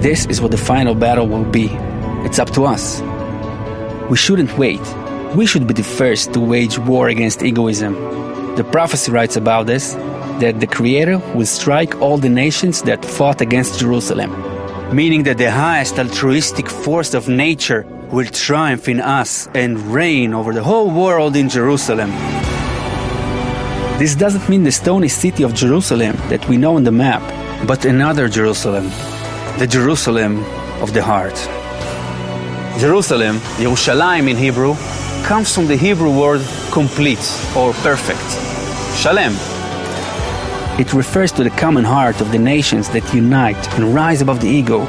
This 0.00 0.26
is 0.26 0.40
what 0.40 0.50
the 0.50 0.58
final 0.72 0.96
battle 0.96 1.28
will 1.28 1.48
be. 1.48 1.68
It's 2.26 2.40
up 2.40 2.50
to 2.54 2.64
us. 2.64 3.00
We 4.10 4.16
shouldn't 4.16 4.58
wait. 4.58 4.82
We 5.36 5.46
should 5.46 5.68
be 5.68 5.74
the 5.74 5.84
first 5.84 6.32
to 6.32 6.40
wage 6.40 6.80
war 6.80 7.10
against 7.10 7.44
egoism. 7.44 7.94
The 8.56 8.64
prophecy 8.64 9.12
writes 9.12 9.36
about 9.36 9.66
this 9.66 9.94
that 10.40 10.58
the 10.58 10.66
Creator 10.66 11.18
will 11.34 11.46
strike 11.46 12.00
all 12.00 12.18
the 12.18 12.28
nations 12.28 12.82
that 12.82 13.04
fought 13.04 13.40
against 13.40 13.78
Jerusalem, 13.78 14.30
meaning 14.94 15.22
that 15.24 15.38
the 15.38 15.50
highest 15.50 15.98
altruistic 15.98 16.68
force 16.68 17.14
of 17.14 17.28
nature 17.28 17.86
will 18.10 18.26
triumph 18.26 18.88
in 18.88 19.00
us 19.00 19.48
and 19.54 19.78
reign 19.92 20.34
over 20.34 20.52
the 20.52 20.62
whole 20.62 20.90
world 20.90 21.36
in 21.36 21.48
Jerusalem. 21.48 22.10
This 23.98 24.14
doesn't 24.16 24.48
mean 24.48 24.64
the 24.64 24.72
stony 24.72 25.08
city 25.08 25.42
of 25.44 25.54
Jerusalem 25.54 26.16
that 26.28 26.48
we 26.48 26.56
know 26.56 26.76
on 26.76 26.84
the 26.84 26.92
map, 26.92 27.22
but 27.66 27.84
another 27.84 28.28
Jerusalem, 28.28 28.90
the 29.58 29.66
Jerusalem 29.66 30.42
of 30.82 30.92
the 30.92 31.02
heart. 31.02 31.36
Jerusalem, 32.80 33.36
Yerushalayim 33.58 34.28
in 34.30 34.36
Hebrew, 34.36 34.74
comes 35.30 35.54
from 35.54 35.68
the 35.68 35.76
Hebrew 35.76 36.10
word 36.10 36.44
complete 36.72 37.24
or 37.56 37.72
perfect, 37.84 38.28
shalem. 39.00 39.32
It 40.80 40.92
refers 40.92 41.30
to 41.36 41.44
the 41.44 41.50
common 41.50 41.84
heart 41.84 42.20
of 42.20 42.32
the 42.32 42.38
nations 42.40 42.88
that 42.88 43.14
unite 43.14 43.62
and 43.74 43.94
rise 43.94 44.22
above 44.22 44.40
the 44.40 44.48
ego. 44.48 44.88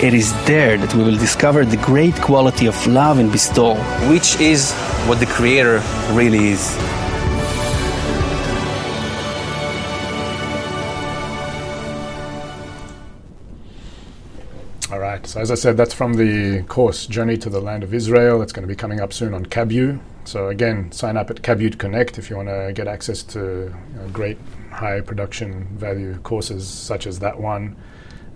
It 0.00 0.14
is 0.14 0.32
there 0.44 0.78
that 0.78 0.94
we 0.94 1.02
will 1.02 1.16
discover 1.16 1.64
the 1.64 1.76
great 1.78 2.14
quality 2.20 2.66
of 2.66 2.86
love 2.86 3.18
and 3.18 3.32
bestowal, 3.32 3.78
which 4.12 4.40
is 4.40 4.72
what 5.08 5.18
the 5.18 5.26
Creator 5.26 5.82
really 6.12 6.50
is. 6.50 6.62
So 15.28 15.42
as 15.42 15.50
I 15.50 15.56
said, 15.56 15.76
that's 15.76 15.92
from 15.92 16.14
the 16.14 16.62
course 16.68 17.06
Journey 17.06 17.36
to 17.36 17.50
the 17.50 17.60
Land 17.60 17.82
of 17.82 17.92
Israel. 17.92 18.40
It's 18.40 18.50
going 18.50 18.62
to 18.62 18.66
be 18.66 18.74
coming 18.74 18.98
up 18.98 19.12
soon 19.12 19.34
on 19.34 19.44
Kabu. 19.44 20.00
So 20.24 20.48
again, 20.48 20.90
sign 20.90 21.18
up 21.18 21.28
at 21.28 21.42
Kabu 21.42 21.68
Connect 21.76 22.16
if 22.16 22.30
you 22.30 22.36
want 22.36 22.48
to 22.48 22.72
get 22.74 22.88
access 22.88 23.22
to 23.24 23.38
you 23.38 24.00
know, 24.00 24.08
great 24.10 24.38
high 24.70 25.02
production 25.02 25.64
value 25.76 26.16
courses 26.20 26.66
such 26.66 27.06
as 27.06 27.18
that 27.18 27.38
one 27.38 27.76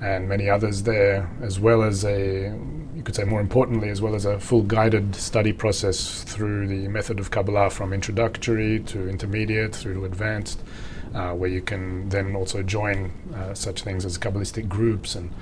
and 0.02 0.28
many 0.28 0.50
others 0.50 0.82
there, 0.82 1.30
as 1.40 1.58
well 1.58 1.82
as 1.82 2.04
a, 2.04 2.54
you 2.94 3.02
could 3.02 3.16
say 3.16 3.24
more 3.24 3.40
importantly, 3.40 3.88
as 3.88 4.02
well 4.02 4.14
as 4.14 4.26
a 4.26 4.38
full 4.38 4.62
guided 4.62 5.16
study 5.16 5.54
process 5.54 6.22
through 6.24 6.68
the 6.68 6.88
method 6.88 7.18
of 7.18 7.30
Kabbalah 7.30 7.70
from 7.70 7.94
introductory 7.94 8.80
to 8.80 9.08
intermediate 9.08 9.74
through 9.74 9.94
to 9.94 10.04
advanced, 10.04 10.60
uh, 11.14 11.32
where 11.32 11.48
you 11.48 11.62
can 11.62 12.10
then 12.10 12.36
also 12.36 12.62
join 12.62 13.12
uh, 13.34 13.54
such 13.54 13.80
things 13.80 14.04
as 14.04 14.18
Kabbalistic 14.18 14.68
groups 14.68 15.14
and 15.14 15.32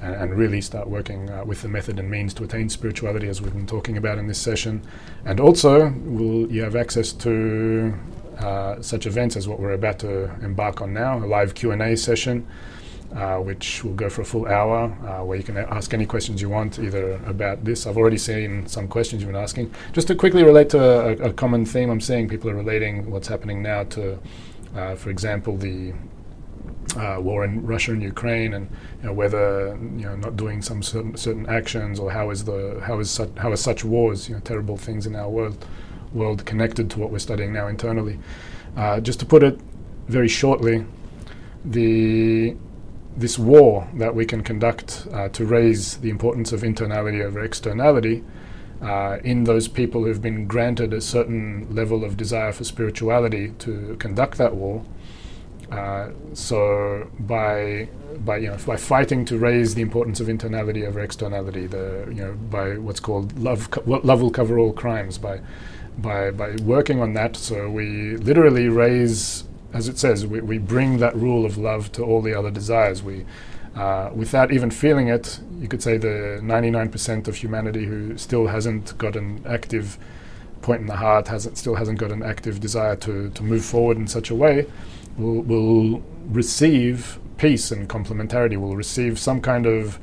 and, 0.00 0.14
and 0.14 0.34
really 0.34 0.60
start 0.60 0.88
working 0.88 1.30
uh, 1.30 1.44
with 1.44 1.62
the 1.62 1.68
method 1.68 1.98
and 1.98 2.10
means 2.10 2.34
to 2.34 2.44
attain 2.44 2.68
spirituality, 2.68 3.28
as 3.28 3.40
we've 3.40 3.52
been 3.52 3.66
talking 3.66 3.96
about 3.96 4.18
in 4.18 4.26
this 4.26 4.38
session. 4.38 4.82
And 5.24 5.40
also, 5.40 5.90
will 5.90 6.50
you 6.50 6.62
have 6.62 6.76
access 6.76 7.12
to 7.12 7.94
uh, 8.38 8.80
such 8.82 9.06
events 9.06 9.36
as 9.36 9.48
what 9.48 9.60
we're 9.60 9.72
about 9.72 9.98
to 10.00 10.24
embark 10.44 10.82
on 10.82 10.92
now, 10.92 11.18
a 11.18 11.26
live 11.26 11.54
Q&A 11.54 11.96
session, 11.96 12.46
uh, 13.14 13.38
which 13.38 13.82
will 13.82 13.94
go 13.94 14.10
for 14.10 14.22
a 14.22 14.24
full 14.24 14.46
hour, 14.46 14.84
uh, 15.06 15.24
where 15.24 15.38
you 15.38 15.44
can 15.44 15.56
ask 15.56 15.94
any 15.94 16.04
questions 16.04 16.42
you 16.42 16.48
want, 16.48 16.78
either 16.78 17.14
about 17.26 17.64
this. 17.64 17.86
I've 17.86 17.96
already 17.96 18.18
seen 18.18 18.66
some 18.66 18.88
questions 18.88 19.22
you've 19.22 19.32
been 19.32 19.40
asking. 19.40 19.72
Just 19.92 20.08
to 20.08 20.14
quickly 20.14 20.42
relate 20.42 20.68
to 20.70 20.80
a, 20.80 21.28
a 21.28 21.32
common 21.32 21.64
theme 21.64 21.88
I'm 21.88 22.00
seeing, 22.00 22.28
people 22.28 22.50
are 22.50 22.54
relating 22.54 23.10
what's 23.10 23.28
happening 23.28 23.62
now 23.62 23.84
to, 23.84 24.18
uh, 24.74 24.96
for 24.96 25.10
example, 25.10 25.56
the 25.56 25.94
uh, 26.96 27.18
war 27.20 27.44
in 27.44 27.66
Russia 27.66 27.92
and 27.92 28.02
Ukraine, 28.02 28.54
and 28.54 28.68
you 29.00 29.06
know, 29.06 29.12
whether 29.12 29.76
you 29.96 30.06
know 30.06 30.16
not 30.16 30.36
doing 30.36 30.62
some 30.62 30.82
certain, 30.82 31.16
certain 31.16 31.46
actions, 31.46 31.98
or 31.98 32.10
how 32.10 32.30
is 32.30 32.44
the 32.44 32.80
how 32.86 32.98
is 32.98 33.10
such 33.10 33.30
how 33.36 33.52
is 33.52 33.60
such 33.60 33.84
wars, 33.84 34.28
you 34.28 34.34
know, 34.34 34.40
terrible 34.40 34.76
things 34.76 35.06
in 35.06 35.16
our 35.16 35.28
world 35.28 35.66
world 36.12 36.46
connected 36.46 36.90
to 36.90 36.98
what 36.98 37.10
we're 37.10 37.18
studying 37.18 37.52
now 37.52 37.66
internally. 37.66 38.18
Uh, 38.76 39.00
just 39.00 39.18
to 39.20 39.26
put 39.26 39.42
it 39.42 39.60
very 40.08 40.28
shortly, 40.28 40.84
the 41.64 42.56
this 43.16 43.38
war 43.38 43.88
that 43.94 44.14
we 44.14 44.26
can 44.26 44.42
conduct 44.42 45.06
uh, 45.12 45.28
to 45.30 45.44
raise 45.46 45.96
the 45.98 46.10
importance 46.10 46.52
of 46.52 46.60
internality 46.60 47.24
over 47.24 47.42
externality 47.42 48.22
uh, 48.82 49.16
in 49.24 49.44
those 49.44 49.68
people 49.68 50.04
who've 50.04 50.20
been 50.20 50.46
granted 50.46 50.92
a 50.92 51.00
certain 51.00 51.66
level 51.74 52.04
of 52.04 52.16
desire 52.16 52.52
for 52.52 52.64
spirituality 52.64 53.54
to 53.58 53.96
conduct 53.98 54.36
that 54.36 54.54
war 54.54 54.84
uh, 55.70 56.10
so 56.32 57.10
by 57.20 57.88
by 58.24 58.36
you 58.38 58.48
know 58.48 58.56
by 58.66 58.76
fighting 58.76 59.24
to 59.24 59.36
raise 59.38 59.74
the 59.74 59.82
importance 59.82 60.20
of 60.20 60.28
internality 60.28 60.86
over 60.86 61.00
externality, 61.00 61.66
the 61.66 62.04
you 62.08 62.24
know 62.24 62.34
by 62.34 62.78
what's 62.78 63.00
called 63.00 63.36
love 63.38 63.70
co- 63.70 63.82
love 63.84 64.22
will 64.22 64.30
cover 64.30 64.58
all 64.58 64.72
crimes 64.72 65.18
by 65.18 65.40
by 65.98 66.30
by 66.30 66.54
working 66.62 67.02
on 67.02 67.14
that. 67.14 67.36
So 67.36 67.68
we 67.68 68.16
literally 68.16 68.68
raise, 68.68 69.44
as 69.72 69.88
it 69.88 69.98
says, 69.98 70.24
we, 70.24 70.40
we 70.40 70.58
bring 70.58 70.98
that 70.98 71.16
rule 71.16 71.44
of 71.44 71.58
love 71.58 71.90
to 71.92 72.04
all 72.04 72.22
the 72.22 72.38
other 72.38 72.50
desires. 72.50 73.02
We 73.02 73.26
uh, 73.74 74.10
without 74.14 74.52
even 74.52 74.70
feeling 74.70 75.08
it, 75.08 75.40
you 75.58 75.66
could 75.68 75.82
say 75.82 75.98
the 75.98 76.40
99% 76.42 77.28
of 77.28 77.36
humanity 77.36 77.84
who 77.84 78.16
still 78.16 78.46
hasn't 78.46 78.96
got 78.96 79.16
an 79.16 79.42
active 79.46 79.98
point 80.62 80.80
in 80.80 80.86
the 80.86 80.96
heart, 80.96 81.28
hasn't 81.28 81.58
still 81.58 81.74
hasn't 81.74 81.98
got 81.98 82.12
an 82.12 82.22
active 82.22 82.60
desire 82.60 82.94
to 82.96 83.30
to 83.30 83.42
move 83.42 83.64
forward 83.64 83.96
in 83.96 84.06
such 84.06 84.30
a 84.30 84.34
way 84.34 84.66
will, 85.18 85.42
will 85.42 86.02
receive 86.28 87.18
peace 87.38 87.70
and 87.70 87.88
complementarity, 87.88 88.56
will 88.56 88.76
receive 88.76 89.18
some 89.18 89.40
kind 89.40 89.66
of 89.66 89.98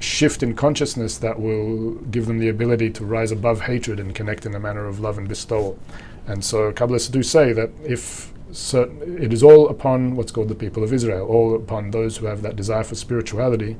shift 0.00 0.42
in 0.42 0.54
consciousness 0.54 1.18
that 1.18 1.38
will 1.38 1.92
give 2.10 2.26
them 2.26 2.38
the 2.38 2.48
ability 2.48 2.90
to 2.90 3.04
rise 3.04 3.30
above 3.30 3.62
hatred 3.62 4.00
and 4.00 4.14
connect 4.14 4.44
in 4.44 4.54
a 4.54 4.60
manner 4.60 4.86
of 4.86 5.00
love 5.00 5.16
and 5.16 5.28
bestowal. 5.28 5.78
And 6.26 6.44
so 6.44 6.72
Kabbalists 6.72 7.10
do 7.10 7.22
say 7.22 7.52
that 7.52 7.70
if 7.84 8.32
certain, 8.50 9.22
it 9.22 9.32
is 9.32 9.42
all 9.42 9.68
upon 9.68 10.16
what's 10.16 10.32
called 10.32 10.48
the 10.48 10.54
people 10.54 10.82
of 10.82 10.92
Israel, 10.92 11.26
all 11.26 11.54
upon 11.54 11.90
those 11.90 12.16
who 12.16 12.26
have 12.26 12.42
that 12.42 12.56
desire 12.56 12.84
for 12.84 12.94
spirituality, 12.94 13.76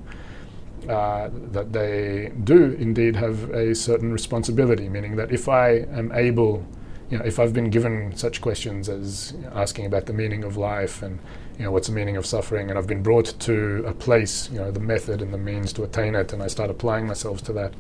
uh, 0.88 1.28
that 1.52 1.72
they 1.72 2.32
do 2.44 2.76
indeed 2.78 3.16
have 3.16 3.50
a 3.50 3.74
certain 3.74 4.12
responsibility, 4.12 4.88
meaning 4.88 5.16
that 5.16 5.30
if 5.30 5.48
I 5.48 5.86
am 5.92 6.10
able 6.12 6.66
you 7.12 7.18
know, 7.18 7.24
if 7.26 7.38
I've 7.38 7.52
been 7.52 7.68
given 7.68 8.16
such 8.16 8.40
questions 8.40 8.88
as 8.88 9.34
asking 9.52 9.84
about 9.84 10.06
the 10.06 10.14
meaning 10.14 10.44
of 10.44 10.56
life 10.56 11.02
and 11.02 11.18
you 11.58 11.64
know 11.66 11.70
what's 11.70 11.88
the 11.88 11.92
meaning 11.92 12.16
of 12.16 12.24
suffering, 12.24 12.70
and 12.70 12.78
I've 12.78 12.86
been 12.86 13.02
brought 13.02 13.38
to 13.40 13.84
a 13.86 13.92
place, 13.92 14.48
you 14.50 14.58
know, 14.58 14.70
the 14.70 14.80
method 14.80 15.20
and 15.20 15.32
the 15.32 15.36
means 15.36 15.74
to 15.74 15.82
attain 15.82 16.14
it, 16.14 16.32
and 16.32 16.42
I 16.42 16.46
start 16.46 16.70
applying 16.70 17.06
myself 17.06 17.42
to 17.44 17.52
that, 17.52 17.74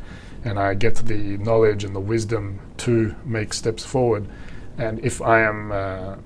and 0.44 0.58
I 0.58 0.74
get 0.74 0.96
the 0.96 1.38
knowledge 1.38 1.82
and 1.82 1.96
the 1.96 2.00
wisdom 2.00 2.60
to 2.78 3.14
make 3.24 3.54
steps 3.54 3.82
forward, 3.82 4.28
and 4.76 5.02
if 5.02 5.22
I 5.22 5.40
am 5.40 5.72
uh, 5.72 6.16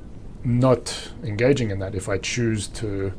not 0.43 1.13
engaging 1.23 1.71
in 1.71 1.79
that, 1.79 1.95
if 1.95 2.09
I 2.09 2.19
choose 2.19 2.67
to 2.69 3.13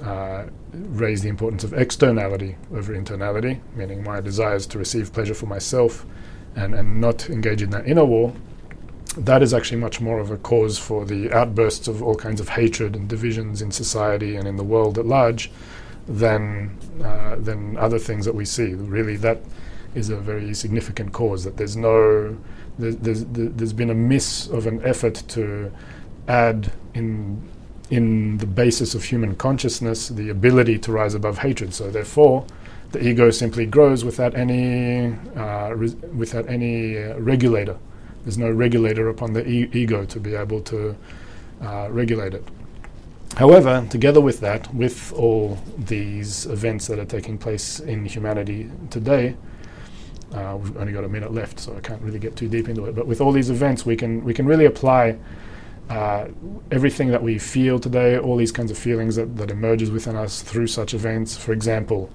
uh, 0.00 0.44
raise 0.72 1.22
the 1.22 1.28
importance 1.28 1.64
of 1.64 1.72
externality 1.72 2.56
over 2.72 2.94
internality, 2.94 3.58
meaning 3.74 4.04
my 4.04 4.20
desires 4.20 4.64
to 4.68 4.78
receive 4.78 5.12
pleasure 5.12 5.34
for 5.34 5.46
myself, 5.46 6.06
and, 6.54 6.72
and 6.72 7.00
not 7.00 7.28
engage 7.28 7.62
in 7.62 7.70
that 7.70 7.84
inner 7.84 8.04
war, 8.04 8.32
that 9.18 9.42
is 9.42 9.52
actually 9.52 9.78
much 9.78 10.00
more 10.00 10.20
of 10.20 10.30
a 10.30 10.36
cause 10.36 10.78
for 10.78 11.04
the 11.04 11.32
outbursts 11.32 11.88
of 11.88 12.02
all 12.02 12.14
kinds 12.14 12.40
of 12.40 12.50
hatred 12.50 12.94
and 12.94 13.08
divisions 13.08 13.60
in 13.60 13.70
society 13.72 14.36
and 14.36 14.46
in 14.46 14.56
the 14.56 14.64
world 14.64 14.96
at 14.96 15.06
large 15.06 15.50
than 16.06 16.76
uh, 17.04 17.36
than 17.36 17.76
other 17.76 17.98
things 17.98 18.24
that 18.24 18.34
we 18.34 18.44
see. 18.44 18.74
Really, 18.74 19.16
that 19.16 19.40
is 19.94 20.08
a 20.08 20.16
very 20.16 20.54
significant 20.54 21.12
cause. 21.12 21.44
That 21.44 21.56
there's 21.56 21.76
no 21.76 22.38
there's, 22.78 22.96
there's, 22.96 23.24
there's 23.26 23.72
been 23.72 23.90
a 23.90 23.94
miss 23.94 24.46
of 24.46 24.66
an 24.66 24.80
effort 24.84 25.22
to 25.28 25.72
add 26.28 26.72
in 26.94 27.42
in 27.90 28.38
the 28.38 28.46
basis 28.46 28.94
of 28.94 29.02
human 29.04 29.34
consciousness 29.34 30.08
the 30.08 30.28
ability 30.28 30.78
to 30.78 30.92
rise 30.92 31.14
above 31.14 31.38
hatred. 31.38 31.74
So 31.74 31.90
therefore, 31.90 32.46
the 32.92 33.06
ego 33.06 33.30
simply 33.30 33.66
grows 33.66 34.04
without 34.04 34.34
any 34.36 35.12
uh, 35.36 35.70
re- 35.70 35.96
without 36.14 36.48
any 36.48 36.96
uh, 36.96 37.18
regulator 37.18 37.78
there's 38.24 38.38
no 38.38 38.50
regulator 38.50 39.08
upon 39.08 39.32
the 39.32 39.46
e- 39.48 39.70
ego 39.72 40.04
to 40.06 40.20
be 40.20 40.34
able 40.34 40.60
to 40.62 40.96
uh, 41.62 41.88
regulate 41.90 42.34
it. 42.34 42.44
However, 43.36 43.86
together 43.90 44.20
with 44.20 44.40
that, 44.40 44.74
with 44.74 45.12
all 45.12 45.58
these 45.76 46.46
events 46.46 46.86
that 46.88 46.98
are 46.98 47.04
taking 47.04 47.38
place 47.38 47.78
in 47.78 48.04
humanity 48.04 48.70
today, 48.90 49.36
uh, 50.32 50.58
we've 50.60 50.76
only 50.76 50.92
got 50.92 51.04
a 51.04 51.08
minute 51.08 51.32
left, 51.32 51.60
so 51.60 51.76
I 51.76 51.80
can't 51.80 52.02
really 52.02 52.18
get 52.18 52.36
too 52.36 52.48
deep 52.48 52.68
into 52.68 52.84
it. 52.86 52.94
But 52.94 53.06
with 53.06 53.20
all 53.20 53.32
these 53.32 53.50
events, 53.50 53.86
we 53.86 53.96
can 53.96 54.24
we 54.24 54.34
can 54.34 54.44
really 54.46 54.66
apply 54.66 55.18
uh, 55.88 56.26
everything 56.70 57.08
that 57.08 57.22
we 57.22 57.38
feel 57.38 57.78
today, 57.78 58.18
all 58.18 58.36
these 58.36 58.52
kinds 58.52 58.70
of 58.70 58.76
feelings 58.76 59.16
that, 59.16 59.36
that 59.36 59.50
emerges 59.50 59.90
within 59.90 60.16
us 60.16 60.42
through 60.42 60.66
such 60.66 60.92
events. 60.92 61.36
For 61.36 61.52
example, 61.52 62.10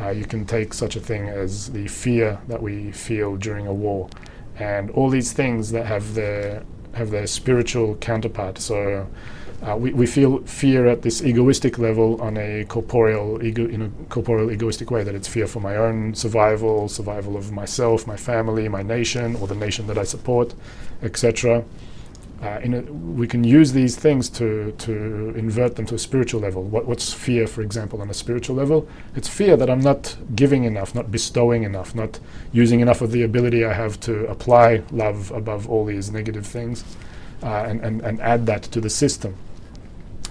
uh, 0.00 0.10
you 0.10 0.24
can 0.24 0.44
take 0.44 0.72
such 0.72 0.94
a 0.94 1.00
thing 1.00 1.28
as 1.28 1.72
the 1.72 1.88
fear 1.88 2.38
that 2.46 2.62
we 2.62 2.92
feel 2.92 3.36
during 3.36 3.66
a 3.66 3.74
war 3.74 4.08
and 4.58 4.90
all 4.90 5.08
these 5.08 5.32
things 5.32 5.70
that 5.70 5.86
have 5.86 6.14
their 6.14 6.64
have 6.94 7.10
their 7.10 7.26
spiritual 7.26 7.94
counterpart. 7.96 8.58
So 8.58 9.06
uh, 9.62 9.76
we, 9.76 9.92
we 9.92 10.06
feel 10.06 10.38
fear 10.40 10.86
at 10.86 11.02
this 11.02 11.22
egoistic 11.22 11.78
level 11.78 12.20
on 12.20 12.36
a 12.36 12.64
corporeal 12.64 13.42
ego 13.42 13.66
in 13.66 13.82
a 13.82 13.90
corporeal 14.08 14.50
egoistic 14.50 14.90
way 14.90 15.04
that 15.04 15.14
it's 15.14 15.28
fear 15.28 15.46
for 15.46 15.60
my 15.60 15.76
own 15.76 16.14
survival, 16.14 16.88
survival 16.88 17.36
of 17.36 17.52
myself, 17.52 18.06
my 18.06 18.16
family, 18.16 18.68
my 18.68 18.82
nation, 18.82 19.36
or 19.36 19.46
the 19.46 19.54
nation 19.54 19.86
that 19.88 19.98
I 19.98 20.04
support, 20.04 20.54
etc 21.02 21.64
uh, 22.42 22.60
a, 22.62 22.80
we 22.92 23.26
can 23.26 23.42
use 23.42 23.72
these 23.72 23.96
things 23.96 24.28
to, 24.30 24.72
to 24.78 25.30
invert 25.36 25.74
them 25.76 25.86
to 25.86 25.94
a 25.96 25.98
spiritual 25.98 26.40
level. 26.40 26.62
What, 26.62 26.86
what's 26.86 27.12
fear, 27.12 27.46
for 27.46 27.62
example, 27.62 28.00
on 28.00 28.10
a 28.10 28.14
spiritual 28.14 28.54
level? 28.54 28.88
It's 29.16 29.28
fear 29.28 29.56
that 29.56 29.68
I'm 29.68 29.80
not 29.80 30.16
giving 30.36 30.64
enough, 30.64 30.94
not 30.94 31.10
bestowing 31.10 31.64
enough, 31.64 31.94
not 31.94 32.20
using 32.52 32.78
enough 32.80 33.00
of 33.00 33.10
the 33.10 33.22
ability 33.22 33.64
I 33.64 33.72
have 33.72 33.98
to 34.00 34.26
apply 34.28 34.82
love 34.92 35.32
above 35.32 35.68
all 35.68 35.84
these 35.84 36.12
negative 36.12 36.46
things 36.46 36.84
uh, 37.42 37.64
and, 37.68 37.80
and, 37.80 38.02
and 38.02 38.20
add 38.20 38.46
that 38.46 38.62
to 38.64 38.80
the 38.80 38.90
system. 38.90 39.34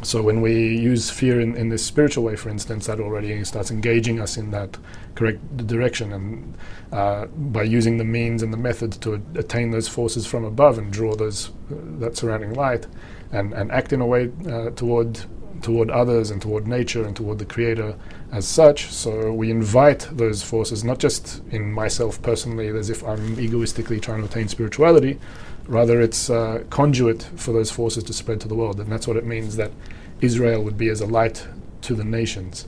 So 0.03 0.21
when 0.21 0.41
we 0.41 0.77
use 0.77 1.09
fear 1.09 1.41
in, 1.41 1.55
in 1.55 1.69
this 1.69 1.83
spiritual 1.83 2.23
way, 2.23 2.35
for 2.35 2.49
instance, 2.49 2.85
that 2.87 2.99
already 2.99 3.43
starts 3.43 3.71
engaging 3.71 4.19
us 4.19 4.37
in 4.37 4.51
that 4.51 4.77
correct 5.15 5.67
direction, 5.67 6.13
and 6.13 6.55
uh, 6.91 7.25
by 7.25 7.63
using 7.63 7.97
the 7.97 8.05
means 8.05 8.43
and 8.43 8.53
the 8.53 8.57
methods 8.57 8.97
to 8.99 9.21
attain 9.35 9.71
those 9.71 9.87
forces 9.87 10.27
from 10.27 10.45
above 10.45 10.77
and 10.77 10.93
draw 10.93 11.15
those 11.15 11.49
uh, 11.49 11.75
that 11.99 12.15
surrounding 12.15 12.53
light, 12.53 12.85
and, 13.31 13.53
and 13.53 13.71
act 13.71 13.91
in 13.91 14.01
a 14.01 14.05
way 14.05 14.31
uh, 14.47 14.69
toward 14.71 15.19
toward 15.61 15.89
others 15.89 16.29
and 16.29 16.39
toward 16.39 16.67
nature 16.67 17.03
and 17.03 17.15
toward 17.15 17.39
the 17.39 17.45
creator 17.45 17.95
as 18.31 18.47
such. 18.47 18.91
So 18.91 19.33
we 19.33 19.49
invite 19.49 20.07
those 20.11 20.43
forces, 20.43 20.83
not 20.83 20.99
just 20.99 21.41
in 21.49 21.73
myself 21.73 22.21
personally, 22.21 22.67
as 22.67 22.91
if 22.91 23.03
I'm 23.03 23.39
egoistically 23.39 23.99
trying 23.99 24.19
to 24.19 24.25
attain 24.25 24.47
spirituality, 24.47 25.19
rather 25.67 26.01
it's 26.01 26.29
a 26.29 26.65
conduit 26.69 27.23
for 27.35 27.51
those 27.51 27.71
forces 27.71 28.03
to 28.05 28.13
spread 28.13 28.39
to 28.41 28.47
the 28.47 28.55
world. 28.55 28.79
And 28.79 28.91
that's 28.91 29.07
what 29.07 29.17
it 29.17 29.25
means 29.25 29.55
that 29.57 29.71
Israel 30.21 30.63
would 30.63 30.77
be 30.77 30.89
as 30.89 31.01
a 31.01 31.05
light 31.05 31.47
to 31.81 31.95
the 31.95 32.03
nations. 32.03 32.67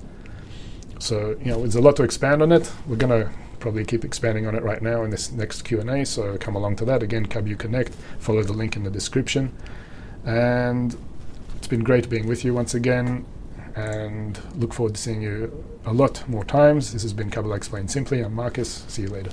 So, 1.00 1.38
you 1.40 1.52
know, 1.52 1.60
there's 1.62 1.76
a 1.76 1.82
lot 1.82 1.96
to 1.98 2.04
expand 2.04 2.42
on 2.42 2.52
it. 2.52 2.72
We're 2.86 2.98
going 2.98 3.24
to 3.24 3.32
probably 3.60 3.86
keep 3.86 4.04
expanding 4.06 4.48
on 4.48 4.56
it 4.56 4.64
right 4.64 4.82
now 4.82 5.04
in 5.04 5.10
this 5.10 5.32
next 5.32 5.64
Q&A, 5.64 6.06
so 6.06 6.38
come 6.38 6.56
along 6.56 6.78
to 6.78 6.86
that. 6.86 7.04
Again, 7.04 7.26
Kabu 7.26 7.58
Connect, 7.58 7.94
follow 8.20 8.44
the 8.44 8.54
link 8.54 8.76
in 8.76 8.84
the 8.84 8.90
description. 8.90 9.54
And 10.26 10.96
it's 11.58 11.68
been 11.68 11.84
great 11.84 12.10
being 12.10 12.28
with 12.28 12.44
you 12.46 12.54
once 12.54 12.74
again 12.74 13.26
and 13.76 14.40
look 14.56 14.74
forward 14.74 14.96
to 14.96 15.02
seeing 15.02 15.22
you 15.22 15.64
a 15.86 15.94
lot 15.94 16.28
more 16.28 16.44
times. 16.44 16.94
This 16.94 17.04
has 17.04 17.14
been 17.14 17.30
Kabbalah 17.30 17.56
Explained 17.56 17.92
Simply. 17.92 18.22
I'm 18.22 18.34
Marcus. 18.34 18.84
See 18.88 19.04
you 19.04 19.10
later. 19.10 19.32